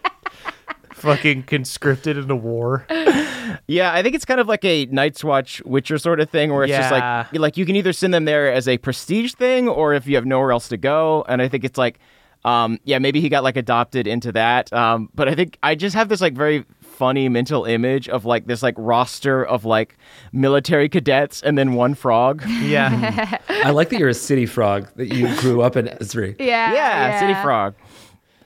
fucking 1.05 1.43
conscripted 1.43 2.17
into 2.17 2.35
war 2.35 2.85
Yeah, 3.67 3.93
I 3.93 4.03
think 4.03 4.15
it's 4.15 4.25
kind 4.25 4.39
of 4.39 4.47
like 4.47 4.63
a 4.65 4.85
Night's 4.87 5.23
Watch 5.23 5.61
Witcher 5.65 5.97
sort 5.97 6.19
of 6.19 6.29
thing, 6.29 6.53
where 6.53 6.63
it's 6.65 6.73
just 6.73 6.91
Yeah. 6.91 7.25
like 7.31 7.39
like 7.39 7.57
you 7.57 7.65
can 7.65 7.75
either 7.75 7.93
send 7.93 8.13
them 8.13 8.25
there 8.25 8.51
as 8.51 8.67
a 8.67 8.77
prestige 8.77 9.33
thing, 9.33 9.67
or 9.69 9.93
if 9.93 10.05
you 10.07 10.15
have 10.15 10.25
nowhere 10.25 10.51
else 10.51 10.67
to 10.69 10.77
go. 10.77 11.23
And 11.27 11.41
I 11.41 11.47
think 11.47 11.63
it's 11.63 11.77
like, 11.77 11.99
um, 12.43 12.79
yeah, 12.83 12.99
maybe 12.99 13.21
he 13.21 13.29
got 13.29 13.43
like 13.43 13.55
adopted 13.57 14.05
into 14.07 14.31
that. 14.33 14.71
Um, 14.73 15.09
but 15.15 15.27
I 15.29 15.35
think 15.35 15.57
I 15.63 15.73
just 15.75 15.95
have 15.95 16.09
this 16.09 16.21
like 16.21 16.33
very 16.33 16.65
funny 16.81 17.27
mental 17.27 17.65
image 17.65 18.07
of 18.07 18.23
like 18.25 18.45
this 18.47 18.61
like 18.63 18.75
roster 18.77 19.43
of 19.45 19.65
like 19.65 19.97
military 20.31 20.87
cadets 20.89 21.41
and 21.41 21.57
then 21.57 21.73
one 21.73 21.93
frog. 21.95 22.43
yeah 22.61 23.37
I 23.49 23.71
like 23.71 23.89
that 23.89 23.99
you're 23.99 24.09
a 24.09 24.13
city 24.13 24.45
frog, 24.45 24.87
that 24.95 25.13
you 25.13 25.33
grew 25.37 25.61
up 25.61 25.75
in 25.75 25.87
Esri. 25.87 26.35
yeah, 26.39 26.73
yeah, 26.73 27.19
city 27.19 27.33
frog. 27.41 27.73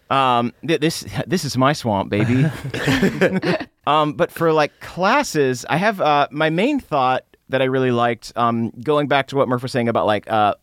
Um, 0.10 0.54
th- 0.68 0.80
this 0.82 1.06
this 1.28 1.46
is 1.46 1.56
my 1.58 1.74
swamp, 1.74 2.10
baby. 2.10 2.46
um, 3.88 4.14
but 4.14 4.32
for 4.32 4.52
like 4.54 4.80
classes, 4.80 5.66
I 5.70 5.78
have 5.78 6.02
uh, 6.02 6.28
my 6.32 6.50
main 6.50 6.80
thought 6.80 7.24
that 7.50 7.62
I 7.62 7.66
really 7.66 7.92
liked. 7.92 8.32
Um, 8.36 8.72
going 8.84 9.08
back 9.08 9.28
to 9.28 9.36
what 9.36 9.48
Murph 9.48 9.64
was 9.64 9.72
saying 9.72 9.88
about 9.90 10.06
like 10.06 10.30
uh, 10.32 10.56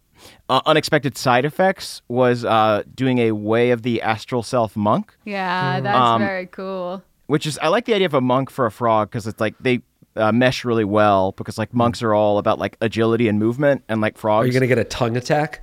uh, 0.48 0.60
unexpected 0.66 1.16
side 1.16 1.44
effects 1.44 2.02
was 2.08 2.44
uh, 2.44 2.82
doing 2.94 3.18
a 3.18 3.32
way 3.32 3.70
of 3.70 3.82
the 3.82 4.02
astral 4.02 4.42
self 4.42 4.76
monk, 4.76 5.14
Yeah, 5.24 5.80
that's 5.80 5.96
Um, 5.98 6.20
very 6.20 6.46
cool. 6.46 7.02
which 7.26 7.46
is 7.46 7.58
I 7.58 7.68
like 7.68 7.84
the 7.86 7.94
idea 7.94 8.06
of 8.06 8.14
a 8.14 8.20
monk 8.20 8.50
for 8.50 8.66
a 8.66 8.70
frog 8.70 9.10
because 9.10 9.26
it's 9.26 9.40
like 9.40 9.54
they. 9.60 9.80
Uh, 10.18 10.32
mesh 10.32 10.64
really 10.64 10.82
well 10.82 11.32
because 11.32 11.58
like 11.58 11.74
monks 11.74 12.02
are 12.02 12.14
all 12.14 12.38
about 12.38 12.58
like 12.58 12.78
agility 12.80 13.28
and 13.28 13.38
movement 13.38 13.84
and 13.86 14.00
like 14.00 14.16
frogs 14.16 14.44
Are 14.44 14.46
you 14.46 14.52
going 14.54 14.62
to 14.62 14.66
get 14.66 14.78
a 14.78 14.84
tongue 14.84 15.14
attack? 15.14 15.62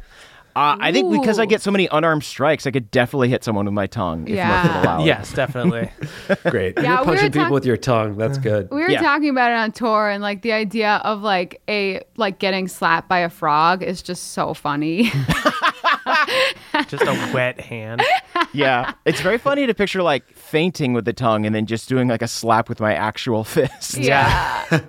Uh, 0.55 0.77
I 0.79 0.91
think 0.91 1.11
because 1.11 1.39
I 1.39 1.45
get 1.45 1.61
so 1.61 1.71
many 1.71 1.87
unarmed 1.91 2.23
strikes, 2.23 2.67
I 2.67 2.71
could 2.71 2.91
definitely 2.91 3.29
hit 3.29 3.43
someone 3.43 3.65
with 3.65 3.73
my 3.73 3.87
tongue 3.87 4.27
if 4.27 4.35
Yeah. 4.35 4.47
Murph 4.63 4.75
would 4.75 4.83
allow 4.85 5.01
it. 5.01 5.05
Yes, 5.07 5.33
definitely. 5.33 5.91
Great. 6.51 6.75
Yeah, 6.77 6.83
You're 6.83 6.91
we 6.91 6.97
were 6.97 7.05
punching 7.13 7.31
people 7.31 7.43
talk- 7.45 7.51
with 7.51 7.65
your 7.65 7.77
tongue. 7.77 8.17
That's 8.17 8.37
good. 8.37 8.69
We 8.71 8.81
were 8.81 8.89
Yeah. 8.91 9.01
talking 9.01 9.29
about 9.29 9.51
it 9.51 9.55
on 9.55 9.71
tour, 9.71 10.09
and 10.09 10.21
like 10.21 10.41
the 10.43 10.51
idea 10.51 11.01
of 11.03 11.21
like 11.21 11.61
a 11.67 12.01
like 12.17 12.37
getting 12.39 12.67
slapped 12.67 13.09
by 13.09 13.19
a 13.19 13.29
frog 13.29 13.81
is 13.81 14.01
just 14.03 14.33
so 14.33 14.53
funny. 14.53 15.11
Just 16.87 17.03
a 17.03 17.31
wet 17.33 17.59
hand. 17.59 18.01
yeah. 18.53 18.93
It's 19.05 19.21
very 19.21 19.37
funny 19.37 19.65
to 19.67 19.73
picture 19.73 20.01
like 20.03 20.27
fainting 20.35 20.93
with 20.93 21.05
the 21.05 21.13
tongue 21.13 21.45
and 21.45 21.53
then 21.55 21.65
just 21.65 21.87
doing 21.89 22.07
like 22.07 22.21
a 22.21 22.27
slap 22.27 22.69
with 22.69 22.79
my 22.79 22.93
actual 22.93 23.43
fist. 23.43 23.97
yeah. 23.97 24.81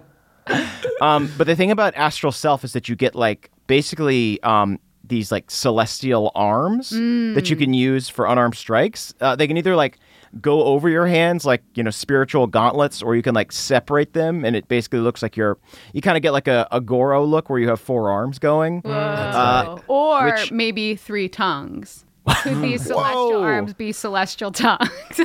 Um, 1.01 1.31
but 1.39 1.47
the 1.47 1.57
thing 1.57 1.71
about 1.71 1.95
astral 1.95 2.33
self 2.33 2.65
is 2.65 2.73
that 2.75 2.89
you 2.89 2.97
get 2.97 3.15
like 3.15 3.51
basically 3.67 4.43
um, 4.43 4.79
these 5.07 5.31
like 5.31 5.51
celestial 5.51 6.31
arms 6.35 6.91
that 6.91 7.51
you 7.51 7.57
can 7.57 7.75
use 7.75 8.09
for 8.09 8.27
unarmed 8.27 8.57
strikes. 8.57 9.15
Uh, 9.21 9.37
they 9.37 9.47
can 9.47 9.57
either 9.57 9.77
like 9.77 9.99
go 10.41 10.65
over 10.65 10.89
your 10.89 11.07
hands 11.07 11.45
like 11.45 11.63
you 11.75 11.83
know 11.83 11.91
spiritual 11.91 12.47
gauntlets, 12.47 13.03
or 13.03 13.15
you 13.15 13.23
can 13.23 13.35
like 13.35 13.53
separate 13.53 14.13
them, 14.15 14.45
and 14.45 14.57
it 14.57 14.67
basically 14.69 15.01
looks 15.01 15.23
like 15.23 15.37
you're 15.37 15.59
you 15.93 16.01
kind 16.01 16.17
of 16.17 16.23
get 16.23 16.33
like 16.33 16.49
a, 16.49 16.67
a 16.73 16.81
Goro 16.81 17.25
look 17.25 17.51
where 17.51 17.59
you 17.59 17.69
have 17.69 17.81
four 17.81 18.11
arms 18.11 18.39
going. 18.39 18.81
Whoa. 18.81 19.81
or 19.89 20.25
which- 20.27 20.51
maybe 20.53 20.97
three 20.97 21.29
tongues. 21.29 22.05
Could 22.43 22.63
be 22.63 22.79
celestial 22.79 23.33
Whoa. 23.33 23.43
arms, 23.43 23.75
be 23.75 23.93
celestial 23.93 24.51
tongues. 24.51 24.89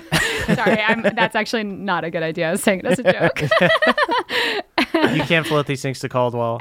Sorry, 0.53 0.81
I'm, 0.81 1.01
that's 1.01 1.33
actually 1.33 1.63
not 1.63 2.03
a 2.03 2.11
good 2.11 2.23
idea. 2.23 2.49
I 2.49 2.51
was 2.51 2.61
saying 2.61 2.79
it 2.81 2.85
as 2.87 2.99
a 2.99 3.03
joke. 3.03 3.41
You 5.15 5.23
can't 5.23 5.47
float 5.47 5.65
these 5.65 5.81
things 5.81 5.99
to 5.99 6.09
Caldwell. 6.09 6.59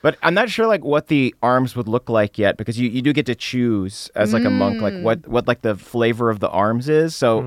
But 0.00 0.16
I'm 0.22 0.32
not 0.34 0.48
sure 0.48 0.66
like 0.66 0.84
what 0.84 1.08
the 1.08 1.34
arms 1.42 1.74
would 1.74 1.88
look 1.88 2.08
like 2.08 2.38
yet 2.38 2.56
because 2.56 2.78
you, 2.78 2.88
you 2.88 3.02
do 3.02 3.12
get 3.12 3.26
to 3.26 3.34
choose 3.34 4.10
as 4.14 4.32
like 4.32 4.44
a 4.44 4.50
monk 4.50 4.80
like 4.80 4.94
what 5.02 5.26
what 5.26 5.48
like 5.48 5.62
the 5.62 5.74
flavor 5.74 6.30
of 6.30 6.38
the 6.38 6.48
arms 6.48 6.88
is. 6.88 7.16
So 7.16 7.40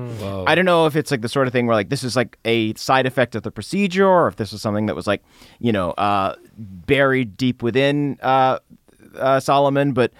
I 0.46 0.54
don't 0.54 0.66
know 0.66 0.84
if 0.86 0.94
it's 0.94 1.10
like 1.10 1.22
the 1.22 1.30
sort 1.30 1.46
of 1.46 1.52
thing 1.52 1.66
where 1.66 1.74
like 1.76 1.88
this 1.88 2.04
is 2.04 2.14
like 2.14 2.38
a 2.44 2.74
side 2.74 3.06
effect 3.06 3.34
of 3.34 3.42
the 3.42 3.50
procedure 3.50 4.06
or 4.06 4.28
if 4.28 4.36
this 4.36 4.52
was 4.52 4.60
something 4.60 4.86
that 4.86 4.94
was 4.94 5.06
like 5.06 5.22
you 5.60 5.72
know 5.72 5.92
uh, 5.92 6.34
buried 6.58 7.36
deep 7.38 7.62
within 7.62 8.18
uh, 8.22 8.58
uh, 9.16 9.40
Solomon. 9.40 9.92
But 9.92 10.12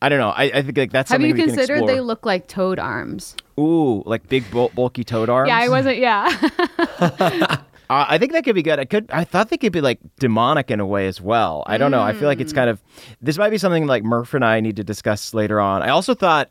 I 0.00 0.08
don't 0.08 0.18
know. 0.18 0.30
I, 0.30 0.44
I 0.44 0.62
think 0.62 0.78
like 0.78 0.90
that's 0.90 1.10
Have 1.10 1.16
something 1.16 1.28
you 1.28 1.34
we 1.34 1.40
can 1.40 1.48
considered 1.50 1.74
explore. 1.80 1.90
they 1.94 2.00
look 2.00 2.24
like 2.24 2.48
toad 2.48 2.78
arms? 2.78 3.36
Ooh, 3.60 4.02
like 4.06 4.26
big 4.28 4.50
bul- 4.50 4.70
bulky 4.74 5.04
toad 5.04 5.28
arms. 5.28 5.48
Yeah, 5.48 5.58
I 5.58 5.68
wasn't. 5.68 5.98
Yeah. 5.98 7.60
Uh, 7.90 8.06
I 8.08 8.18
think 8.18 8.32
that 8.32 8.44
could 8.44 8.54
be 8.54 8.62
good. 8.62 8.78
I 8.78 8.84
could. 8.86 9.10
I 9.10 9.24
thought 9.24 9.50
they 9.50 9.58
could 9.58 9.72
be 9.72 9.80
like 9.80 9.98
demonic 10.18 10.70
in 10.70 10.80
a 10.80 10.86
way 10.86 11.06
as 11.06 11.20
well. 11.20 11.62
I 11.66 11.76
don't 11.78 11.90
know. 11.90 12.00
I 12.02 12.12
feel 12.14 12.28
like 12.28 12.40
it's 12.40 12.52
kind 12.52 12.70
of. 12.70 12.80
This 13.20 13.36
might 13.38 13.50
be 13.50 13.58
something 13.58 13.86
like 13.86 14.02
Murph 14.04 14.32
and 14.34 14.44
I 14.44 14.60
need 14.60 14.76
to 14.76 14.84
discuss 14.84 15.34
later 15.34 15.60
on. 15.60 15.82
I 15.82 15.90
also 15.90 16.14
thought 16.14 16.50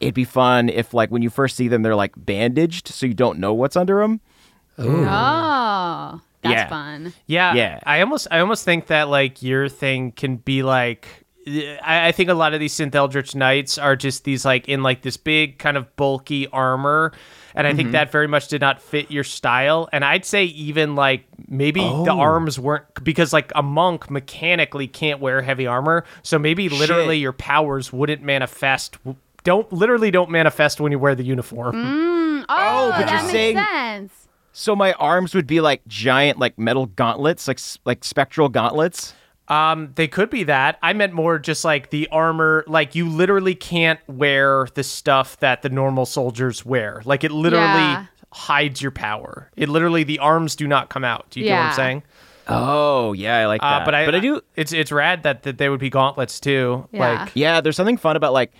it'd 0.00 0.14
be 0.14 0.24
fun 0.24 0.68
if 0.68 0.92
like 0.92 1.10
when 1.10 1.22
you 1.22 1.30
first 1.30 1.56
see 1.56 1.68
them, 1.68 1.82
they're 1.82 1.94
like 1.94 2.12
bandaged, 2.16 2.88
so 2.88 3.06
you 3.06 3.14
don't 3.14 3.38
know 3.38 3.54
what's 3.54 3.76
under 3.76 4.00
them. 4.00 4.20
oh, 4.78 6.20
that's 6.42 6.52
Yeah. 6.54 6.68
fun. 6.68 7.12
Yeah, 7.26 7.54
Yeah. 7.54 7.80
I 7.84 8.00
almost, 8.00 8.26
I 8.30 8.40
almost 8.40 8.64
think 8.64 8.86
that 8.88 9.08
like 9.08 9.42
your 9.42 9.68
thing 9.68 10.12
can 10.12 10.36
be 10.36 10.62
like. 10.62 11.06
I, 11.44 12.08
I 12.08 12.12
think 12.12 12.30
a 12.30 12.34
lot 12.34 12.54
of 12.54 12.60
these 12.60 12.72
synth 12.72 12.94
eldritch 12.94 13.34
knights 13.34 13.76
are 13.76 13.96
just 13.96 14.22
these 14.22 14.44
like 14.44 14.68
in 14.68 14.84
like 14.84 15.02
this 15.02 15.16
big 15.16 15.58
kind 15.58 15.76
of 15.76 15.94
bulky 15.96 16.46
armor, 16.48 17.12
and 17.54 17.66
I 17.66 17.74
think 17.74 17.88
mm-hmm. 17.88 17.92
that 17.92 18.12
very 18.12 18.26
much 18.26 18.48
did 18.48 18.60
not 18.60 18.80
fit 18.80 19.10
your 19.10 19.24
style. 19.24 19.88
And 19.92 20.04
I'd 20.04 20.24
say 20.24 20.44
even 20.44 20.94
like 20.94 21.24
maybe 21.48 21.80
the 21.80 22.12
oh. 22.12 22.18
arms 22.18 22.58
weren't 22.58 22.84
because 23.02 23.32
like 23.32 23.52
a 23.54 23.62
monk 23.62 24.10
mechanically 24.10 24.86
can't 24.86 25.20
wear 25.20 25.42
heavy 25.42 25.66
armor, 25.66 26.04
so 26.22 26.38
maybe 26.38 26.68
literally 26.68 27.16
Shit. 27.16 27.22
your 27.22 27.32
powers 27.32 27.92
wouldn't 27.92 28.22
manifest. 28.22 28.98
Don't 29.44 29.72
literally 29.72 30.10
don't 30.10 30.30
manifest 30.30 30.80
when 30.80 30.92
you 30.92 30.98
wear 30.98 31.14
the 31.14 31.24
uniform. 31.24 31.74
Mm. 31.74 32.42
Oh, 32.42 32.46
oh, 32.48 32.90
but 32.90 33.06
that 33.06 33.10
you're 33.10 33.20
makes 33.22 33.32
saying- 33.32 33.56
sense. 33.56 34.12
So 34.54 34.76
my 34.76 34.92
arms 34.94 35.34
would 35.34 35.46
be 35.46 35.62
like 35.62 35.80
giant, 35.88 36.38
like 36.38 36.58
metal 36.58 36.86
gauntlets, 36.86 37.48
like 37.48 37.58
like 37.86 38.04
spectral 38.04 38.50
gauntlets. 38.50 39.14
Um, 39.48 39.92
they 39.96 40.08
could 40.08 40.30
be 40.30 40.44
that. 40.44 40.78
I 40.82 40.92
meant 40.92 41.12
more 41.12 41.38
just 41.38 41.64
like 41.64 41.90
the 41.90 42.08
armor. 42.12 42.64
Like 42.66 42.94
you 42.94 43.08
literally 43.08 43.54
can't 43.54 44.00
wear 44.08 44.68
the 44.74 44.82
stuff 44.84 45.38
that 45.40 45.62
the 45.62 45.68
normal 45.68 46.06
soldiers 46.06 46.64
wear. 46.64 47.02
Like 47.04 47.24
it 47.24 47.32
literally 47.32 47.64
Yeah. 47.66 48.06
hides 48.32 48.80
your 48.80 48.92
power. 48.92 49.50
It 49.56 49.68
literally 49.68 50.04
the 50.04 50.20
arms 50.20 50.56
do 50.56 50.66
not 50.68 50.88
come 50.88 51.04
out. 51.04 51.26
Do 51.30 51.40
you 51.40 51.46
get 51.46 51.58
what 51.58 51.66
I'm 51.66 51.74
saying? 51.74 52.02
Oh 52.48 53.12
yeah, 53.12 53.36
I 53.38 53.46
like 53.46 53.60
that. 53.60 53.82
Uh, 53.82 53.84
but 53.84 53.94
I, 53.94 54.04
but 54.04 54.14
I 54.14 54.20
do. 54.20 54.40
It's 54.56 54.72
it's 54.72 54.90
rad 54.90 55.22
that 55.24 55.42
that 55.44 55.58
they 55.58 55.68
would 55.68 55.80
be 55.80 55.90
gauntlets 55.90 56.40
too. 56.40 56.88
Yeah. 56.90 57.22
Like 57.24 57.30
Yeah, 57.34 57.60
there's 57.60 57.76
something 57.76 57.96
fun 57.96 58.16
about 58.16 58.32
like 58.32 58.52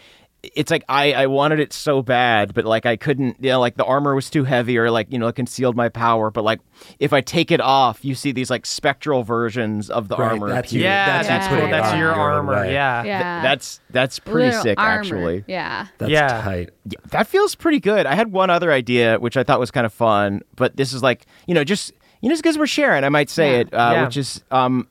it's 0.42 0.70
like 0.72 0.84
I 0.88 1.12
I 1.12 1.26
wanted 1.26 1.60
it 1.60 1.72
so 1.72 2.02
bad, 2.02 2.52
but 2.52 2.64
like 2.64 2.84
I 2.84 2.96
couldn't. 2.96 3.36
You 3.40 3.50
know, 3.50 3.60
like 3.60 3.76
the 3.76 3.84
armor 3.84 4.14
was 4.14 4.28
too 4.28 4.42
heavy, 4.44 4.76
or 4.76 4.90
like 4.90 5.12
you 5.12 5.18
know, 5.18 5.28
it 5.28 5.34
concealed 5.36 5.76
my 5.76 5.88
power. 5.88 6.30
But 6.32 6.42
like 6.42 6.60
if 6.98 7.12
I 7.12 7.20
take 7.20 7.50
it 7.52 7.60
off, 7.60 8.04
you 8.04 8.14
see 8.16 8.32
these 8.32 8.50
like 8.50 8.66
spectral 8.66 9.22
versions 9.22 9.88
of 9.88 10.08
the 10.08 10.16
Right, 10.16 10.32
armor. 10.32 10.48
that's 10.48 10.70
appear. 10.72 10.80
you. 10.80 10.84
yeah, 10.86 11.06
that's 11.22 11.28
that's, 11.28 11.46
cool. 11.48 11.68
That's 11.70 11.92
your 11.96 12.10
your 12.10 12.12
armor. 12.14 12.54
way. 12.54 12.72
Yeah. 12.72 13.04
Yeah. 13.04 13.42
That's 13.42 13.80
that's 13.90 14.18
pretty 14.18 14.46
Little 14.48 14.62
sick, 14.62 14.78
armor. 14.80 14.98
actually. 15.00 15.44
Yeah. 15.46 15.86
That's 15.98 16.10
Yeah. 16.10 16.42
tight. 16.42 16.70
Yeah, 16.86 16.98
that 17.10 17.28
feels 17.28 17.54
pretty 17.54 17.78
good. 17.78 18.06
I 18.06 18.14
had 18.16 18.32
one 18.32 18.50
other 18.50 18.72
idea 18.72 19.18
which 19.20 19.36
I 19.36 19.44
thought 19.44 19.60
was 19.60 19.70
kind 19.70 19.86
of 19.86 19.92
fun, 19.92 20.42
but 20.56 20.76
this 20.76 20.92
is 20.92 21.02
like 21.04 21.24
you 21.46 21.54
know 21.54 21.62
just 21.62 21.92
you 22.20 22.28
know 22.28 22.32
just 22.34 22.42
because 22.42 22.58
we're 22.58 22.66
sharing, 22.66 23.04
I 23.04 23.08
might 23.10 23.30
say 23.30 23.52
Yeah. 23.52 23.58
it, 23.60 23.74
uh, 23.74 23.90
Yeah. 23.94 24.04
which 24.06 24.16
is 24.16 24.42
um. 24.50 24.88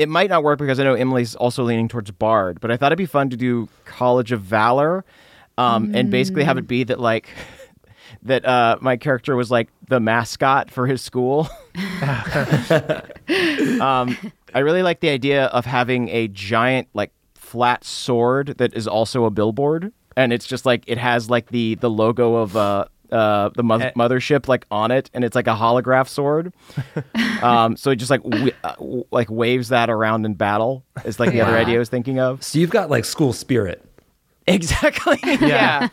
It 0.00 0.08
might 0.08 0.30
not 0.30 0.42
work 0.42 0.58
because 0.58 0.80
I 0.80 0.84
know 0.84 0.94
Emily's 0.94 1.34
also 1.34 1.62
leaning 1.62 1.86
towards 1.86 2.10
Bard, 2.10 2.58
but 2.58 2.70
I 2.70 2.78
thought 2.78 2.86
it'd 2.86 2.96
be 2.96 3.04
fun 3.04 3.28
to 3.28 3.36
do 3.36 3.68
College 3.84 4.32
of 4.32 4.40
Valor, 4.40 5.04
um, 5.58 5.94
and 5.94 6.10
basically 6.10 6.42
have 6.42 6.56
it 6.56 6.66
be 6.66 6.84
that 6.84 6.98
like 6.98 7.28
that 8.22 8.46
uh, 8.46 8.78
my 8.80 8.96
character 8.96 9.36
was 9.36 9.50
like 9.50 9.68
the 9.88 10.00
mascot 10.00 10.70
for 10.70 10.86
his 10.86 11.02
school. 11.02 11.50
um, 13.78 14.16
I 14.54 14.60
really 14.60 14.82
like 14.82 15.00
the 15.00 15.10
idea 15.10 15.44
of 15.46 15.66
having 15.66 16.08
a 16.08 16.28
giant 16.28 16.88
like 16.94 17.12
flat 17.34 17.84
sword 17.84 18.54
that 18.56 18.72
is 18.72 18.88
also 18.88 19.26
a 19.26 19.30
billboard, 19.30 19.92
and 20.16 20.32
it's 20.32 20.46
just 20.46 20.64
like 20.64 20.82
it 20.86 20.96
has 20.96 21.28
like 21.28 21.48
the 21.48 21.74
the 21.74 21.90
logo 21.90 22.36
of 22.36 22.56
uh, 22.56 22.86
uh, 23.12 23.50
the 23.56 23.62
mo- 23.62 23.78
Eh. 23.78 23.90
mothership 23.96 24.48
like 24.48 24.66
on 24.70 24.90
it, 24.90 25.10
and 25.14 25.24
it's 25.24 25.34
like 25.34 25.46
a 25.46 25.54
holograph 25.54 26.08
sword. 26.08 26.52
um, 27.42 27.76
so 27.76 27.90
it 27.90 27.96
just 27.96 28.10
like 28.10 28.22
w- 28.22 28.52
uh, 28.64 28.74
w- 28.76 29.04
like 29.10 29.30
waves 29.30 29.68
that 29.68 29.90
around 29.90 30.24
in 30.26 30.34
battle 30.34 30.84
is 31.04 31.18
like 31.20 31.32
the 31.32 31.40
other 31.40 31.56
idea 31.56 31.76
I 31.76 31.78
was 31.78 31.88
thinking 31.88 32.18
of. 32.18 32.42
So 32.42 32.58
you've 32.58 32.70
got 32.70 32.90
like 32.90 33.04
school 33.04 33.32
spirit. 33.32 33.84
Exactly. 34.46 35.18
yeah. 35.24 35.88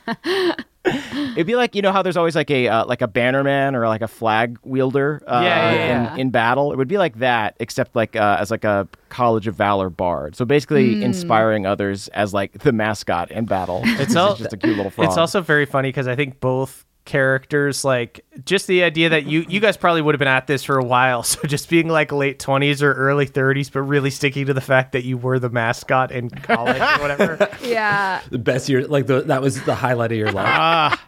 It'd 0.85 1.45
be 1.45 1.55
like 1.57 1.75
you 1.75 1.81
know 1.81 1.91
how 1.91 2.01
there's 2.01 2.15
always 2.15 2.33
like 2.35 2.49
a 2.49 2.69
uh, 2.69 2.85
like 2.85 3.01
a 3.01 3.07
bannerman 3.09 3.75
or 3.75 3.87
like 3.89 4.01
a 4.01 4.07
flag 4.07 4.57
wielder 4.63 5.21
uh, 5.27 5.41
Yeah, 5.43 5.73
yeah, 5.73 6.13
in, 6.13 6.19
in 6.21 6.29
battle. 6.29 6.71
It 6.71 6.77
would 6.77 6.87
be 6.87 6.97
like 6.97 7.19
that, 7.19 7.57
except 7.59 7.93
like 7.93 8.15
uh, 8.15 8.37
as 8.39 8.49
like 8.49 8.63
a 8.63 8.87
College 9.09 9.47
of 9.47 9.55
Valor 9.55 9.89
bard. 9.89 10.37
So 10.37 10.45
basically, 10.45 11.03
inspiring 11.03 11.65
others 11.65 12.07
as 12.09 12.33
like 12.33 12.53
the 12.59 12.71
mascot 12.71 13.29
in 13.31 13.45
battle. 13.45 13.81
It's 13.83 14.15
all 14.15 14.33
is 14.33 14.39
just 14.39 14.53
a 14.53 14.57
cute 14.57 14.77
little 14.77 14.89
frog. 14.91 15.07
It's 15.09 15.17
also 15.17 15.41
very 15.41 15.65
funny 15.65 15.89
because 15.89 16.07
I 16.07 16.15
think 16.15 16.39
both 16.39 16.85
characters 17.07 17.83
like 17.83 18.23
just 18.45 18.67
the 18.67 18.83
idea 18.83 19.09
that 19.09 19.25
you 19.25 19.45
you 19.49 19.59
guys 19.59 19.77
probably 19.77 20.01
would 20.01 20.13
have 20.13 20.19
been 20.19 20.27
at 20.27 20.45
this 20.45 20.63
for 20.63 20.77
a 20.77 20.83
while 20.83 21.23
so 21.23 21.39
just 21.47 21.69
being 21.69 21.87
like 21.87 22.11
late 22.11 22.37
20s 22.37 22.81
or 22.83 22.93
early 22.93 23.25
30s 23.25 23.71
but 23.71 23.81
really 23.81 24.09
sticking 24.11 24.45
to 24.45 24.53
the 24.53 24.61
fact 24.61 24.91
that 24.91 25.03
you 25.05 25.17
were 25.17 25.39
the 25.39 25.49
mascot 25.49 26.11
in 26.11 26.29
college 26.29 26.79
or 26.79 27.01
whatever 27.01 27.49
Yeah. 27.63 28.21
The 28.29 28.37
best 28.37 28.69
year, 28.69 28.85
like 28.87 29.07
the 29.07 29.21
that 29.21 29.41
was 29.41 29.63
the 29.63 29.75
highlight 29.75 30.11
of 30.11 30.17
your 30.17 30.31
life. 30.31 30.99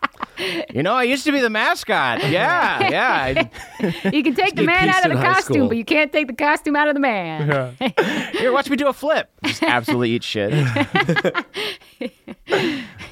you 0.74 0.84
know, 0.84 0.94
I 0.94 1.04
used 1.04 1.24
to 1.26 1.32
be 1.32 1.40
the 1.40 1.50
mascot. 1.50 2.22
Yeah, 2.30 2.90
yeah. 2.90 3.48
You 4.12 4.24
can 4.24 4.36
take 4.36 4.56
the 4.56 4.64
man 4.64 4.90
out 4.90 5.06
of 5.06 5.18
the 5.18 5.24
costume, 5.24 5.56
school. 5.56 5.68
but 5.68 5.78
you 5.78 5.86
can't 5.86 6.12
take 6.12 6.28
the 6.28 6.34
costume 6.34 6.76
out 6.76 6.88
of 6.88 6.94
the 6.94 7.00
man. 7.00 7.76
yeah. 7.82 8.32
Here, 8.34 8.52
watch 8.52 8.70
me 8.70 8.76
do 8.78 8.88
a 8.88 8.94
flip. 8.94 9.30
Just 9.44 9.64
absolutely 9.64 10.12
eat 10.12 10.24
shit. 10.24 10.52
but 12.00 12.16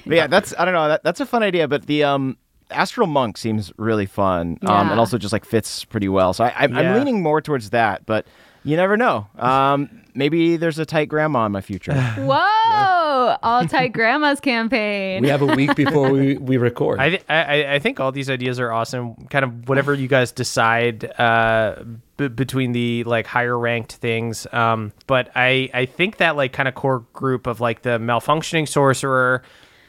yeah, 0.05 0.27
that's 0.27 0.53
I 0.57 0.65
don't 0.65 0.73
know. 0.73 0.87
That, 0.89 1.03
that's 1.03 1.19
a 1.19 1.25
fun 1.25 1.43
idea. 1.43 1.67
But 1.67 1.87
the 1.87 2.03
um, 2.03 2.37
Astral 2.71 3.07
Monk 3.07 3.37
seems 3.37 3.71
really 3.77 4.05
fun, 4.05 4.57
um, 4.63 4.87
Yeah. 4.87 4.91
and 4.91 4.99
also 4.99 5.17
just 5.17 5.33
like 5.33 5.45
fits 5.45 5.85
pretty 5.85 6.09
well. 6.09 6.33
So 6.33 6.43
I, 6.43 6.53
I'm, 6.57 6.73
Yeah. 6.73 6.79
I'm 6.79 6.97
leaning 6.97 7.21
more 7.23 7.41
towards 7.41 7.69
that. 7.71 8.05
But 8.05 8.27
you 8.63 8.75
never 8.75 8.97
know. 8.97 9.27
Um, 9.39 9.89
maybe 10.13 10.57
there's 10.57 10.77
a 10.77 10.85
tight 10.85 11.07
grandma 11.07 11.45
in 11.45 11.51
my 11.53 11.61
future. 11.61 11.93
Whoa! 12.17 13.37
All 13.43 13.65
tight 13.67 13.93
grandma's 13.93 14.39
campaign. 14.41 15.21
we 15.21 15.29
have 15.29 15.41
a 15.41 15.45
week 15.55 15.75
before 15.75 16.09
we, 16.11 16.37
we 16.37 16.57
record. 16.57 16.99
I, 17.01 17.19
I 17.29 17.75
I 17.75 17.79
think 17.79 17.99
all 18.01 18.11
these 18.11 18.29
ideas 18.29 18.59
are 18.59 18.71
awesome. 18.71 19.15
Kind 19.29 19.45
of 19.45 19.69
whatever 19.69 19.93
you 19.93 20.07
guys 20.09 20.31
decide 20.33 21.05
uh, 21.19 21.81
b- 22.17 22.27
between 22.27 22.73
the 22.73 23.03
like 23.05 23.25
higher 23.27 23.57
ranked 23.57 23.93
things. 23.93 24.45
Um, 24.51 24.91
but 25.07 25.29
I 25.35 25.69
I 25.73 25.85
think 25.85 26.17
that 26.17 26.35
like 26.35 26.51
kind 26.51 26.67
of 26.67 26.75
core 26.75 27.05
group 27.13 27.47
of 27.47 27.61
like 27.61 27.83
the 27.83 27.97
malfunctioning 27.99 28.67
sorcerer, 28.67 29.43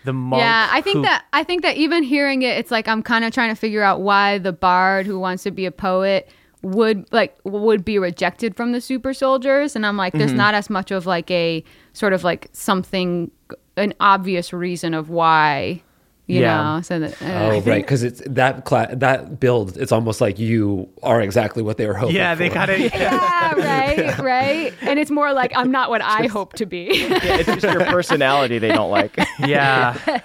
the 0.05 0.13
monk. 0.13 0.41
yeah, 0.41 0.69
I 0.71 0.81
think 0.81 0.97
who- 0.97 1.03
that 1.03 1.25
I 1.33 1.45
think 1.45 1.63
that 1.63 1.77
even 1.77 2.03
hearing 2.03 2.43
it, 2.43 2.57
it's 2.59 2.71
like 2.71 2.89
I'm 2.89 3.03
kind 3.03 3.25
of 3.25 3.33
trying 3.33 3.51
to 3.51 3.55
figure 3.55 3.83
out 3.83 4.01
why 4.01 4.39
the 4.39 4.53
bard 4.53 5.07
who 5.07 5.19
wants 5.19 5.43
to 5.45 5.51
be 5.51 5.67
a 5.67 5.73
poet 5.73 6.31
would 6.63 7.11
like 7.13 7.39
would 7.45 7.85
be 7.85 7.99
rejected 7.99 8.57
from 8.57 8.73
the 8.73 8.81
super 8.81 9.15
soldiers 9.15 9.77
and 9.77 9.87
i'm 9.87 9.97
like 9.97 10.13
there's 10.13 10.31
mm-hmm. 10.31 10.39
not 10.39 10.55
as 10.55 10.69
much 10.69 10.91
of 10.91 11.07
like 11.07 11.31
a 11.31 11.63
sort 11.93 12.13
of 12.13 12.25
like 12.25 12.49
something 12.53 13.31
an 13.77 13.95
obvious 14.01 14.53
reason 14.53 14.93
of 14.93 15.09
why 15.09 15.81
you 16.29 16.41
Yeah. 16.43 16.63
know 16.77 16.81
so 16.83 16.99
that 17.01 17.21
uh, 17.21 17.25
Oh, 17.57 17.61
right, 17.63 17.83
because 17.83 18.03
it's 18.05 18.23
that 18.27 18.65
cla- 18.65 18.95
that 18.95 19.41
build. 19.41 19.77
It's 19.77 19.91
almost 19.93 20.21
like 20.21 20.39
you 20.39 20.89
are 21.03 21.21
exactly 21.21 21.63
what 21.63 21.77
they 21.79 21.87
were 21.87 21.95
hoping. 21.95 22.15
Yeah, 22.15 22.35
they 22.37 22.49
for. 22.49 22.55
got 22.55 22.69
it. 22.71 22.93
yeah 22.95 23.55
right 23.55 24.19
right 24.35 24.75
and 24.83 24.99
it's 24.99 25.11
more 25.11 25.33
like 25.33 25.53
i'm 25.57 25.71
not 25.73 25.89
what 25.91 26.03
i 26.03 26.27
hope 26.27 26.53
to 26.55 26.67
be 26.67 26.91
Yeah, 26.93 27.19
it's 27.39 27.47
just 27.47 27.63
your 27.63 27.85
personality 27.87 28.59
they 28.59 28.69
don't 28.69 28.91
like. 28.91 29.17
Yeah. 29.41 29.97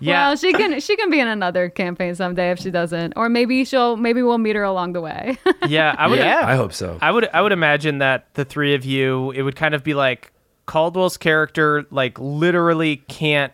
Yeah. 0.00 0.28
well 0.28 0.36
she 0.36 0.52
can 0.52 0.78
she 0.80 0.96
can 0.96 1.08
be 1.10 1.18
in 1.20 1.28
another 1.28 1.68
campaign 1.70 2.14
someday 2.14 2.50
if 2.50 2.58
she 2.58 2.70
doesn't 2.70 3.14
or 3.16 3.28
maybe 3.28 3.64
she'll 3.64 3.96
maybe 3.96 4.22
we'll 4.22 4.38
meet 4.38 4.56
her 4.56 4.62
along 4.62 4.92
the 4.92 5.00
way 5.00 5.38
yeah. 5.68 5.94
I 5.98 6.06
would 6.08 6.18
Yeah. 6.18 6.42
I 6.44 6.56
hope 6.56 6.72
so. 6.74 6.98
I 7.00 7.10
would 7.10 7.28
I 7.32 7.40
would 7.40 7.52
imagine 7.52 7.98
that 7.98 8.26
the 8.34 8.44
three 8.44 8.74
of 8.74 8.84
you, 8.84 9.30
it 9.30 9.42
would 9.42 9.56
kind 9.56 9.74
of 9.74 9.82
be 9.82 9.94
like 9.94 10.32
Caldwell's 10.66 11.16
character 11.16 11.86
like 11.90 12.18
literally 12.18 12.96
can't 13.08 13.52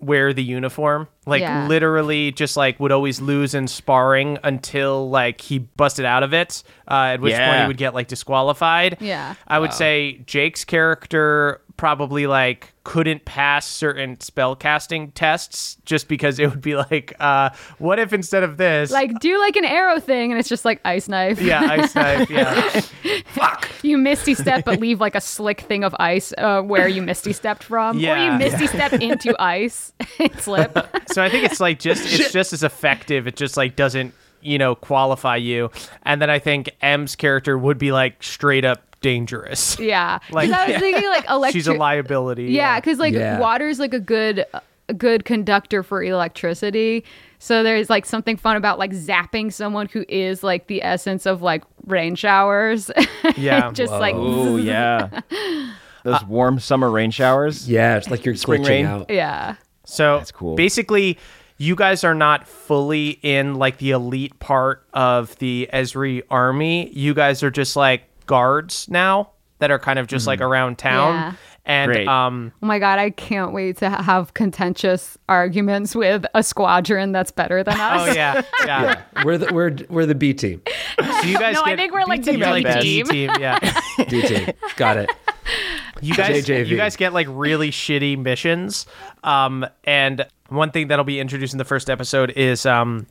wear 0.00 0.32
the 0.32 0.42
uniform. 0.42 1.08
Like 1.26 1.42
Yeah. 1.42 1.66
literally 1.66 2.32
just 2.32 2.56
like 2.56 2.80
would 2.80 2.92
always 2.92 3.20
lose 3.20 3.54
in 3.54 3.68
sparring 3.68 4.38
until 4.42 5.08
like 5.10 5.40
he 5.40 5.58
busted 5.58 6.04
out 6.04 6.22
of 6.22 6.32
it. 6.34 6.62
Uh, 6.88 7.12
at 7.14 7.20
which 7.20 7.34
point 7.36 7.60
he 7.62 7.66
would 7.66 7.76
get 7.76 7.94
like 7.94 8.08
disqualified. 8.08 8.96
Yeah. 9.00 9.34
I 9.46 9.58
would 9.58 9.72
say 9.72 10.22
Jake's 10.26 10.64
character 10.64 11.60
probably 11.76 12.26
like 12.26 12.72
couldn't 12.90 13.24
pass 13.24 13.68
certain 13.68 14.18
spell 14.18 14.56
casting 14.56 15.12
tests 15.12 15.76
just 15.84 16.08
because 16.08 16.40
it 16.40 16.50
would 16.50 16.60
be 16.60 16.74
like, 16.74 17.14
uh, 17.20 17.48
what 17.78 18.00
if 18.00 18.12
instead 18.12 18.42
of 18.42 18.56
this 18.56 18.90
like 18.90 19.16
do 19.20 19.38
like 19.38 19.54
an 19.54 19.64
arrow 19.64 20.00
thing 20.00 20.32
and 20.32 20.40
it's 20.40 20.48
just 20.48 20.64
like 20.64 20.80
ice 20.84 21.08
knife 21.08 21.40
yeah, 21.40 21.60
ice 21.60 21.94
knife, 21.94 22.28
yeah. 22.28 22.80
Fuck. 23.26 23.70
You 23.84 23.96
misty 23.96 24.34
step 24.34 24.64
but 24.64 24.80
leave 24.80 25.00
like 25.00 25.14
a 25.14 25.20
slick 25.20 25.60
thing 25.60 25.84
of 25.84 25.94
ice 26.00 26.34
uh, 26.36 26.62
where 26.62 26.88
you 26.88 27.00
misty 27.00 27.32
stepped 27.32 27.62
from 27.62 27.96
or 27.96 28.16
you 28.16 28.32
misty 28.32 28.66
step 28.66 28.92
into 28.94 29.40
ice 29.40 29.92
and 30.18 30.34
slip 30.40 30.76
So 31.12 31.22
I 31.22 31.30
think 31.30 31.44
it's 31.44 31.60
like 31.60 31.78
just 31.78 32.02
it's 32.04 32.32
just 32.32 32.52
as 32.52 32.64
effective. 32.64 33.28
It 33.28 33.36
just 33.36 33.56
like 33.56 33.76
doesn't 33.76 34.12
you 34.40 34.58
know 34.58 34.74
qualify 34.74 35.36
you. 35.36 35.70
And 36.02 36.20
then 36.20 36.28
I 36.28 36.40
think 36.40 36.70
Em's 36.82 37.14
character 37.14 37.56
would 37.56 37.78
be 37.78 37.92
like 37.92 38.20
straight 38.20 38.64
up 38.64 38.89
dangerous. 39.00 39.78
yeah 39.80 40.18
Like- 40.30 40.50
i 40.50 40.72
was 40.72 40.80
thinking 40.80 41.08
like 41.08 41.28
electric 41.28 41.52
She's 41.64 41.66
a 41.68 41.74
liability. 41.74 42.44
yeah 42.52 42.78
because 42.80 42.98
like 42.98 43.14
Yeah. 43.14 43.38
water's 43.38 43.78
like 43.78 43.94
a 43.94 44.00
good 44.00 44.44
a 44.88 44.94
good 44.94 45.24
conductor 45.24 45.82
for 45.82 46.02
electricity 46.02 47.04
so 47.38 47.62
there's 47.62 47.88
like 47.88 48.04
something 48.04 48.36
fun 48.36 48.56
about 48.56 48.78
like 48.78 48.90
zapping 48.90 49.52
someone 49.52 49.86
who 49.86 50.04
is 50.08 50.42
like 50.42 50.66
the 50.66 50.82
essence 50.82 51.26
of 51.26 51.40
like 51.42 51.62
rain 51.86 52.14
showers 52.14 52.90
Yeah. 53.36 53.70
just 53.72 53.92
like 53.92 54.14
Oh 54.16 54.56
yeah, 54.56 55.20
those 56.02 56.16
uh, 56.22 56.26
warm 56.28 56.58
summer 56.58 56.90
rain 56.90 57.10
showers. 57.10 57.68
yeah, 57.68 57.96
it's 57.96 58.10
like 58.10 58.24
you're 58.24 58.34
Spring 58.34 58.62
glitching 58.62 58.68
rain. 58.68 58.86
out. 58.86 59.10
yeah 59.10 59.54
So 59.84 60.18
That's 60.18 60.32
cool. 60.32 60.56
Basically, 60.56 61.18
you 61.56 61.76
guys 61.76 62.04
are 62.04 62.14
not 62.14 62.48
fully 62.48 63.18
in 63.22 63.54
like 63.54 63.78
the 63.78 63.90
elite 63.92 64.38
part 64.40 64.82
of 64.92 65.36
the 65.38 65.68
Esri 65.72 66.22
army. 66.30 66.90
You 66.90 67.12
guys 67.14 67.42
are 67.42 67.50
just 67.50 67.76
like 67.76 68.02
guards 68.30 68.86
now 68.88 69.30
that 69.58 69.70
are 69.72 69.78
kind 69.78 69.98
of 69.98 70.06
just 70.06 70.26
like 70.26 70.40
around 70.40 70.78
town. 70.78 71.14
Yeah. 71.14 71.32
And 71.66 71.92
Great. 71.92 72.08
um 72.08 72.52
Oh 72.62 72.66
my 72.66 72.78
god, 72.78 72.98
I 72.98 73.10
can't 73.10 73.52
wait 73.52 73.76
to 73.78 73.90
have 73.90 74.32
contentious 74.34 75.18
arguments 75.28 75.94
with 75.94 76.24
a 76.34 76.42
squadron 76.42 77.12
that's 77.12 77.30
better 77.32 77.62
than 77.62 77.78
us. 77.80 78.08
oh 78.08 78.12
yeah, 78.12 78.42
yeah. 78.64 79.02
We're 79.24 79.36
the 79.38 79.52
we're 79.52 79.76
we're 79.90 80.06
the 80.06 80.14
B 80.14 80.32
team. 80.32 80.62
So 80.98 81.20
you 81.26 81.38
guys 81.38 81.56
No, 81.56 81.62
I 81.64 81.76
think 81.76 81.92
we're 81.92 82.04
like 82.06 82.22
the 82.24 82.36
you're 82.38 82.48
like. 82.48 82.80
D 82.80 83.02
team, 83.02 83.30
yeah. 83.38 83.58
D 84.08 84.22
team. 84.22 84.48
Got 84.76 84.96
it. 84.98 85.10
You 86.02 86.14
guys, 86.14 86.46
JJV. 86.46 86.68
you 86.68 86.76
guys 86.78 86.96
get 86.96 87.12
like 87.12 87.26
really 87.28 87.70
shitty 87.70 88.16
missions. 88.16 88.86
Um, 89.22 89.66
and 89.84 90.26
one 90.48 90.70
thing 90.70 90.88
that'll 90.88 91.04
be 91.04 91.20
introduced 91.20 91.52
in 91.52 91.58
the 91.58 91.64
first 91.64 91.90
episode 91.90 92.30
is 92.30 92.64
um, 92.64 93.06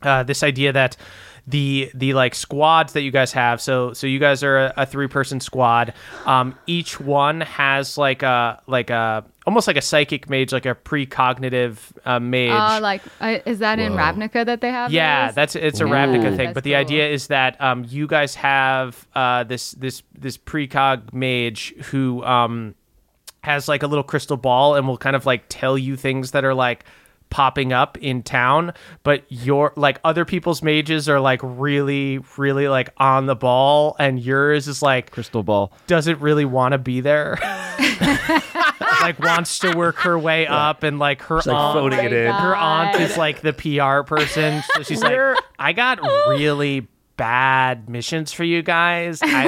uh, 0.00 0.22
this 0.22 0.42
idea 0.42 0.72
that 0.72 0.96
the 1.46 1.90
the 1.94 2.12
like 2.14 2.34
squads 2.34 2.92
that 2.94 3.02
you 3.02 3.10
guys 3.10 3.32
have. 3.32 3.60
So 3.60 3.92
so 3.92 4.06
you 4.06 4.18
guys 4.18 4.42
are 4.42 4.58
a, 4.58 4.74
a 4.78 4.86
three 4.86 5.06
person 5.08 5.40
squad. 5.40 5.94
Um, 6.24 6.58
each 6.66 6.98
one 7.00 7.40
has 7.42 7.96
like 7.96 8.22
a 8.22 8.60
like 8.66 8.90
a 8.90 9.24
almost 9.46 9.68
like 9.68 9.76
a 9.76 9.82
psychic 9.82 10.28
mage, 10.28 10.52
like 10.52 10.66
a 10.66 10.74
precognitive 10.74 11.78
uh, 12.04 12.18
mage. 12.18 12.50
Uh, 12.50 12.80
like, 12.82 13.00
uh, 13.20 13.38
is 13.46 13.60
that 13.60 13.78
in 13.78 13.92
Ravnica 13.92 14.44
that 14.44 14.60
they 14.60 14.70
have? 14.70 14.90
Yeah, 14.92 15.26
those? 15.28 15.34
that's 15.36 15.56
it's 15.56 15.80
a 15.80 15.84
Ooh, 15.84 15.88
Ravnica 15.88 16.36
thing. 16.36 16.36
that's 16.36 16.54
But 16.54 16.64
the 16.64 16.70
cool. 16.70 16.80
idea 16.80 17.08
is 17.08 17.28
that 17.28 17.60
um, 17.60 17.84
you 17.88 18.06
guys 18.08 18.34
have 18.34 19.06
uh, 19.14 19.44
this 19.44 19.72
this 19.72 20.02
this 20.18 20.36
precog 20.36 21.12
mage 21.12 21.74
who 21.90 22.24
um, 22.24 22.74
has 23.44 23.68
like 23.68 23.84
a 23.84 23.86
little 23.86 24.02
crystal 24.04 24.36
ball 24.36 24.74
and 24.74 24.88
will 24.88 24.98
kind 24.98 25.14
of 25.14 25.26
like 25.26 25.44
tell 25.48 25.78
you 25.78 25.94
things 25.96 26.32
that 26.32 26.44
are 26.44 26.54
like 26.54 26.84
popping 27.30 27.72
up 27.72 27.98
in 27.98 28.22
town 28.22 28.72
but 29.02 29.24
your 29.28 29.72
like 29.76 29.98
other 30.04 30.24
people's 30.24 30.62
mages 30.62 31.08
are 31.08 31.20
like 31.20 31.40
really 31.42 32.18
really 32.38 32.68
like 32.68 32.88
on 32.98 33.26
the 33.26 33.34
ball 33.34 33.94
and 33.98 34.20
yours 34.20 34.68
is 34.68 34.80
like 34.80 35.10
Crystal 35.10 35.42
ball. 35.42 35.72
doesn't 35.86 36.20
really 36.20 36.44
want 36.44 36.72
to 36.72 36.78
be 36.78 37.00
there 37.00 37.36
like 39.00 39.18
wants 39.18 39.58
to 39.60 39.76
work 39.76 39.96
her 39.96 40.18
way 40.18 40.46
up 40.46 40.82
and 40.82 40.98
like 40.98 41.22
her 41.22 41.38
It's 41.38 41.46
like 41.46 41.56
aunt- 41.56 41.74
phoning 41.78 42.04
it 42.04 42.12
in. 42.12 42.32
her 42.32 42.56
aunt 42.56 43.00
is 43.00 43.16
like 43.16 43.40
the 43.42 43.52
PR 43.52 44.02
person. 44.06 44.62
So 44.74 44.82
she's 44.82 45.02
like, 45.02 45.18
I 45.58 45.72
got 45.72 46.00
really 46.28 46.86
bad 47.16 47.88
missions 47.88 48.32
for 48.32 48.44
you 48.44 48.62
guys. 48.62 49.20
I 49.22 49.44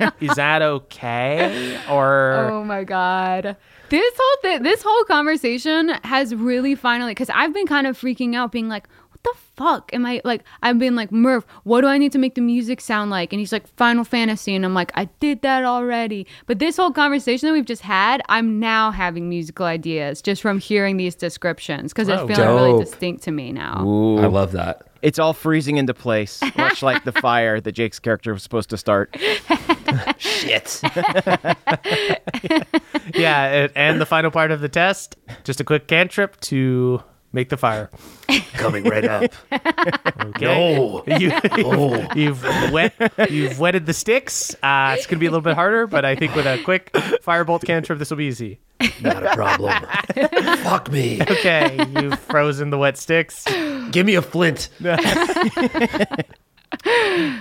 don't. 0.00 0.14
is 0.20 0.36
that 0.36 0.62
okay? 0.62 1.78
Or 1.90 2.48
Oh 2.50 2.64
my 2.64 2.84
god. 2.84 3.56
This 3.90 4.14
whole 4.18 4.36
th- 4.42 4.62
this 4.62 4.82
whole 4.82 5.04
conversation 5.04 5.88
has 6.04 6.34
really 6.34 6.74
finally 6.74 7.14
cuz 7.14 7.30
I've 7.30 7.52
been 7.54 7.66
kind 7.66 7.86
of 7.86 7.98
freaking 7.98 8.34
out 8.34 8.52
being 8.52 8.68
like 8.68 8.88
what 9.10 9.22
the 9.34 9.40
fuck? 9.56 9.90
Am 9.94 10.06
I 10.06 10.20
like 10.24 10.44
I've 10.62 10.78
been 10.78 10.94
like 10.94 11.10
Murph 11.10 11.46
what 11.64 11.80
do 11.80 11.86
I 11.86 11.98
need 11.98 12.12
to 12.12 12.18
make 12.18 12.34
the 12.34 12.40
music 12.40 12.80
sound 12.80 13.10
like? 13.10 13.32
And 13.32 13.40
he's 13.40 13.52
like 13.52 13.66
Final 13.76 14.04
Fantasy. 14.04 14.54
And 14.54 14.64
I'm 14.64 14.74
like 14.74 14.92
I 14.94 15.06
did 15.20 15.42
that 15.42 15.64
already. 15.64 16.26
But 16.46 16.58
this 16.58 16.76
whole 16.76 16.92
conversation 16.92 17.48
that 17.48 17.52
we've 17.52 17.64
just 17.64 17.82
had 17.82 18.22
I'm 18.28 18.60
now 18.60 18.90
having 18.90 19.28
musical 19.28 19.66
ideas 19.66 20.22
just 20.22 20.42
from 20.42 20.58
hearing 20.58 20.98
these 20.98 21.14
descriptions 21.14 21.92
cuz 21.92 22.08
it's 22.08 22.22
feeling 22.22 22.54
really 22.54 22.78
distinct 22.84 23.22
to 23.24 23.30
me 23.30 23.52
now. 23.52 23.84
Ooh. 23.86 24.18
I 24.18 24.26
love 24.26 24.52
that. 24.52 24.87
It's 25.00 25.18
all 25.18 25.32
freezing 25.32 25.76
into 25.76 25.94
place, 25.94 26.42
much 26.56 26.82
like 26.82 27.04
the 27.04 27.12
fire 27.12 27.60
that 27.60 27.72
Jake's 27.72 27.98
character 27.98 28.32
was 28.32 28.42
supposed 28.42 28.70
to 28.70 28.76
start. 28.76 29.14
Shit. 30.18 30.80
yeah, 33.14 33.52
it, 33.52 33.72
and 33.74 34.00
the 34.00 34.06
final 34.06 34.30
part 34.30 34.50
of 34.50 34.60
the 34.60 34.68
test, 34.68 35.16
just 35.44 35.60
a 35.60 35.64
quick 35.64 35.86
cantrip 35.86 36.38
to 36.40 37.02
make 37.32 37.48
the 37.48 37.56
fire. 37.56 37.90
Coming 38.54 38.84
right 38.84 39.04
up. 39.04 39.32
Okay. 39.52 40.44
No. 40.44 41.04
You, 41.18 41.32
Oh. 41.64 42.06
You've 42.14 42.42
wet, 42.72 42.94
you've 43.30 43.58
wetted 43.58 43.86
the 43.86 43.92
sticks. 43.94 44.54
Uh, 44.62 44.94
it's 44.96 45.06
gonna 45.06 45.18
be 45.20 45.26
a 45.26 45.30
little 45.30 45.42
bit 45.42 45.54
harder, 45.54 45.86
but 45.86 46.04
I 46.04 46.14
think 46.16 46.34
with 46.34 46.46
a 46.46 46.62
quick 46.62 46.92
firebolt 46.92 47.64
cantrip, 47.64 47.98
this 47.98 48.10
will 48.10 48.18
be 48.18 48.26
easy. 48.26 48.60
Not 49.00 49.24
a 49.26 49.34
problem. 49.34 49.72
Fuck 50.62 50.90
me. 50.92 51.20
Okay, 51.22 51.78
you've 52.00 52.18
frozen 52.20 52.70
the 52.70 52.78
wet 52.78 52.96
sticks. 52.96 53.44
Give 53.90 54.04
me 54.06 54.14
a 54.14 54.22
flint. 54.22 54.68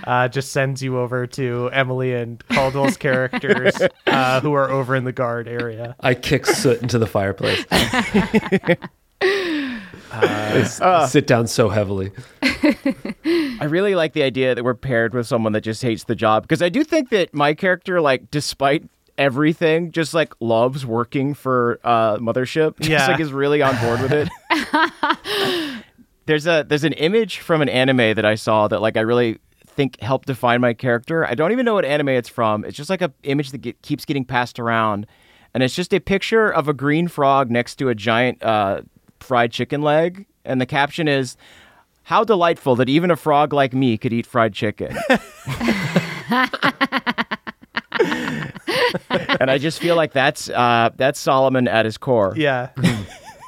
Uh, 0.06 0.28
just 0.30 0.52
sends 0.54 0.82
you 0.82 0.98
over 0.98 1.28
to 1.28 1.70
Emily 1.74 2.14
and 2.14 2.42
Caldwell's 2.48 2.96
characters, 2.98 3.76
uh, 4.08 4.40
who 4.40 4.54
are 4.54 4.70
over 4.72 4.96
in 4.96 5.04
the 5.04 5.12
guard 5.12 5.48
area. 5.50 5.96
I 6.00 6.14
kick 6.16 6.46
soot 6.46 6.82
into 6.82 6.98
the 6.98 7.08
fireplace. 7.08 7.66
I 10.12 10.60
s- 10.60 11.12
sit 11.12 11.28
down 11.28 11.48
so 11.48 11.70
heavily. 11.70 12.12
I 12.42 13.66
really 13.68 13.96
like 13.96 14.14
the 14.14 14.24
idea 14.24 14.56
that 14.56 14.64
we're 14.64 14.74
paired 14.74 15.14
with 15.14 15.28
someone 15.28 15.52
that 15.54 15.62
just 15.62 15.82
hates 15.82 16.06
the 16.06 16.16
job 16.16 16.44
because 16.44 16.62
I 16.62 16.70
do 16.70 16.84
think 16.84 17.10
that 17.10 17.34
my 17.34 17.54
character, 17.54 18.00
like, 18.02 18.32
despite 18.32 18.90
everything, 19.18 19.92
just 19.92 20.14
like 20.14 20.34
loves 20.40 20.86
working 20.86 21.34
for 21.34 21.80
uh, 21.84 22.18
Mothership. 22.18 22.78
Just 22.80 22.90
Yeah. 22.90 23.08
like 23.08 23.20
is 23.20 23.34
really 23.34 23.62
on 23.64 23.76
board 23.80 24.00
with 24.02 24.12
it. 24.14 24.30
there's 26.26 26.46
a 26.46 26.64
there's 26.68 26.84
an 26.84 26.94
image 26.94 27.40
from 27.40 27.62
an 27.62 27.70
anime 27.70 28.14
that 28.16 28.26
I 28.26 28.36
saw 28.36 28.68
that 28.68 28.82
like 28.82 28.96
I 28.98 29.02
really 29.02 29.40
think 29.66 30.00
helped 30.02 30.28
define 30.28 30.62
my 30.62 30.74
character. 30.74 31.26
I 31.26 31.34
don't 31.36 31.52
even 31.52 31.66
know 31.66 31.74
what 31.76 31.86
anime 31.86 32.10
it's 32.10 32.30
from. 32.30 32.64
It's 32.66 32.78
just 32.78 32.90
like 32.90 33.02
a 33.02 33.12
image 33.24 33.52
that 33.52 33.60
get, 33.60 33.82
keeps 33.82 34.06
getting 34.06 34.26
passed 34.26 34.60
around, 34.60 35.08
and 35.54 35.64
it's 35.64 35.76
just 35.76 35.94
a 35.94 36.00
picture 36.00 36.50
of 36.52 36.68
a 36.68 36.74
green 36.74 37.08
frog 37.08 37.50
next 37.50 37.76
to 37.78 37.90
a 37.90 37.96
giant 37.96 38.44
uh, 38.44 38.82
fried 39.24 39.52
chicken 39.52 39.82
leg, 39.82 40.26
and 40.46 40.60
the 40.62 40.66
caption 40.66 41.08
is. 41.08 41.38
How 42.04 42.24
delightful 42.24 42.78
that 42.78 42.88
even 42.88 43.12
a 43.12 43.18
frog 43.18 43.52
like 43.52 43.74
me 43.74 43.98
could 43.98 44.14
eat 44.14 44.26
fried 44.26 44.54
chicken. 44.54 44.96
and 49.42 49.52
I 49.52 49.58
just 49.60 49.80
feel 49.80 49.98
like 49.98 50.14
that's 50.14 50.50
uh, 50.50 50.92
that's 50.96 51.20
Solomon 51.20 51.68
at 51.68 51.84
his 51.84 51.98
core. 51.98 52.34
Yeah. 52.38 52.70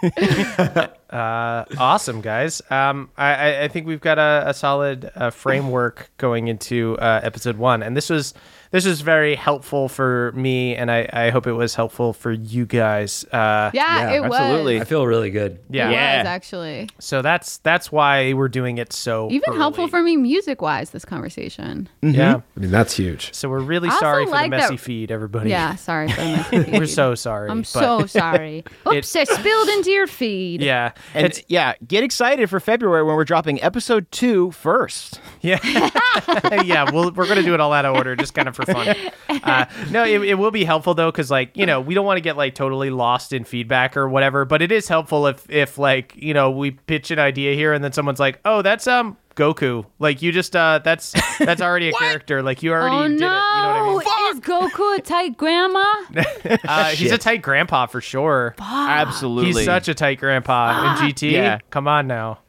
Uh, 1.10 1.66
awesome, 1.80 2.22
guys. 2.22 2.62
Um, 2.70 3.10
I, 3.18 3.34
I, 3.34 3.64
I 3.64 3.68
think 3.68 3.88
we've 3.88 4.00
got 4.00 4.20
a, 4.20 4.44
a 4.46 4.54
solid 4.54 5.12
uh, 5.16 5.32
framework 5.32 6.12
going 6.18 6.48
into 6.48 6.98
uh, 7.00 7.20
episode 7.24 7.58
one, 7.58 7.82
and 7.82 7.98
this 7.98 8.12
was 8.12 8.36
this 8.72 8.86
was 8.86 9.02
very 9.02 9.36
helpful 9.36 9.90
for 9.90 10.32
me, 10.36 10.76
and 10.76 10.92
I, 10.92 11.10
I 11.12 11.30
hope 11.32 11.48
it 11.48 11.54
was 11.54 11.76
helpful 11.76 12.14
for 12.14 12.32
you 12.32 12.66
guys. 12.66 13.24
Uh, 13.26 13.72
Yeah, 13.74 14.12
Yeah, 14.12 14.12
it 14.12 14.24
absolutely. 14.24 14.80
I 14.82 14.84
feel 14.84 15.06
really 15.08 15.32
good. 15.32 15.60
yeah, 15.70 15.90
It 15.90 15.94
Yeah. 15.94 16.18
was 16.20 16.28
actually 16.28 16.90
So 17.00 17.22
that's 17.22 17.58
that's 17.58 17.92
why 17.92 18.34
we're 18.34 18.48
doing 18.50 18.78
it 18.78 18.94
so 18.94 19.30
even 19.32 19.54
helpful 19.56 19.88
for 19.88 20.02
me 20.04 20.18
music 20.18 20.62
wise. 20.62 20.92
This 20.92 21.06
conversation. 21.06 21.90
yeah. 22.02 22.42
I 22.56 22.60
mean, 22.60 22.72
that's 22.72 22.96
huge. 22.96 23.34
So 23.34 23.50
we're 23.50 23.60
really 23.60 23.90
I 23.90 23.94
also 23.94 24.06
sorry 24.06 24.26
for 24.26 24.32
like 24.32 24.52
the 24.52 24.58
messy 24.58 24.76
that- 24.76 24.82
feed, 24.82 25.12
everybody. 25.12 25.50
Yeah, 25.50 25.76
sorry 25.76 26.08
for 26.10 26.22
the 26.22 26.28
messy 26.62 26.72
we're 26.80 26.86
so 26.86 27.16
sorry. 27.16 27.50
I'm 27.50 27.62
but- 27.62 27.68
so 27.68 28.06
sorry. 28.06 28.64
Oops, 28.88 29.16
I 29.16 29.24
spilled 29.24 29.70
into 29.70 29.92
your 29.92 30.08
feed. 30.08 30.62
yeah, 30.62 30.92
And 31.14 31.26
it's 31.26 31.42
yeah, 31.48 31.74
get 31.88 32.04
excited 32.04 32.50
for 32.50 32.60
February 32.60 33.04
when 33.04 33.16
we're 33.16 33.26
dropping 33.26 33.62
episode 33.64 34.12
two 34.12 34.52
first. 34.52 35.22
Yeah, 35.42 35.60
yeah. 36.64 36.92
We'll, 36.92 37.12
we're 37.12 37.28
gonna 37.28 37.44
do 37.44 37.54
it 37.54 37.60
all 37.60 37.74
out 37.74 37.86
of 37.86 37.96
order, 37.96 38.16
just 38.16 38.34
kind 38.34 38.48
of 38.48 38.56
for 38.66 38.74
fun. 38.74 38.96
Uh, 39.30 39.66
no, 39.92 40.04
it, 40.04 40.22
it 40.24 40.34
will 40.36 40.52
be 40.52 40.64
helpful 40.64 40.94
though, 40.94 41.12
because 41.12 41.30
like 41.32 41.56
you 41.56 41.66
know 41.66 41.82
we 41.82 41.94
don't 41.94 42.06
want 42.06 42.18
to 42.18 42.22
get 42.22 42.38
like 42.38 42.56
totally 42.56 42.90
lost 42.90 43.34
in 43.34 43.44
feedback 43.44 43.96
or 43.98 44.10
whatever. 44.10 44.46
But 44.46 44.62
it 44.62 44.72
is 44.72 44.88
helpful 44.88 45.28
if 45.28 45.50
if 45.50 45.78
like 45.78 46.14
you 46.16 46.34
know 46.34 46.52
we 46.52 46.72
pitch 46.72 47.12
an 47.12 47.20
idea 47.20 47.54
here 47.56 47.74
and 47.74 47.84
then 47.84 47.92
someone's 47.94 48.20
like, 48.20 48.40
oh, 48.46 48.62
that's 48.62 48.88
um 48.88 49.18
Goku. 49.36 49.86
Like 50.00 50.22
you 50.22 50.32
just 50.32 50.56
uh 50.56 50.80
that's 50.84 51.14
that's 51.40 51.62
already 51.62 51.90
a 51.90 51.94
character. 52.00 52.42
Like 52.44 52.62
you 52.64 52.72
already 52.74 52.96
Oh 52.96 53.04
did 53.08 53.12
it. 53.14 53.20
You 53.20 53.20
know 53.22 53.28
what 53.28 53.76
I 53.76 53.86
mean? 53.86 53.94
no! 53.94 54.30
Is 54.32 54.40
Goku 54.42 54.98
a 54.98 55.02
tight 55.02 55.38
grandma? 55.38 55.84
Uh, 56.68 56.90
he's 56.90 57.12
a 57.12 57.18
tight 57.18 57.42
grandpa 57.42 57.86
for 57.86 58.02
sure. 58.02 58.56
Absolutely. 58.60 59.54
He's 59.62 59.66
such 59.66 59.88
a 59.88 59.94
tight 59.94 60.20
grandpa 60.20 60.98
in 61.02 61.14
GT. 61.14 61.32
Yeah. 61.32 61.60
Come 61.70 61.88
on 61.88 62.08
now. 62.08 62.40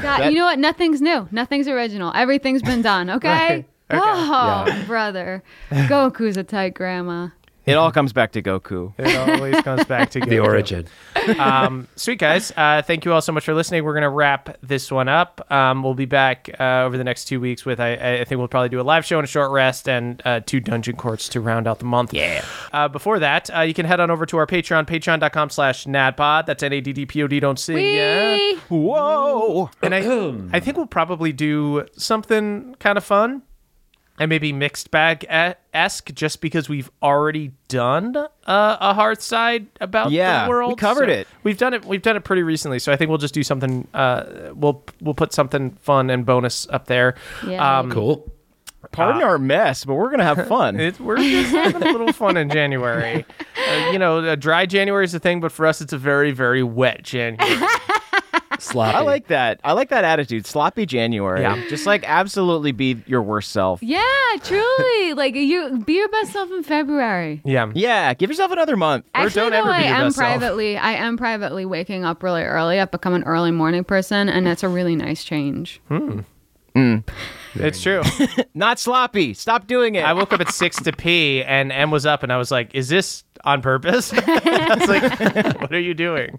God, 0.00 0.20
That- 0.20 0.32
you 0.32 0.38
know 0.38 0.44
what? 0.46 0.58
Nothing's 0.58 1.00
new. 1.02 1.28
Nothing's 1.30 1.68
original. 1.68 2.12
Everything's 2.14 2.62
been 2.62 2.82
done. 2.82 3.10
Okay. 3.10 3.28
Right. 3.28 3.68
Okay. 3.92 4.00
Oh, 4.04 4.84
brother, 4.86 5.42
Goku's 5.70 6.36
a 6.36 6.44
tight 6.44 6.74
grandma. 6.74 7.28
It 7.64 7.74
all 7.74 7.92
comes 7.92 8.12
back 8.12 8.32
to 8.32 8.42
Goku. 8.42 8.92
It 8.98 9.16
always 9.16 9.60
comes 9.62 9.84
back 9.84 10.10
to 10.10 10.20
The 10.20 10.26
Goku. 10.26 10.44
origin. 10.44 10.88
um, 11.38 11.86
sweet 11.94 12.18
guys, 12.18 12.52
uh, 12.56 12.82
thank 12.82 13.04
you 13.04 13.12
all 13.12 13.20
so 13.22 13.30
much 13.30 13.44
for 13.44 13.54
listening. 13.54 13.84
We're 13.84 13.94
gonna 13.94 14.10
wrap 14.10 14.56
this 14.62 14.90
one 14.90 15.08
up. 15.08 15.46
Um, 15.48 15.84
we'll 15.84 15.94
be 15.94 16.04
back 16.06 16.50
uh, 16.58 16.82
over 16.82 16.98
the 16.98 17.04
next 17.04 17.26
two 17.26 17.38
weeks 17.38 17.64
with 17.64 17.78
I, 17.78 17.92
I 17.92 18.24
think 18.24 18.40
we'll 18.40 18.48
probably 18.48 18.68
do 18.70 18.80
a 18.80 18.82
live 18.82 19.04
show 19.04 19.16
and 19.18 19.24
a 19.24 19.28
short 19.28 19.52
rest 19.52 19.88
and 19.88 20.20
uh, 20.24 20.40
two 20.44 20.58
dungeon 20.58 20.96
courts 20.96 21.28
to 21.30 21.40
round 21.40 21.68
out 21.68 21.78
the 21.78 21.84
month. 21.84 22.12
Yeah. 22.12 22.44
Uh, 22.72 22.88
before 22.88 23.20
that, 23.20 23.48
uh, 23.56 23.60
you 23.60 23.74
can 23.74 23.86
head 23.86 24.00
on 24.00 24.10
over 24.10 24.26
to 24.26 24.38
our 24.38 24.46
Patreon, 24.46 24.84
Patreon.com/slash 24.86 25.84
Naddpod. 25.84 26.46
That's 26.46 26.64
N 26.64 26.72
A 26.72 26.80
D 26.80 26.92
D 26.92 27.06
P 27.06 27.22
O 27.22 27.28
D. 27.28 27.38
Don't 27.38 27.60
sing. 27.60 27.78
Yeah. 27.78 28.34
Whee! 28.34 28.56
Whoa. 28.70 29.70
And 29.82 29.94
I, 29.94 29.98
I 30.56 30.58
think 30.58 30.76
we'll 30.76 30.86
probably 30.86 31.32
do 31.32 31.86
something 31.96 32.74
kind 32.80 32.98
of 32.98 33.04
fun 33.04 33.42
and 34.22 34.28
maybe 34.28 34.52
mixed 34.52 34.90
bag 34.92 35.26
esque, 35.74 36.12
just 36.14 36.40
because 36.40 36.68
we've 36.68 36.88
already 37.02 37.50
done 37.66 38.16
uh, 38.16 38.26
a 38.46 38.94
hard 38.94 39.20
side 39.20 39.66
about 39.80 40.12
Yeah, 40.12 40.44
the 40.44 40.48
we 40.48 40.54
world. 40.54 40.78
covered 40.78 41.08
So 41.08 41.12
it. 41.12 41.28
We've 41.42 41.58
done 41.58 41.74
it. 41.74 41.84
We've 41.84 42.02
done 42.02 42.14
it 42.16 42.22
pretty 42.22 42.44
recently, 42.44 42.78
so 42.78 42.92
I 42.92 42.96
think 42.96 43.08
we'll 43.08 43.18
just 43.18 43.34
do 43.34 43.42
something. 43.42 43.88
Uh, 43.92 44.50
we'll 44.54 44.84
we'll 45.00 45.14
put 45.14 45.32
something 45.32 45.72
fun 45.82 46.08
and 46.08 46.24
bonus 46.24 46.68
up 46.70 46.86
there. 46.86 47.16
Yeah. 47.46 47.80
Um, 47.80 47.90
Cool. 47.90 48.32
Pardon 48.90 49.22
our 49.22 49.38
mess, 49.38 49.84
but 49.84 49.94
we're 49.94 50.10
gonna 50.10 50.24
have 50.24 50.46
fun. 50.48 50.78
It, 50.78 51.00
we're 51.00 51.16
just 51.16 51.50
having 51.50 51.82
a 51.82 51.92
little 51.92 52.12
fun 52.12 52.36
in 52.36 52.48
January. 52.48 53.24
Uh, 53.68 53.90
you 53.92 53.98
know, 53.98 54.18
a 54.18 54.36
dry 54.36 54.66
January 54.66 55.04
is 55.04 55.14
a 55.14 55.20
thing, 55.20 55.38
but 55.40 55.52
for 55.52 55.66
us, 55.66 55.80
it's 55.80 55.92
a 55.92 55.98
very, 55.98 56.32
very 56.32 56.64
wet 56.64 57.02
January. 57.04 57.64
Sloppy. 58.62 58.96
I 58.96 59.00
like 59.00 59.26
that. 59.26 59.60
I 59.64 59.72
like 59.72 59.88
that 59.88 60.04
attitude. 60.04 60.46
Sloppy 60.46 60.86
January. 60.86 61.40
Yeah. 61.42 61.62
Just 61.68 61.84
like 61.84 62.04
absolutely 62.06 62.72
be 62.72 63.02
your 63.06 63.20
worst 63.22 63.50
self. 63.52 63.82
Yeah, 63.82 64.02
truly. 64.42 65.14
like 65.14 65.34
you, 65.34 65.78
be 65.84 65.94
your 65.94 66.08
best 66.08 66.32
self 66.32 66.50
in 66.52 66.62
February. 66.62 67.42
yeah. 67.44 67.70
Yeah, 67.74 68.14
give 68.14 68.30
yourself 68.30 68.52
another 68.52 68.76
month. 68.76 69.04
Or 69.14 69.22
Actually, 69.22 69.40
don't 69.42 69.50
though, 69.52 69.58
ever 69.58 69.68
be 69.70 69.74
I 69.74 69.88
your 69.88 69.96
am 69.96 70.06
best 70.06 70.16
self. 70.16 70.28
privately, 70.28 70.76
I 70.78 70.92
am 70.92 71.16
privately 71.16 71.64
waking 71.64 72.04
up 72.04 72.22
really 72.22 72.42
early. 72.42 72.78
I've 72.78 72.90
become 72.92 73.14
an 73.14 73.24
early 73.24 73.50
morning 73.50 73.82
person, 73.84 74.28
and 74.28 74.46
that's 74.46 74.62
a 74.62 74.68
really 74.68 74.94
nice 74.96 75.24
change. 75.24 75.80
Hmm. 75.88 76.20
It's 77.54 77.82
true. 77.82 78.02
Not 78.54 78.78
sloppy. 78.78 79.34
Stop 79.34 79.66
doing 79.66 79.94
it. 79.96 80.04
I 80.04 80.14
woke 80.14 80.32
up 80.32 80.40
at 80.40 80.50
six 80.50 80.76
to 80.82 80.92
pee, 80.92 81.42
and 81.42 81.70
Em 81.70 81.90
was 81.90 82.06
up, 82.06 82.22
and 82.22 82.32
I 82.32 82.38
was 82.38 82.50
like, 82.50 82.74
"Is 82.74 82.88
this 82.88 83.24
on 83.44 83.60
purpose?" 83.60 84.10
I 84.16 84.76
was 84.78 84.88
like, 84.88 85.60
"What 85.60 85.72
are 85.72 85.80
you 85.80 85.92
doing?" 85.92 86.34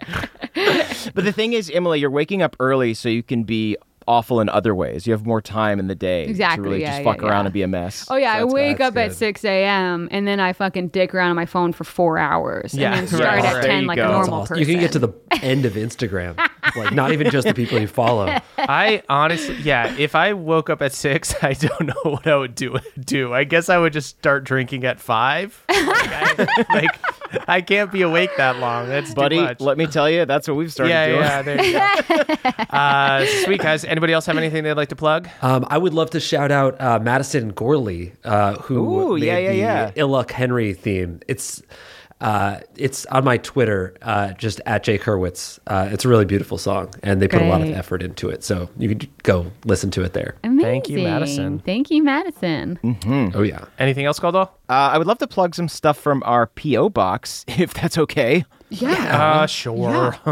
but 1.13 1.23
the 1.23 1.31
thing 1.31 1.53
is, 1.53 1.69
Emily, 1.69 1.99
you're 1.99 2.09
waking 2.11 2.41
up 2.41 2.55
early 2.59 2.93
so 2.93 3.09
you 3.09 3.23
can 3.23 3.43
be 3.43 3.77
awful 4.05 4.41
in 4.41 4.49
other 4.49 4.75
ways. 4.75 5.07
You 5.07 5.13
have 5.13 5.25
more 5.25 5.41
time 5.41 5.79
in 5.79 5.87
the 5.87 5.95
day 5.95 6.25
Exactly, 6.25 6.57
to 6.57 6.61
really 6.69 6.81
yeah, 6.81 6.87
just 6.91 6.99
yeah, 7.05 7.11
fuck 7.13 7.23
around 7.23 7.43
yeah. 7.43 7.45
and 7.45 7.53
be 7.53 7.61
a 7.61 7.67
mess. 7.69 8.05
Oh 8.09 8.15
yeah, 8.17 8.33
I 8.33 8.43
wake 8.43 8.79
that's 8.79 8.89
up 8.89 8.97
at 8.97 9.13
six 9.13 9.45
a.m. 9.45 10.09
and 10.11 10.27
then 10.27 10.39
I 10.41 10.51
fucking 10.53 10.89
dick 10.89 11.13
around 11.13 11.29
on 11.29 11.35
my 11.37 11.45
phone 11.45 11.71
for 11.73 11.85
four 11.85 12.17
hours. 12.17 12.73
Yeah, 12.73 12.89
and 12.97 12.99
then 12.99 13.07
start 13.19 13.41
There 13.41 13.51
at 13.51 13.55
you 13.63 13.69
ten 13.69 13.85
like 13.87 13.95
go. 13.95 14.05
a 14.09 14.11
normal 14.11 14.33
Awesome. 14.41 14.47
person. 14.55 14.59
You 14.59 14.65
can 14.73 14.81
get 14.81 14.91
to 14.93 14.99
the 14.99 15.13
end 15.41 15.65
of 15.65 15.73
Instagram. 15.73 16.35
like 16.75 16.93
not 16.93 17.11
even 17.13 17.29
just 17.31 17.47
the 17.47 17.53
people 17.53 17.79
you 17.79 17.87
follow. 17.87 18.35
I 18.57 19.03
honestly, 19.09 19.55
yeah, 19.61 19.95
if 19.97 20.15
I 20.15 20.33
woke 20.33 20.69
up 20.69 20.81
at 20.81 20.91
six, 20.91 21.33
I 21.41 21.53
don't 21.53 21.87
know 21.87 22.01
what 22.11 22.27
I 22.27 22.35
would 22.35 22.55
do. 22.55 22.77
Do 22.99 23.33
I 23.33 23.45
guess 23.45 23.69
I 23.69 23.77
would 23.77 23.93
just 23.93 24.09
start 24.17 24.43
drinking 24.43 24.83
at 24.83 24.99
five? 24.99 25.63
Like, 25.69 25.77
I, 26.39 26.65
like, 26.73 26.99
I 27.47 27.61
can't 27.61 27.91
be 27.91 28.01
awake 28.01 28.31
that 28.37 28.57
long. 28.57 28.89
That's 28.89 29.13
Buddy, 29.13 29.37
too 29.37 29.43
much. 29.43 29.59
let 29.59 29.77
me 29.77 29.87
tell 29.87 30.09
you, 30.09 30.25
that's 30.25 30.47
what 30.47 30.57
we've 30.57 30.71
started 30.71 30.91
yeah, 30.91 31.07
doing. 31.07 31.21
yeah, 31.21 31.41
there 31.41 31.63
you 31.63 31.73
go. 31.73 32.53
uh, 32.69 33.25
sweet 33.43 33.61
guys. 33.61 33.85
Anybody 33.85 34.13
else 34.13 34.25
have 34.25 34.37
anything 34.37 34.63
they'd 34.63 34.73
like 34.73 34.89
to 34.89 34.95
plug? 34.95 35.29
Um, 35.41 35.65
I 35.69 35.77
would 35.77 35.93
love 35.93 36.11
to 36.11 36.19
shout 36.19 36.51
out 36.51 36.79
uh, 36.79 36.99
Madison 36.99 37.49
Gorley, 37.49 38.13
uh, 38.23 38.55
who 38.55 39.13
Ooh, 39.13 39.17
made 39.17 39.25
yeah, 39.25 39.37
yeah, 39.37 39.51
the 39.51 39.57
yeah. 39.57 39.91
Illuck 40.03 40.31
Henry 40.31 40.73
theme. 40.73 41.19
It's 41.27 41.61
uh, 42.23 42.59
it's 42.77 43.05
on 43.07 43.25
my 43.25 43.37
Twitter, 43.37 43.95
uh, 44.01 44.31
just 44.33 44.61
at 44.65 44.83
Jake 44.83 45.01
Hurwitz. 45.01 45.59
Uh, 45.67 45.89
it's 45.91 46.05
a 46.05 46.07
really 46.07 46.23
beautiful 46.25 46.57
song, 46.57 46.89
and 47.03 47.21
they 47.21 47.27
put 47.27 47.41
a 47.41 47.45
lot 47.45 47.61
of 47.61 47.69
effort 47.69 48.01
into 48.01 48.29
it. 48.29 48.43
So 48.43 48.69
you 48.77 48.87
could 48.87 49.09
go 49.23 49.51
listen 49.65 49.91
to 49.91 50.03
it 50.03 50.13
there. 50.13 50.35
Amazing. 50.43 50.63
Thank 50.63 50.89
you, 50.89 51.03
Madison. 51.03 51.59
Thank 51.59 51.91
you, 51.91 52.01
Madison. 52.01 53.31
Oh 53.35 53.41
yeah, 53.41 53.65
Anything 53.77 54.05
else, 54.05 54.19
Caldwell? 54.19 54.57
Uh, 54.69 54.73
I 54.93 54.97
would 54.97 55.07
love 55.07 55.17
to 55.19 55.27
plug 55.27 55.53
some 55.53 55.67
stuff 55.67 55.97
from 55.97 56.23
our 56.25 56.47
PO 56.47 56.89
box, 56.89 57.43
if 57.47 57.73
that's 57.73 57.97
okay. 57.97 58.45
Uh, 58.81 59.45
sure. 59.45 60.11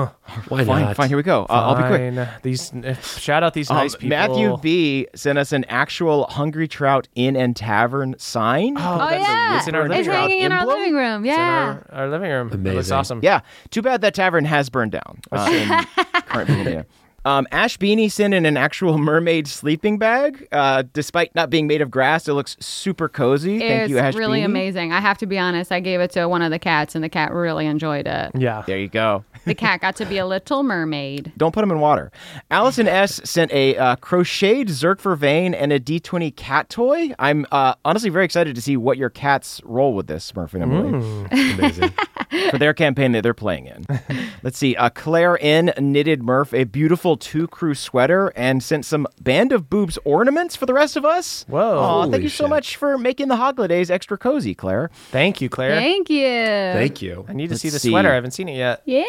why 0.47 0.63
Fine, 0.63 0.65
not? 0.81 0.95
fine. 0.95 1.07
Here 1.09 1.17
we 1.17 1.23
go. 1.23 1.43
Uh, 1.43 1.53
I'll 1.53 1.75
be 1.75 1.83
quick. 1.87 2.29
These 2.41 2.73
uh, 2.73 2.95
shout 2.95 3.43
out 3.43 3.53
these 3.53 3.69
Um, 3.69 3.77
nice 3.77 3.95
people. 3.95 4.09
Matthew 4.09 4.57
B 4.61 5.07
sent 5.15 5.37
us 5.37 5.51
an 5.51 5.63
actual 5.65 6.25
Hungry 6.27 6.67
Trout 6.67 7.07
Inn 7.15 7.35
and 7.35 7.55
Tavern 7.55 8.15
sign. 8.17 8.75
Oh, 8.77 8.93
Oh 8.95 8.97
that's 9.09 9.15
a- 9.15 9.19
yeah, 9.19 9.57
it's 9.57 9.67
in 9.67 9.75
our 9.75 9.83
living 9.83 9.99
it's 9.99 10.07
room. 10.07 10.15
hanging 10.17 10.39
in 10.39 10.51
our 10.51 10.65
living 10.65 10.93
room. 10.95 11.25
It's 11.25 11.33
in 11.33 11.39
Yeah. 11.39 11.79
our, 11.91 12.01
our 12.03 12.09
living 12.09 12.31
room. 12.31 12.47
It 12.47 12.51
looks 12.57 12.69
Amazing. 12.71 12.97
awesome. 12.97 13.19
Yeah. 13.23 13.41
Too 13.69 13.81
bad 13.81 14.01
that 14.01 14.13
tavern 14.13 14.45
has 14.45 14.69
burned 14.69 14.91
down 14.93 15.19
uh, 15.31 15.47
in 15.51 15.67
current 16.23 16.49
Virginia. 16.49 16.85
Um, 17.23 17.47
Ash 17.51 17.77
Beanie 17.77 18.11
sent 18.11 18.33
in 18.33 18.45
an 18.45 18.57
actual 18.57 18.97
mermaid 18.99 19.47
sleeping 19.47 19.97
bag. 19.97 20.47
Uh, 20.51 20.83
despite 20.93 21.33
not 21.35 21.49
being 21.49 21.67
made 21.67 21.81
of 21.81 21.91
grass, 21.91 22.27
it 22.27 22.33
looks 22.33 22.57
super 22.59 23.07
cozy. 23.07 23.59
Thank 23.59 23.89
you, 23.89 23.99
Ash 23.99 24.09
It's 24.09 24.17
really 24.17 24.41
Beanie. 24.41 24.45
amazing. 24.45 24.91
I 24.93 24.99
have 24.99 25.17
to 25.19 25.25
be 25.27 25.37
honest. 25.37 25.71
I 25.71 25.79
gave 25.79 25.99
it 25.99 26.11
to 26.11 26.27
one 26.27 26.41
of 26.41 26.51
the 26.51 26.59
cats, 26.59 26.95
and 26.95 27.03
the 27.03 27.09
cat 27.09 27.31
really 27.33 27.65
enjoyed 27.67 28.07
it. 28.07 28.31
Yeah. 28.35 28.63
There 28.65 28.77
you 28.79 28.87
go. 28.87 29.23
The 29.45 29.55
cat 29.55 29.81
got 29.81 29.95
to 29.97 30.05
be 30.05 30.17
a 30.17 30.25
little 30.25 30.63
mermaid. 30.63 31.31
Don't 31.35 31.51
put 31.53 31.61
them 31.61 31.71
in 31.71 31.79
water. 31.79 32.11
Allison 32.51 32.87
S 32.87 33.21
sent 33.23 33.51
a 33.51 33.75
uh, 33.77 33.95
crocheted 33.95 34.67
Zerk 34.67 34.99
for 34.99 35.15
Vane 35.15 35.53
and 35.53 35.73
a 35.73 35.79
D20 35.79 36.35
cat 36.35 36.69
toy. 36.69 37.13
I'm 37.17 37.45
uh, 37.51 37.73
honestly 37.83 38.09
very 38.09 38.25
excited 38.25 38.55
to 38.55 38.61
see 38.61 38.77
what 38.77 38.97
your 38.97 39.09
cats 39.09 39.61
roll 39.63 39.95
with 39.95 40.07
this, 40.07 40.33
Murph 40.35 40.53
and 40.53 40.63
Emily, 40.63 41.25
Amazing. 41.31 41.91
for 42.51 42.57
their 42.57 42.73
campaign 42.73 43.11
that 43.13 43.21
they're 43.23 43.33
playing 43.33 43.65
in. 43.67 43.85
Let's 44.43 44.57
see. 44.57 44.75
Uh, 44.75 44.89
Claire 44.89 45.37
N 45.41 45.73
knitted 45.79 46.23
Murph 46.23 46.53
a 46.53 46.63
beautiful 46.65 47.17
two 47.17 47.47
crew 47.47 47.73
sweater 47.73 48.31
and 48.35 48.63
sent 48.63 48.85
some 48.85 49.07
band 49.19 49.51
of 49.51 49.69
boobs 49.69 49.97
ornaments 50.05 50.55
for 50.55 50.65
the 50.65 50.73
rest 50.73 50.95
of 50.95 51.05
us. 51.05 51.45
Whoa. 51.47 51.79
Aw, 51.79 52.09
thank 52.11 52.23
you 52.23 52.29
so 52.29 52.43
shit. 52.45 52.49
much 52.49 52.75
for 52.75 52.97
making 52.97 53.27
the 53.27 53.35
holidays 53.35 53.89
extra 53.89 54.17
cozy, 54.17 54.53
Claire. 54.53 54.89
Thank 55.11 55.41
you, 55.41 55.49
Claire. 55.49 55.75
Thank 55.75 56.09
you. 56.09 56.25
Thank 56.27 57.01
you. 57.01 57.25
I 57.27 57.33
need 57.33 57.47
to 57.47 57.53
Let's 57.53 57.61
see 57.61 57.69
the 57.69 57.79
see. 57.79 57.89
sweater. 57.89 58.11
I 58.11 58.15
haven't 58.15 58.31
seen 58.31 58.47
it 58.49 58.55
yet. 58.57 58.81
Yeah. 58.85 59.03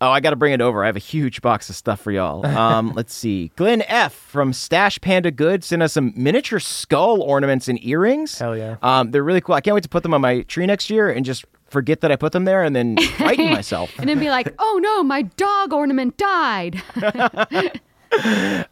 Oh, 0.00 0.10
I 0.10 0.20
got 0.20 0.30
to 0.30 0.36
bring 0.36 0.52
it 0.52 0.60
over. 0.60 0.82
I 0.82 0.86
have 0.86 0.96
a 0.96 1.00
huge 1.00 1.40
box 1.40 1.70
of 1.70 1.76
stuff 1.76 2.00
for 2.00 2.10
y'all. 2.10 2.44
Um, 2.64 2.92
let's 2.94 3.12
see. 3.14 3.50
Glenn 3.56 3.82
F 3.88 4.12
from 4.14 4.52
Stash 4.52 5.00
Panda 5.00 5.30
Goods 5.30 5.66
sent 5.66 5.82
us 5.82 5.92
some 5.92 6.12
miniature 6.16 6.60
skull 6.60 7.20
ornaments 7.20 7.68
and 7.68 7.82
earrings. 7.84 8.38
Hell 8.38 8.56
yeah. 8.56 8.76
Um, 8.82 9.10
they're 9.10 9.24
really 9.24 9.40
cool. 9.40 9.54
I 9.54 9.60
can't 9.60 9.74
wait 9.74 9.82
to 9.82 9.88
put 9.88 10.02
them 10.02 10.14
on 10.14 10.20
my 10.20 10.42
tree 10.42 10.66
next 10.66 10.88
year 10.88 11.10
and 11.10 11.24
just 11.24 11.44
forget 11.68 12.00
that 12.02 12.12
I 12.12 12.16
put 12.16 12.32
them 12.32 12.44
there 12.44 12.62
and 12.62 12.74
then 12.74 12.96
frighten 13.18 13.50
myself. 13.50 13.92
And 13.98 14.08
then 14.08 14.18
be 14.18 14.30
like, 14.30 14.54
oh 14.58 14.78
no, 14.82 15.02
my 15.02 15.22
dog 15.22 15.72
ornament 15.72 16.16
died. 16.16 16.82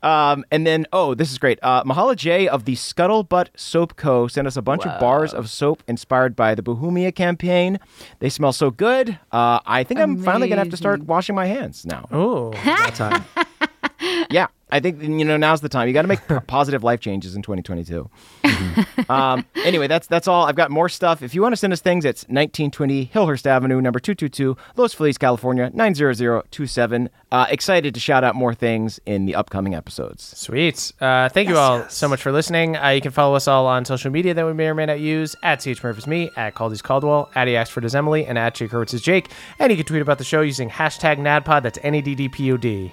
Um, 0.02 0.44
and 0.50 0.66
then, 0.66 0.86
oh, 0.92 1.14
this 1.14 1.30
is 1.30 1.38
great. 1.38 1.58
Uh, 1.62 1.84
Mahala 1.84 2.16
J 2.16 2.48
of 2.48 2.64
the 2.64 2.74
Scuttlebutt 2.74 3.48
Soap 3.56 3.96
Co. 3.96 4.26
sent 4.28 4.46
us 4.46 4.56
a 4.56 4.62
bunch 4.62 4.84
of 4.86 4.98
bars 5.00 5.32
of 5.34 5.48
soap 5.50 5.82
inspired 5.86 6.34
by 6.34 6.54
the 6.54 6.62
Bahumia 6.62 7.14
campaign. 7.14 7.78
They 8.18 8.28
smell 8.28 8.52
so 8.52 8.70
good. 8.70 9.18
Uh, 9.30 9.60
I 9.66 9.84
think 9.84 10.00
I'm 10.00 10.16
finally 10.22 10.48
going 10.48 10.56
to 10.56 10.62
have 10.64 10.70
to 10.70 10.76
start 10.76 11.02
washing 11.04 11.34
my 11.34 11.46
hands 11.46 11.84
now. 11.86 12.08
Oh, 12.10 12.50
That 12.52 12.94
time. 12.94 13.24
yeah, 14.30 14.46
I 14.72 14.80
think 14.80 15.02
you 15.02 15.24
know 15.24 15.36
now's 15.36 15.60
the 15.60 15.68
time. 15.68 15.86
You 15.86 15.94
got 15.94 16.02
to 16.02 16.08
make 16.08 16.26
positive 16.46 16.82
life 16.82 16.98
changes 17.00 17.36
in 17.36 17.42
2022. 17.42 18.08
um, 19.10 19.44
anyway, 19.64 19.86
that's 19.86 20.06
that's 20.06 20.26
all. 20.26 20.46
I've 20.46 20.56
got 20.56 20.70
more 20.70 20.88
stuff. 20.88 21.22
If 21.22 21.34
you 21.34 21.42
want 21.42 21.52
to 21.52 21.58
send 21.58 21.74
us 21.74 21.82
things, 21.82 22.06
it's 22.06 22.22
1920 22.22 23.10
Hillhurst 23.14 23.46
Avenue, 23.46 23.82
number 23.82 24.00
222, 24.00 24.56
Los 24.76 24.94
Feliz, 24.94 25.18
California 25.18 25.70
90027. 25.74 27.10
Uh, 27.30 27.46
excited 27.50 27.92
to 27.92 28.00
shout 28.00 28.24
out 28.24 28.34
more 28.34 28.54
things 28.54 28.98
in 29.04 29.26
the 29.26 29.34
upcoming 29.34 29.74
episodes. 29.74 30.36
Sweet. 30.38 30.92
Uh, 31.00 31.28
thank 31.28 31.50
you 31.50 31.58
all 31.58 31.86
so 31.90 32.08
much 32.08 32.22
for 32.22 32.32
listening. 32.32 32.76
Uh, 32.76 32.88
you 32.88 33.02
can 33.02 33.10
follow 33.10 33.34
us 33.36 33.46
all 33.46 33.66
on 33.66 33.84
social 33.84 34.10
media 34.10 34.32
that 34.32 34.46
we 34.46 34.54
may 34.54 34.68
or 34.68 34.74
may 34.74 34.86
not 34.86 35.00
use 35.00 35.36
at 35.42 35.60
CH 35.60 35.82
Murphy's 35.84 36.06
Me, 36.06 36.30
at 36.36 36.54
Caldy's 36.54 36.80
Caldwell, 36.80 37.30
at 37.34 37.46
Eaxford 37.46 37.84
is 37.84 37.94
Emily, 37.94 38.24
and 38.24 38.38
at 38.38 38.54
Jake 38.54 38.70
Hurwitz 38.70 38.94
is 38.94 39.02
Jake. 39.02 39.30
And 39.58 39.70
you 39.70 39.76
can 39.76 39.84
tweet 39.84 40.00
about 40.00 40.16
the 40.16 40.24
show 40.24 40.40
using 40.40 40.70
hashtag 40.70 41.18
NADDPOD. 41.18 41.62
That's 41.62 41.78
N 41.82 41.94
A 41.94 42.00
D 42.00 42.14
D 42.14 42.28
P 42.30 42.50
O 42.52 42.56
D. 42.56 42.92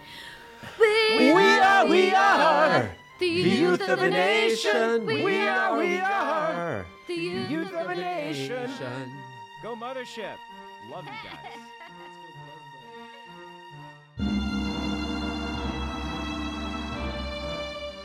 We 1.86 1.86
are, 1.86 1.89
we 1.89 2.13
are 2.13 2.91
The 3.19 3.27
youth 3.27 3.82
of 3.88 4.01
a 4.01 4.09
nation. 4.09 5.05
We 5.05 5.47
are, 5.47 5.77
we 5.77 5.97
are 5.97 6.86
The 7.07 7.13
youth 7.15 7.73
of 7.73 7.89
a 7.89 7.95
nation. 7.95 9.11
Go 9.63 9.75
Mothership. 9.75 10.36
Love 10.89 11.05
you 11.05 11.11
guys. 11.30 11.59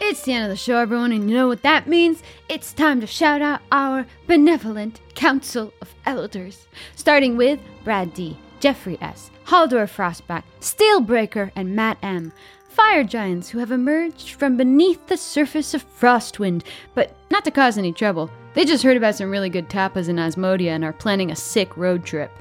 It's 0.07 0.23
the 0.23 0.35
end 0.35 0.45
of 0.45 0.51
the 0.51 0.57
show, 0.57 0.77
everyone, 0.77 1.13
and 1.13 1.31
you 1.31 1.37
know 1.37 1.49
what 1.49 1.63
that 1.63 1.87
means? 1.87 2.23
It's 2.49 2.75
time 2.75 3.01
to 3.01 3.07
shout 3.07 3.41
out 3.41 3.63
our 3.73 4.07
benevolent 4.27 5.01
Council 5.15 5.73
of 5.81 5.95
Elders, 6.05 6.69
starting 6.95 7.39
with 7.39 7.59
Brad 7.85 8.13
D, 8.13 8.37
Jeffrey 8.61 8.99
S, 9.01 9.31
Haldor 9.47 9.87
Frostback, 9.89 10.43
Steelbreaker, 10.61 11.51
and 11.57 11.75
Matt 11.75 11.97
M. 12.03 12.33
Fire 12.75 13.05
giants 13.05 13.51
who 13.51 13.61
have 13.61 13.71
emerged 13.71 14.31
from 14.31 14.57
beneath 14.57 15.07
the 15.07 15.17
surface 15.17 15.75
of 15.75 15.85
Frostwind, 15.97 16.65
but 16.93 17.15
not 17.31 17.45
to 17.45 17.53
cause 17.53 17.79
any 17.79 17.93
trouble. 17.93 18.29
They 18.55 18.65
just 18.65 18.83
heard 18.83 18.97
about 18.97 19.15
some 19.15 19.31
really 19.31 19.49
good 19.49 19.69
tapas 19.69 20.09
in 20.09 20.17
Asmodia 20.17 20.71
and 20.71 20.83
are 20.83 20.93
planning 20.93 21.31
a 21.31 21.37
sick 21.37 21.77
road 21.77 22.05
trip. 22.05 22.33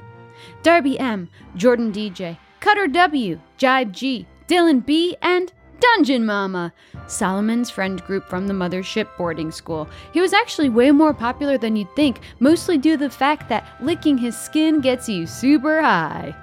Darby 0.64 0.98
M, 0.98 1.28
Jordan 1.54 1.92
DJ, 1.92 2.36
Cutter 2.58 2.88
W, 2.88 3.38
Jibe 3.58 3.92
G, 3.92 4.26
Dylan 4.48 4.84
B, 4.84 5.16
and 5.22 5.52
Dungeon 5.78 6.26
Mama, 6.26 6.72
Solomon's 7.06 7.70
friend 7.70 8.02
group 8.02 8.28
from 8.28 8.48
the 8.48 8.54
mothership 8.54 9.06
boarding 9.16 9.52
school. 9.52 9.88
He 10.12 10.20
was 10.20 10.32
actually 10.32 10.68
way 10.68 10.90
more 10.90 11.14
popular 11.14 11.58
than 11.58 11.76
you'd 11.76 11.94
think, 11.94 12.18
mostly 12.40 12.76
due 12.76 12.96
to 12.96 13.04
the 13.04 13.08
fact 13.08 13.48
that 13.50 13.68
licking 13.80 14.18
his 14.18 14.36
skin 14.36 14.80
gets 14.80 15.08
you 15.08 15.28
super 15.28 15.80
high. 15.80 16.34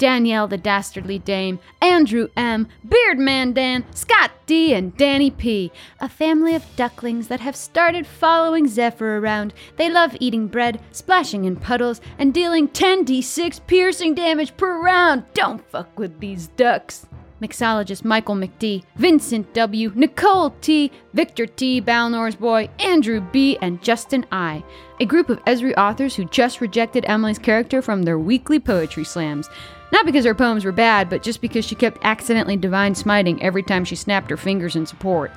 Danielle 0.00 0.48
the 0.48 0.56
Dastardly 0.56 1.18
Dame, 1.18 1.58
Andrew 1.82 2.28
M., 2.34 2.68
Beardman 2.88 3.52
Dan, 3.52 3.84
Scott 3.94 4.30
D., 4.46 4.72
and 4.72 4.96
Danny 4.96 5.30
P., 5.30 5.70
a 6.00 6.08
family 6.08 6.54
of 6.54 6.64
ducklings 6.74 7.28
that 7.28 7.40
have 7.40 7.54
started 7.54 8.06
following 8.06 8.66
Zephyr 8.66 9.18
around. 9.18 9.52
They 9.76 9.90
love 9.90 10.16
eating 10.18 10.46
bread, 10.46 10.80
splashing 10.90 11.44
in 11.44 11.56
puddles, 11.56 12.00
and 12.18 12.32
dealing 12.32 12.68
10d6 12.68 13.60
piercing 13.66 14.14
damage 14.14 14.56
per 14.56 14.80
round. 14.80 15.24
Don't 15.34 15.62
fuck 15.70 15.98
with 15.98 16.18
these 16.18 16.46
ducks. 16.46 17.06
Mixologist 17.42 18.02
Michael 18.02 18.36
McD, 18.36 18.84
Vincent 18.96 19.52
W., 19.52 19.92
Nicole 19.94 20.54
T., 20.62 20.90
Victor 21.12 21.46
T., 21.46 21.80
Balnor's 21.80 22.36
Boy, 22.36 22.70
Andrew 22.78 23.20
B., 23.20 23.58
and 23.60 23.82
Justin 23.82 24.24
I. 24.32 24.62
A 24.98 25.04
group 25.04 25.28
of 25.28 25.44
Esri 25.44 25.74
authors 25.76 26.14
who 26.14 26.24
just 26.26 26.60
rejected 26.62 27.04
Emily's 27.06 27.38
character 27.38 27.82
from 27.82 28.02
their 28.02 28.18
weekly 28.18 28.58
poetry 28.58 29.04
slams. 29.04 29.48
Not 29.92 30.06
because 30.06 30.24
her 30.24 30.34
poems 30.34 30.64
were 30.64 30.72
bad, 30.72 31.10
but 31.10 31.22
just 31.22 31.40
because 31.40 31.64
she 31.64 31.74
kept 31.74 31.98
accidentally 32.02 32.56
divine 32.56 32.94
smiting 32.94 33.42
every 33.42 33.62
time 33.62 33.84
she 33.84 33.96
snapped 33.96 34.30
her 34.30 34.36
fingers 34.36 34.76
in 34.76 34.86
support. 34.86 35.32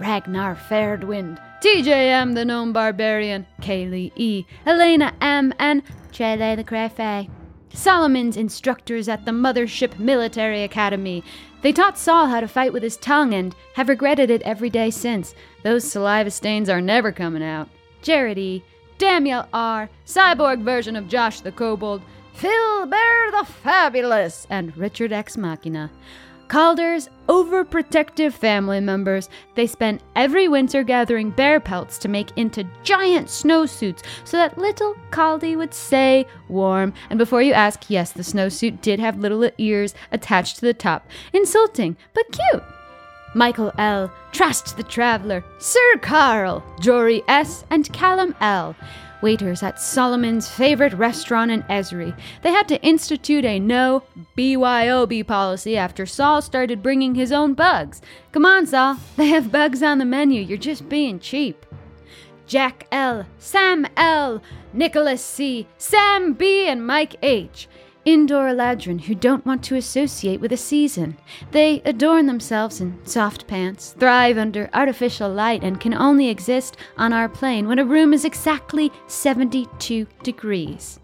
Ragnar 0.00 0.56
Fairdwind, 0.56 1.40
TJM 1.60 2.34
the 2.34 2.44
Gnome 2.44 2.72
Barbarian, 2.72 3.46
Kaylee 3.60 4.12
E, 4.16 4.44
Elena 4.66 5.12
M, 5.20 5.52
and 5.58 5.82
Chele 6.12 6.56
the 6.56 6.64
Crefe. 6.64 7.28
Solomon's 7.72 8.36
instructors 8.36 9.08
at 9.08 9.24
the 9.24 9.32
Mothership 9.32 9.98
Military 9.98 10.62
Academy. 10.62 11.24
They 11.62 11.72
taught 11.72 11.98
Saul 11.98 12.26
how 12.26 12.40
to 12.40 12.46
fight 12.46 12.72
with 12.72 12.82
his 12.82 12.96
tongue 12.96 13.34
and 13.34 13.54
have 13.74 13.88
regretted 13.88 14.30
it 14.30 14.42
every 14.42 14.70
day 14.70 14.90
since. 14.90 15.34
Those 15.64 15.90
saliva 15.90 16.30
stains 16.30 16.68
are 16.68 16.80
never 16.80 17.10
coming 17.10 17.42
out. 17.42 17.68
Jared 18.02 18.38
E, 18.38 18.62
Daniel 18.98 19.46
R, 19.52 19.88
cyborg 20.06 20.62
version 20.62 20.94
of 20.94 21.08
Josh 21.08 21.40
the 21.40 21.50
Kobold, 21.50 22.02
Phil 22.34 22.86
Bear 22.86 23.30
the 23.30 23.44
Fabulous, 23.44 24.46
and 24.50 24.76
Richard 24.76 25.12
X 25.12 25.36
Machina. 25.36 25.90
Calder's 26.48 27.08
overprotective 27.28 28.32
family 28.32 28.80
members, 28.80 29.28
they 29.54 29.66
spent 29.66 30.02
every 30.14 30.48
winter 30.48 30.82
gathering 30.82 31.30
bear 31.30 31.60
pelts 31.60 31.96
to 31.98 32.08
make 32.08 32.36
into 32.36 32.68
giant 32.82 33.28
snowsuits 33.28 34.02
so 34.24 34.36
that 34.36 34.58
little 34.58 34.94
Caldy 35.10 35.56
would 35.56 35.72
stay 35.72 36.26
warm. 36.48 36.92
And 37.08 37.18
before 37.18 37.40
you 37.40 37.52
ask, 37.52 37.88
yes, 37.88 38.12
the 38.12 38.22
snowsuit 38.22 38.82
did 38.82 38.98
have 38.98 39.18
little 39.18 39.48
ears 39.56 39.94
attached 40.12 40.56
to 40.56 40.62
the 40.62 40.74
top. 40.74 41.08
Insulting, 41.32 41.96
but 42.14 42.26
cute. 42.32 42.62
Michael 43.34 43.72
L., 43.78 44.12
Trust 44.32 44.76
the 44.76 44.82
Traveler, 44.82 45.44
Sir 45.58 45.98
Carl, 46.02 46.64
Jory 46.80 47.22
S., 47.28 47.64
and 47.70 47.92
Callum 47.92 48.34
L. 48.40 48.76
Waiters 49.22 49.62
at 49.62 49.80
Solomon's 49.80 50.48
favorite 50.48 50.92
restaurant 50.92 51.50
in 51.50 51.62
Esri. 51.64 52.16
They 52.42 52.50
had 52.50 52.68
to 52.68 52.82
institute 52.82 53.44
a 53.44 53.58
no 53.58 54.02
BYOB 54.36 55.26
policy 55.26 55.76
after 55.76 56.06
Saul 56.06 56.42
started 56.42 56.82
bringing 56.82 57.14
his 57.14 57.32
own 57.32 57.54
bugs. 57.54 58.02
Come 58.32 58.44
on, 58.44 58.66
Saul, 58.66 58.98
they 59.16 59.26
have 59.26 59.52
bugs 59.52 59.82
on 59.82 59.98
the 59.98 60.04
menu. 60.04 60.42
You're 60.42 60.58
just 60.58 60.88
being 60.88 61.18
cheap. 61.18 61.64
Jack 62.46 62.86
L., 62.92 63.26
Sam 63.38 63.86
L., 63.96 64.42
Nicholas 64.72 65.24
C., 65.24 65.66
Sam 65.78 66.34
B., 66.34 66.68
and 66.68 66.86
Mike 66.86 67.16
H. 67.22 67.68
Indoor 68.04 68.48
Eladrin 68.48 69.00
who 69.02 69.14
don't 69.14 69.46
want 69.46 69.62
to 69.64 69.76
associate 69.76 70.40
with 70.40 70.52
a 70.52 70.56
season. 70.56 71.16
They 71.52 71.80
adorn 71.84 72.26
themselves 72.26 72.80
in 72.80 72.98
soft 73.06 73.46
pants, 73.46 73.94
thrive 73.98 74.36
under 74.36 74.68
artificial 74.74 75.30
light, 75.30 75.62
and 75.62 75.80
can 75.80 75.94
only 75.94 76.28
exist 76.28 76.76
on 76.98 77.12
our 77.12 77.28
plane 77.28 77.66
when 77.66 77.78
a 77.78 77.84
room 77.84 78.12
is 78.12 78.24
exactly 78.24 78.92
72 79.06 80.06
degrees. 80.22 81.00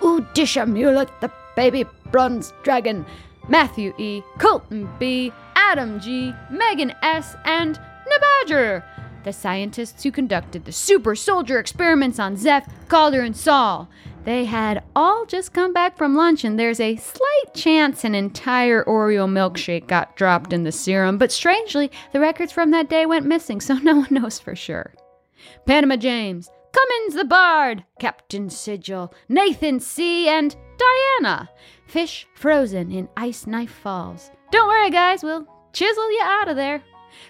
Udisha 0.00 0.66
Mulet, 0.66 1.08
the 1.20 1.30
baby 1.56 1.84
bronze 2.10 2.52
dragon, 2.62 3.06
Matthew 3.48 3.94
E., 3.98 4.22
Colton 4.38 4.88
B., 4.98 5.32
Adam 5.56 6.00
G., 6.00 6.34
Megan 6.50 6.92
S., 7.02 7.34
and 7.44 7.78
Nabadger, 8.10 8.82
the 9.24 9.32
scientists 9.32 10.02
who 10.02 10.10
conducted 10.10 10.64
the 10.64 10.72
super 10.72 11.14
soldier 11.14 11.58
experiments 11.58 12.18
on 12.18 12.36
Zeph, 12.36 12.68
Calder, 12.88 13.20
and 13.20 13.36
Saul. 13.36 13.88
They 14.24 14.44
had 14.44 14.82
all 14.94 15.24
just 15.24 15.54
come 15.54 15.72
back 15.72 15.96
from 15.96 16.14
lunch, 16.14 16.44
and 16.44 16.58
there's 16.58 16.80
a 16.80 16.96
slight 16.96 17.54
chance 17.54 18.04
an 18.04 18.14
entire 18.14 18.84
Oreo 18.84 19.26
milkshake 19.26 19.86
got 19.86 20.14
dropped 20.14 20.52
in 20.52 20.62
the 20.62 20.72
serum, 20.72 21.16
but 21.16 21.32
strangely, 21.32 21.90
the 22.12 22.20
records 22.20 22.52
from 22.52 22.70
that 22.72 22.90
day 22.90 23.06
went 23.06 23.24
missing, 23.24 23.60
so 23.60 23.74
no 23.82 23.96
one 23.96 24.08
knows 24.10 24.38
for 24.38 24.54
sure. 24.54 24.92
Panama 25.66 25.96
James, 25.96 26.50
Cummins 26.72 27.14
the 27.14 27.24
Bard, 27.24 27.84
Captain 27.98 28.50
Sigil, 28.50 29.12
Nathan 29.28 29.80
C., 29.80 30.28
and 30.28 30.54
Diana. 30.78 31.48
Fish 31.86 32.26
frozen 32.34 32.92
in 32.92 33.08
Ice 33.16 33.46
Knife 33.46 33.72
Falls. 33.72 34.30
Don't 34.52 34.68
worry, 34.68 34.90
guys, 34.90 35.22
we'll 35.22 35.46
chisel 35.72 36.10
you 36.12 36.22
out 36.22 36.48
of 36.48 36.56
there. 36.56 36.82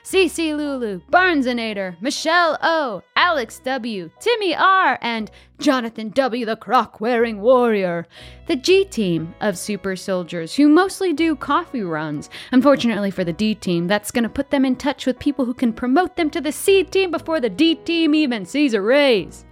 CC 0.02 0.56
Lulu, 0.56 1.00
Barnesonator, 1.10 2.00
Michelle 2.00 2.58
O, 2.62 3.02
Alex 3.16 3.60
W, 3.64 4.10
Timmy 4.20 4.54
R, 4.54 4.98
and 5.02 5.30
Jonathan 5.58 6.10
W, 6.10 6.46
the 6.46 6.56
croc 6.56 7.00
wearing 7.00 7.40
warrior. 7.40 8.06
The 8.46 8.56
G 8.56 8.84
team 8.84 9.34
of 9.40 9.58
super 9.58 9.96
soldiers 9.96 10.54
who 10.54 10.68
mostly 10.68 11.12
do 11.12 11.36
coffee 11.36 11.82
runs. 11.82 12.30
Unfortunately 12.52 13.10
for 13.10 13.24
the 13.24 13.32
D 13.32 13.54
team, 13.54 13.86
that's 13.86 14.10
going 14.10 14.24
to 14.24 14.28
put 14.28 14.50
them 14.50 14.64
in 14.64 14.76
touch 14.76 15.06
with 15.06 15.18
people 15.18 15.44
who 15.44 15.54
can 15.54 15.72
promote 15.72 16.16
them 16.16 16.30
to 16.30 16.40
the 16.40 16.52
C 16.52 16.82
team 16.84 17.10
before 17.10 17.40
the 17.40 17.50
D 17.50 17.74
team 17.74 18.14
even 18.14 18.44
sees 18.44 18.74
a 18.74 18.80
raise. 18.80 19.44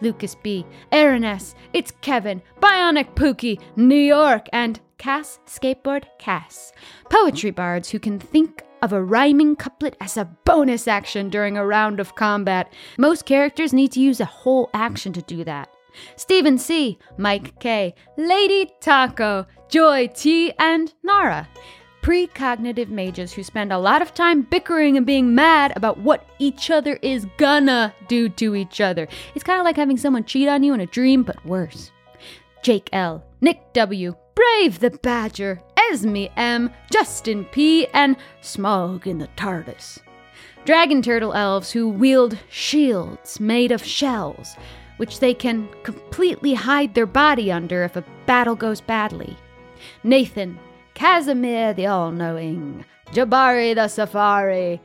Lucas 0.00 0.34
B, 0.34 0.64
Aaron 0.92 1.24
S, 1.24 1.54
It's 1.72 1.92
Kevin, 2.00 2.42
Bionic 2.60 3.14
Pookie, 3.14 3.60
New 3.76 3.94
York, 3.94 4.46
and 4.52 4.80
Cass 4.98 5.38
Skateboard 5.46 6.04
Cass. 6.18 6.72
Poetry 7.08 7.50
bards 7.50 7.90
who 7.90 7.98
can 7.98 8.18
think 8.18 8.62
of 8.82 8.92
a 8.92 9.02
rhyming 9.02 9.56
couplet 9.56 9.96
as 10.00 10.16
a 10.16 10.30
bonus 10.44 10.88
action 10.88 11.28
during 11.30 11.56
a 11.56 11.66
round 11.66 12.00
of 12.00 12.14
combat. 12.14 12.72
Most 12.98 13.24
characters 13.24 13.72
need 13.72 13.92
to 13.92 14.00
use 14.00 14.20
a 14.20 14.24
whole 14.24 14.70
action 14.74 15.12
to 15.12 15.22
do 15.22 15.44
that. 15.44 15.68
Stephen 16.16 16.58
C., 16.58 16.98
Mike 17.18 17.58
K., 17.60 17.94
Lady 18.16 18.70
Taco, 18.80 19.46
Joy 19.68 20.08
T., 20.08 20.52
and 20.58 20.92
Nara. 21.02 21.48
Precognitive 22.02 22.88
mages 22.88 23.32
who 23.32 23.42
spend 23.42 23.72
a 23.72 23.78
lot 23.78 24.00
of 24.00 24.14
time 24.14 24.42
bickering 24.42 24.96
and 24.96 25.04
being 25.04 25.34
mad 25.34 25.72
about 25.76 25.98
what 25.98 26.26
each 26.38 26.70
other 26.70 26.98
is 27.02 27.26
gonna 27.36 27.92
do 28.08 28.28
to 28.30 28.54
each 28.54 28.80
other. 28.80 29.06
It's 29.34 29.44
kind 29.44 29.60
of 29.60 29.64
like 29.64 29.76
having 29.76 29.98
someone 29.98 30.24
cheat 30.24 30.48
on 30.48 30.62
you 30.62 30.72
in 30.72 30.80
a 30.80 30.86
dream, 30.86 31.22
but 31.22 31.44
worse. 31.44 31.90
Jake 32.62 32.88
L., 32.92 33.24
Nick 33.40 33.72
W., 33.74 34.14
Brave 34.34 34.78
the 34.78 34.90
Badger, 34.90 35.60
Esme 35.90 36.26
M., 36.36 36.70
Justin 36.92 37.44
P., 37.46 37.86
and 37.88 38.16
Smog 38.40 39.06
in 39.06 39.18
the 39.18 39.28
TARDIS. 39.36 39.98
Dragon 40.64 41.02
turtle 41.02 41.32
elves 41.32 41.72
who 41.72 41.88
wield 41.88 42.38
shields 42.48 43.40
made 43.40 43.72
of 43.72 43.84
shells, 43.84 44.56
which 44.98 45.20
they 45.20 45.34
can 45.34 45.68
completely 45.82 46.54
hide 46.54 46.94
their 46.94 47.06
body 47.06 47.50
under 47.50 47.82
if 47.82 47.96
a 47.96 48.04
battle 48.26 48.54
goes 48.54 48.80
badly. 48.80 49.36
Nathan, 50.04 50.58
Casimir 50.94 51.72
the 51.72 51.86
All 51.86 52.12
Knowing, 52.12 52.84
Jabari 53.06 53.74
the 53.74 53.88
Safari, 53.88 54.80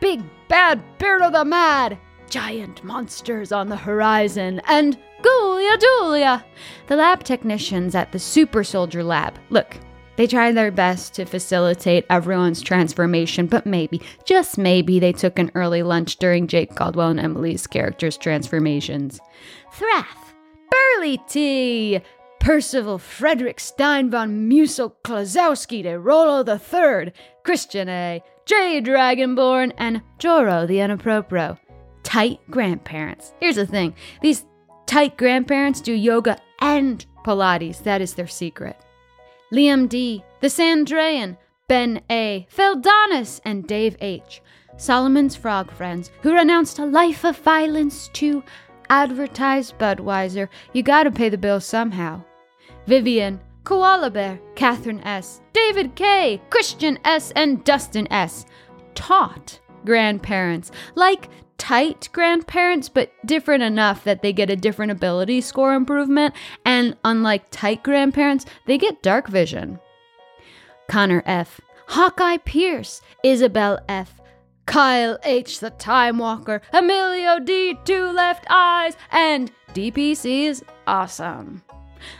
Big 0.00 0.20
Bad 0.48 0.82
Beardo 0.98 1.30
the 1.30 1.44
Mad, 1.44 1.96
giant 2.28 2.82
monsters 2.82 3.52
on 3.52 3.68
the 3.68 3.76
horizon, 3.76 4.60
and 4.66 4.98
Gulia 5.22 5.80
Julia, 5.80 6.44
the 6.88 6.96
lab 6.96 7.22
technicians 7.22 7.94
at 7.94 8.10
the 8.10 8.18
Super 8.18 8.64
Soldier 8.64 9.04
Lab. 9.04 9.38
Look, 9.50 9.76
they 10.16 10.26
tried 10.26 10.52
their 10.52 10.70
best 10.70 11.14
to 11.14 11.24
facilitate 11.24 12.04
everyone's 12.10 12.60
transformation, 12.60 13.46
but 13.46 13.66
maybe, 13.66 14.00
just 14.24 14.58
maybe, 14.58 14.98
they 14.98 15.12
took 15.12 15.38
an 15.38 15.50
early 15.54 15.82
lunch 15.82 16.16
during 16.16 16.46
Jake 16.46 16.74
Caldwell 16.74 17.10
and 17.10 17.20
Emily's 17.20 17.66
characters' 17.66 18.16
transformations. 18.16 19.20
Thrath, 19.72 20.34
Burly 20.70 21.18
T, 21.28 22.00
Percival 22.40 22.98
Frederick 22.98 23.60
Stein 23.60 24.10
von 24.10 24.48
Musel 24.50 24.92
Klossowski 25.04 25.82
de 25.84 25.98
Rolo 25.98 26.44
III, 26.44 27.12
Christian 27.44 27.88
A, 27.88 28.22
J 28.46 28.82
Dragonborn, 28.82 29.72
and 29.78 30.02
Joro 30.18 30.66
the 30.66 30.78
Unapropro. 30.78 31.58
Tight 32.02 32.40
grandparents. 32.50 33.32
Here's 33.40 33.56
the 33.56 33.66
thing 33.66 33.94
these 34.22 34.44
tight 34.86 35.16
grandparents 35.16 35.80
do 35.80 35.92
yoga 35.92 36.36
and 36.60 37.06
Pilates. 37.24 37.84
That 37.84 38.00
is 38.00 38.14
their 38.14 38.26
secret. 38.26 38.76
Liam 39.52 39.86
D, 39.86 40.24
The 40.40 40.48
Sandrayan, 40.48 41.36
Ben 41.68 42.00
A, 42.10 42.46
Feldonis, 42.50 43.40
and 43.44 43.66
Dave 43.66 43.96
H. 44.00 44.40
Solomon's 44.78 45.36
frog 45.36 45.70
friends 45.70 46.10
who 46.22 46.32
renounced 46.32 46.78
a 46.78 46.86
life 46.86 47.22
of 47.24 47.36
violence 47.36 48.08
to 48.14 48.42
advertise 48.88 49.72
Budweiser. 49.72 50.48
You 50.72 50.82
gotta 50.82 51.10
pay 51.10 51.28
the 51.28 51.36
bill 51.36 51.60
somehow. 51.60 52.22
Vivian, 52.86 53.40
Koala 53.64 54.10
Bear, 54.10 54.40
Catherine 54.54 55.02
S., 55.02 55.42
David 55.52 55.94
K., 55.94 56.40
Christian 56.48 56.98
S., 57.04 57.30
and 57.36 57.62
Dustin 57.62 58.10
S. 58.10 58.46
Taught 58.94 59.60
grandparents, 59.84 60.70
like 60.94 61.28
tight 61.62 62.08
grandparents, 62.12 62.88
but 62.88 63.12
different 63.24 63.62
enough 63.62 64.02
that 64.02 64.20
they 64.20 64.32
get 64.32 64.50
a 64.50 64.56
different 64.56 64.90
ability 64.90 65.40
score 65.40 65.74
improvement. 65.74 66.34
And 66.64 66.96
unlike 67.04 67.44
tight 67.52 67.84
grandparents, 67.84 68.46
they 68.66 68.76
get 68.76 69.00
dark 69.00 69.28
vision. 69.28 69.78
Connor 70.88 71.22
F., 71.24 71.60
Hawkeye 71.86 72.38
Pierce, 72.38 73.00
Isabel 73.22 73.78
F., 73.88 74.20
Kyle 74.66 75.20
H., 75.22 75.60
the 75.60 75.70
Time 75.70 76.18
Walker, 76.18 76.62
Emilio 76.72 77.38
D., 77.38 77.78
Two 77.84 78.10
Left 78.10 78.44
Eyes, 78.50 78.96
and 79.12 79.52
DPC 79.72 80.46
is 80.46 80.64
awesome. 80.88 81.62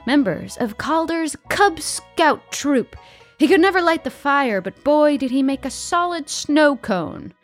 Members 0.06 0.56
of 0.58 0.78
Calder's 0.78 1.34
Cub 1.48 1.80
Scout 1.80 2.52
troop. 2.52 2.94
He 3.40 3.48
could 3.48 3.60
never 3.60 3.82
light 3.82 4.04
the 4.04 4.10
fire, 4.10 4.60
but 4.60 4.84
boy, 4.84 5.16
did 5.16 5.32
he 5.32 5.42
make 5.42 5.64
a 5.64 5.70
solid 5.70 6.30
snow 6.30 6.76
cone. 6.76 7.34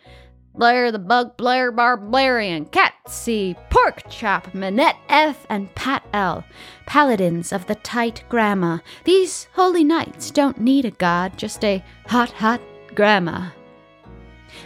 Blair 0.59 0.91
the 0.91 0.99
Bug 0.99 1.37
Blair 1.37 1.71
Barbarian, 1.71 2.65
Cat 2.65 2.93
C, 3.07 3.55
Pork 3.71 4.03
Chop, 4.11 4.53
Manette 4.53 4.97
F, 5.09 5.47
and 5.49 5.73
Pat 5.77 6.05
L. 6.13 6.45
Paladins 6.85 7.53
of 7.53 7.65
the 7.69 7.77
Tight 7.77 8.25
Grandma. 8.29 8.79
These 9.05 9.47
holy 9.53 9.85
knights 9.85 10.33
don't 10.33 10.61
need 10.61 10.85
a 10.85 10.91
god, 10.91 11.39
just 11.39 11.65
a 11.65 11.85
hot, 12.09 12.33
hot 12.33 12.61
grandma. 12.97 13.51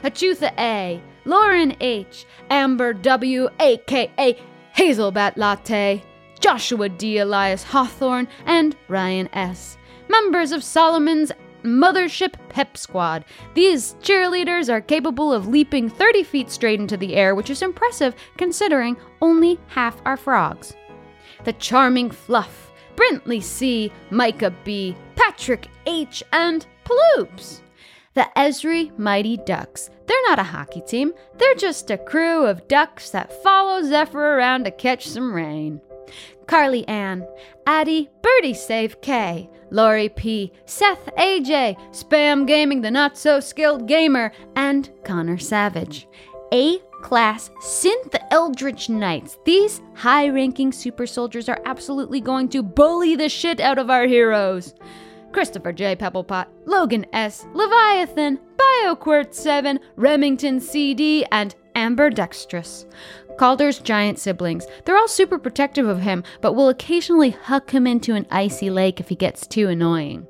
Achutha 0.02 0.58
A, 0.58 1.02
Lauren 1.26 1.76
H, 1.78 2.24
Amber 2.48 2.94
W, 2.94 3.50
aka 3.60 4.42
Hazelbat 4.74 5.36
Latte, 5.36 6.02
Joshua 6.40 6.88
D. 6.88 7.18
Elias 7.18 7.64
Hawthorne, 7.64 8.28
and 8.46 8.74
Ryan 8.88 9.28
S. 9.34 9.76
Members 10.08 10.52
of 10.52 10.64
Solomon's 10.64 11.32
Mothership 11.62 12.34
Pep 12.48 12.76
Squad. 12.76 13.24
These 13.54 13.94
cheerleaders 14.00 14.68
are 14.68 14.80
capable 14.80 15.32
of 15.32 15.48
leaping 15.48 15.88
30 15.88 16.22
feet 16.22 16.50
straight 16.50 16.80
into 16.80 16.96
the 16.96 17.14
air, 17.14 17.34
which 17.34 17.50
is 17.50 17.62
impressive 17.62 18.14
considering 18.36 18.96
only 19.20 19.58
half 19.68 20.00
are 20.04 20.16
frogs. 20.16 20.74
The 21.44 21.52
Charming 21.54 22.10
Fluff, 22.10 22.70
Brintley 22.96 23.40
C., 23.40 23.90
Micah 24.10 24.54
B., 24.64 24.96
Patrick 25.16 25.68
H., 25.86 26.22
and 26.32 26.66
Ploops. 26.84 27.60
The 28.14 28.28
Esri 28.36 28.96
Mighty 28.98 29.38
Ducks. 29.38 29.88
They're 30.06 30.28
not 30.28 30.38
a 30.38 30.44
hockey 30.44 30.82
team, 30.82 31.12
they're 31.38 31.54
just 31.54 31.90
a 31.90 31.96
crew 31.96 32.44
of 32.44 32.68
ducks 32.68 33.10
that 33.10 33.42
follow 33.42 33.82
Zephyr 33.82 34.36
around 34.36 34.64
to 34.64 34.70
catch 34.70 35.08
some 35.08 35.32
rain. 35.32 35.80
Carly 36.46 36.86
Ann, 36.88 37.26
Addie, 37.66 38.10
Birdie 38.22 38.54
Save 38.54 39.00
K, 39.00 39.48
Laurie 39.70 40.08
P, 40.08 40.52
Seth 40.66 41.06
AJ, 41.16 41.76
Spam 41.90 42.46
Gaming 42.46 42.80
the 42.80 42.90
Not 42.90 43.16
So 43.16 43.40
Skilled 43.40 43.86
Gamer, 43.86 44.32
and 44.56 44.90
Connor 45.04 45.38
Savage. 45.38 46.06
A 46.52 46.78
class 47.02 47.50
synth 47.60 48.14
Eldritch 48.30 48.88
Knights. 48.88 49.38
These 49.44 49.80
high 49.94 50.28
ranking 50.28 50.72
super 50.72 51.06
soldiers 51.06 51.48
are 51.48 51.60
absolutely 51.64 52.20
going 52.20 52.48
to 52.50 52.62
bully 52.62 53.16
the 53.16 53.28
shit 53.28 53.60
out 53.60 53.78
of 53.78 53.90
our 53.90 54.06
heroes. 54.06 54.74
Christopher 55.32 55.72
J. 55.72 55.96
Pebblepot, 55.96 56.46
Logan 56.66 57.06
S., 57.12 57.46
Leviathan, 57.54 58.38
BioQuirt 58.56 59.32
7, 59.32 59.80
Remington 59.96 60.60
CD, 60.60 61.24
and 61.32 61.54
Amber 61.74 62.10
Dextrous. 62.10 62.86
Calder's 63.38 63.78
giant 63.78 64.18
siblings. 64.18 64.66
They're 64.84 64.96
all 64.96 65.08
super 65.08 65.38
protective 65.38 65.86
of 65.86 66.00
him, 66.00 66.24
but 66.40 66.54
will 66.54 66.68
occasionally 66.68 67.30
huck 67.30 67.72
him 67.72 67.86
into 67.86 68.14
an 68.14 68.26
icy 68.30 68.70
lake 68.70 69.00
if 69.00 69.08
he 69.08 69.14
gets 69.14 69.46
too 69.46 69.68
annoying. 69.68 70.26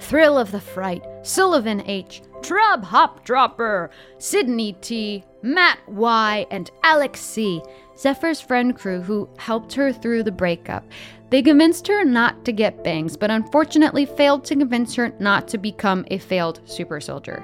Thrill 0.00 0.36
of 0.36 0.50
the 0.50 0.60
Fright, 0.60 1.04
Sullivan 1.22 1.82
H., 1.86 2.22
Trub 2.42 2.84
Hop 2.84 3.24
Dropper, 3.24 3.90
Sydney 4.18 4.74
T., 4.74 5.24
Matt 5.42 5.78
Y., 5.88 6.46
and 6.50 6.70
Alex 6.82 7.20
C., 7.20 7.62
Zephyr's 7.96 8.40
friend 8.40 8.76
crew 8.76 9.00
who 9.00 9.28
helped 9.38 9.72
her 9.74 9.92
through 9.92 10.24
the 10.24 10.32
breakup. 10.32 10.84
They 11.30 11.42
convinced 11.42 11.86
her 11.88 12.04
not 12.04 12.44
to 12.44 12.52
get 12.52 12.84
bangs, 12.84 13.16
but 13.16 13.30
unfortunately 13.30 14.04
failed 14.04 14.44
to 14.44 14.56
convince 14.56 14.94
her 14.96 15.14
not 15.20 15.48
to 15.48 15.58
become 15.58 16.04
a 16.10 16.18
failed 16.18 16.60
super 16.66 17.00
soldier. 17.00 17.42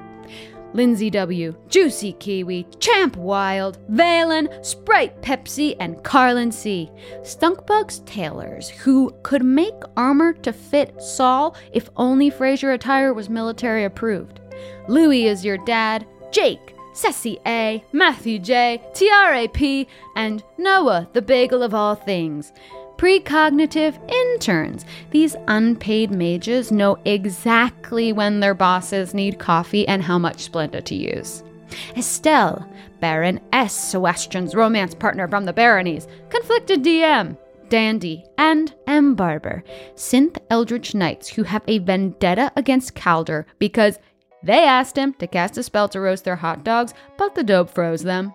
Lindsay 0.73 1.11
W., 1.11 1.55
Juicy 1.69 2.13
Kiwi, 2.15 2.67
Champ 2.79 3.17
Wild, 3.17 3.79
Valen, 3.91 4.65
Sprite 4.65 5.21
Pepsi, 5.23 5.77
and 5.81 6.03
Carlin 6.05 6.53
C. 6.53 6.91
Stunkbugs 7.23 8.05
tailors 8.07 8.69
who 8.69 9.15
could 9.23 9.45
make 9.45 9.75
armor 9.97 10.33
to 10.33 10.53
fit 10.53 11.01
Saul 11.03 11.57
if 11.73 11.91
only 11.97 12.31
Fraser 12.31 12.73
attire 12.73 13.13
was 13.13 13.29
military 13.29 13.85
approved. 13.85 14.41
Louis 14.89 15.27
is 15.27 15.45
your 15.45 15.59
dad, 15.59 16.07
Jake, 16.31 16.75
Ceci 16.93 17.39
A, 17.47 17.85
Matthew 17.93 18.39
J, 18.39 18.83
Tiare 18.95 19.49
P, 19.53 19.87
and 20.17 20.43
Noah, 20.59 21.09
the 21.13 21.23
bagel 21.23 21.63
of 21.63 21.75
all 21.75 21.95
things. 21.95 22.53
Precognitive 23.01 23.97
interns. 24.13 24.85
These 25.11 25.35
unpaid 25.49 26.11
mages 26.11 26.71
know 26.71 26.99
exactly 27.07 28.13
when 28.13 28.41
their 28.41 28.53
bosses 28.53 29.15
need 29.15 29.39
coffee 29.39 29.89
and 29.89 30.03
how 30.03 30.19
much 30.19 30.53
Splenda 30.53 30.85
to 30.85 30.95
use. 30.95 31.43
Estelle, 31.97 32.71
Baron 33.01 33.41
S. 33.55 33.73
Sebastian's 33.73 34.55
romance 34.55 34.95
partner 34.95 35.27
from 35.27 35.47
the 35.47 35.53
Baronies, 35.55 36.09
Conflicted 36.29 36.85
DM, 36.85 37.39
Dandy, 37.71 38.23
and 38.37 38.75
M. 38.87 39.15
Barber, 39.15 39.65
synth 39.95 40.37
Eldritch 40.51 40.95
Knights 40.95 41.27
who 41.29 41.45
have 41.45 41.63
a 41.69 41.79
vendetta 41.79 42.53
against 42.55 42.95
Calder 42.95 43.47
because 43.59 43.99
they 44.43 44.63
asked 44.65 44.99
him 44.99 45.15
to 45.15 45.27
cast 45.27 45.57
a 45.57 45.63
spell 45.63 45.89
to 45.89 46.01
roast 46.01 46.25
their 46.25 46.37
hot 46.37 46.65
dogs, 46.65 46.93
but 47.17 47.35
the 47.35 47.43
dope 47.43 47.71
froze 47.71 48.03
them. 48.03 48.35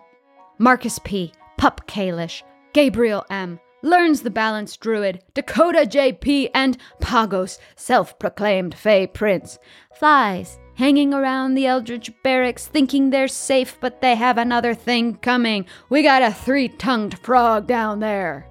Marcus 0.58 0.98
P., 1.04 1.32
Pup 1.56 1.86
Kalish, 1.86 2.42
Gabriel 2.72 3.24
M., 3.30 3.60
Learns 3.86 4.22
the 4.22 4.30
Balanced 4.30 4.80
Druid, 4.80 5.22
Dakota 5.32 5.86
JP, 5.86 6.50
and 6.52 6.76
Pagos, 6.98 7.60
self 7.76 8.18
proclaimed 8.18 8.74
Fey 8.74 9.06
Prince. 9.06 9.60
Flies, 9.94 10.58
hanging 10.74 11.14
around 11.14 11.54
the 11.54 11.66
Eldritch 11.66 12.10
barracks, 12.24 12.66
thinking 12.66 13.10
they're 13.10 13.28
safe, 13.28 13.78
but 13.80 14.00
they 14.00 14.16
have 14.16 14.38
another 14.38 14.74
thing 14.74 15.14
coming. 15.18 15.66
We 15.88 16.02
got 16.02 16.22
a 16.22 16.32
three 16.32 16.66
tongued 16.66 17.16
frog 17.20 17.68
down 17.68 18.00
there. 18.00 18.48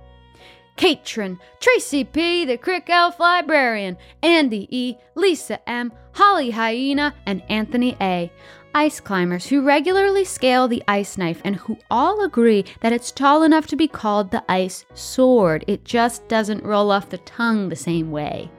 Katrin, 0.78 1.38
Tracy 1.60 2.06
P., 2.06 2.46
the 2.46 2.58
Crick 2.58 2.90
Elf 2.90 3.20
Librarian, 3.20 3.98
Andy 4.24 4.70
E., 4.72 4.96
Lisa 5.16 5.60
M., 5.70 5.92
Holly 6.14 6.52
Hyena, 6.52 7.14
and 7.26 7.44
Anthony 7.50 7.98
A. 8.00 8.32
Ice 8.76 8.99
climbers 8.99 9.47
who 9.47 9.61
regularly 9.61 10.26
scale 10.26 10.67
the 10.67 10.84
ice 10.86 11.17
knife 11.17 11.41
and 11.45 11.55
who 11.55 11.78
all 11.89 12.21
agree 12.26 12.65
that 12.82 12.91
it's 12.91 13.09
tall 13.09 13.41
enough 13.43 13.67
to 13.67 13.78
be 13.78 13.88
called 13.88 14.32
the 14.32 14.43
ice 14.49 14.84
sword. 14.93 15.63
It 15.65 15.86
just 15.86 16.28
doesn't 16.28 16.61
roll 16.61 16.91
off 16.91 17.09
the 17.09 17.19
tongue 17.19 17.69
the 17.69 17.78
same 17.78 18.11
way. 18.11 18.51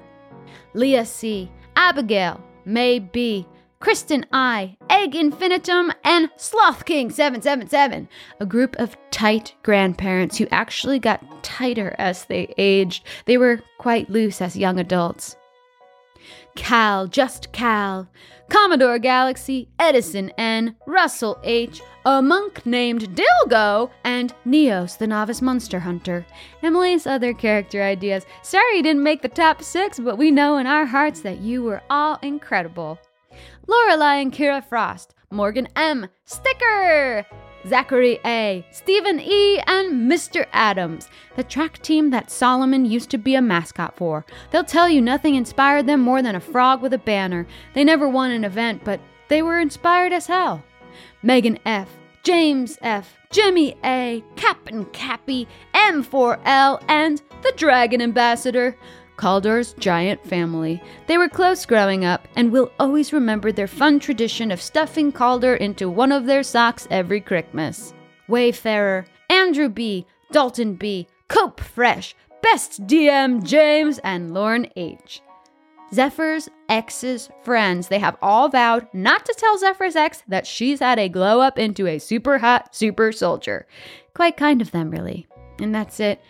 Leah 0.73 1.05
C., 1.05 1.53
Abigail, 1.77 2.43
May 2.65 2.99
B., 2.99 3.47
Kristen 3.79 4.25
I, 4.33 4.79
Egg 4.89 5.15
Infinitum, 5.15 5.93
and 6.03 6.31
Sloth 6.39 6.87
King 6.87 7.11
777, 7.11 8.09
a 8.41 8.47
group 8.47 8.75
of 8.77 8.97
tight 9.11 9.55
grandparents 9.63 10.39
who 10.39 10.47
actually 10.51 10.99
got 10.99 11.45
tighter 11.45 11.95
as 11.99 12.25
they 12.25 12.55
aged. 12.57 13.05
They 13.27 13.37
were 13.37 13.61
quite 13.77 14.09
loose 14.09 14.41
as 14.41 14.57
young 14.57 14.81
adults. 14.81 15.37
Cal, 16.55 17.07
just 17.07 17.53
Cal, 17.53 18.09
Commodore 18.49 18.99
Galaxy, 18.99 19.69
Edison 19.79 20.31
N, 20.39 20.77
Russell 20.87 21.39
H, 21.43 21.83
a 22.05 22.23
monk 22.23 22.65
named 22.65 23.17
Dilgo, 23.17 23.91
and 24.05 24.33
Neos, 24.47 24.97
the 24.97 25.07
novice 25.07 25.43
monster 25.43 25.81
hunter. 25.81 26.25
Emily's 26.63 27.07
other 27.07 27.35
character 27.35 27.83
ideas. 27.83 28.25
Sorry 28.43 28.77
you 28.77 28.83
didn't 28.83 29.03
make 29.03 29.23
the 29.23 29.29
top 29.29 29.63
six, 29.63 29.99
but 29.99 30.17
we 30.17 30.31
know 30.31 30.59
in 30.59 30.67
our 30.67 30.87
hearts 30.87 31.21
that 31.23 31.41
you 31.41 31.63
were 31.63 31.83
all 31.91 32.19
incredible. 32.23 32.99
Lorelai 33.67 34.23
and 34.23 34.33
Kira 34.33 34.65
Frost, 34.65 35.15
Morgan 35.31 35.69
M, 35.75 36.09
Sticker, 36.25 37.27
Zachary 37.69 38.21
A, 38.25 38.65
Stephen 38.71 39.19
E, 39.21 39.59
and 39.67 40.11
Mr. 40.11 40.47
Adams, 40.53 41.09
the 41.35 41.43
track 41.43 41.83
team 41.83 42.11
that 42.11 42.31
Solomon 42.31 42.87
used 42.87 43.11
to 43.11 43.19
be 43.19 43.35
a 43.35 43.43
mascot 43.43 43.97
for. 43.97 44.25
They'll 44.51 44.65
tell 44.65 44.89
you 44.89 45.01
nothing 45.01 45.35
inspired 45.35 45.87
them 45.87 46.01
more 46.01 46.23
than 46.23 46.37
a 46.37 46.41
frog 46.41 46.81
with 46.81 46.93
a 46.93 46.99
banner. 46.99 47.47
They 47.75 47.83
never 47.83 48.09
won 48.09 48.31
an 48.31 48.45
event, 48.45 48.83
but 48.85 49.01
they 49.29 49.43
were 49.43 49.59
inspired 49.59 50.13
as 50.13 50.27
hell. 50.27 50.63
Megan 51.23 51.59
F, 51.67 51.89
James 52.23 52.79
F, 52.83 53.17
Jimmy 53.31 53.77
A, 53.85 54.23
Captain 54.37 54.85
Cappy, 54.87 55.49
M4L, 55.75 56.83
and 56.89 57.21
the 57.43 57.53
Dragon 57.57 58.01
Ambassador. 58.01 58.77
Caldor's 59.17 59.73
giant 59.75 60.25
family. 60.27 60.83
They 61.07 61.19
were 61.19 61.29
close 61.29 61.67
growing 61.67 62.05
up 62.05 62.29
and 62.37 62.53
will 62.53 62.71
always 62.79 63.13
remember 63.13 63.53
their 63.53 63.67
fun 63.67 63.99
tradition 63.99 64.51
of 64.51 64.61
stuffing 64.61 65.13
Caldor 65.13 65.57
into 65.57 65.89
one 65.89 66.13
of 66.13 66.27
their 66.27 66.43
socks 66.43 66.87
every 66.91 67.21
Christmas. 67.21 67.95
Wayfarer, 68.29 69.07
Andrew 69.31 69.69
B., 69.69 70.07
Dalton 70.33 70.75
B., 70.75 71.09
Cope 71.29 71.61
Fresh, 71.61 72.15
Best 72.43 72.87
DM 72.87 73.43
James, 73.43 73.99
and 74.05 74.33
Lauren 74.33 74.69
H. 74.77 75.21
Zephyr's 75.93 76.49
ex's 76.69 77.29
friends. 77.43 77.89
They 77.89 77.99
have 77.99 78.17
all 78.21 78.49
vowed 78.49 78.89
not 78.93 79.25
to 79.25 79.35
tell 79.37 79.57
Zephyr's 79.59 79.97
ex 79.97 80.23
that 80.29 80.47
she's 80.47 80.81
had 80.81 80.99
a 80.99 81.09
glow 81.09 81.41
up 81.41 81.59
into 81.59 81.87
a 81.87 81.99
super 81.99 82.39
hot 82.39 82.75
super 82.75 83.13
soldier. 83.13 83.67
Quite 84.15 84.37
kind 84.37 84.61
of 84.61 84.73
them, 84.73 84.91
really. 84.91 85.27
And 85.61 85.75
that's 85.75 86.01
it. 86.01 86.21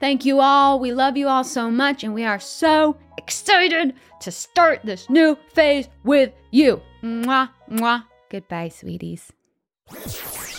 Thank 0.00 0.24
you 0.24 0.40
all. 0.40 0.78
We 0.78 0.92
love 0.92 1.16
you 1.16 1.28
all 1.28 1.44
so 1.44 1.70
much, 1.70 2.04
and 2.04 2.12
we 2.12 2.24
are 2.24 2.38
so 2.38 2.96
excited 3.16 3.94
to 4.20 4.30
start 4.30 4.80
this 4.84 5.08
new 5.08 5.36
phase 5.54 5.88
with 6.04 6.32
you. 6.50 6.80
Mwah, 7.02 7.48
mwah. 7.70 8.04
Goodbye, 8.30 8.68
sweeties. 8.68 9.32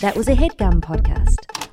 That 0.00 0.16
was 0.16 0.28
a 0.28 0.34
headgum 0.34 0.80
podcast. 0.80 1.67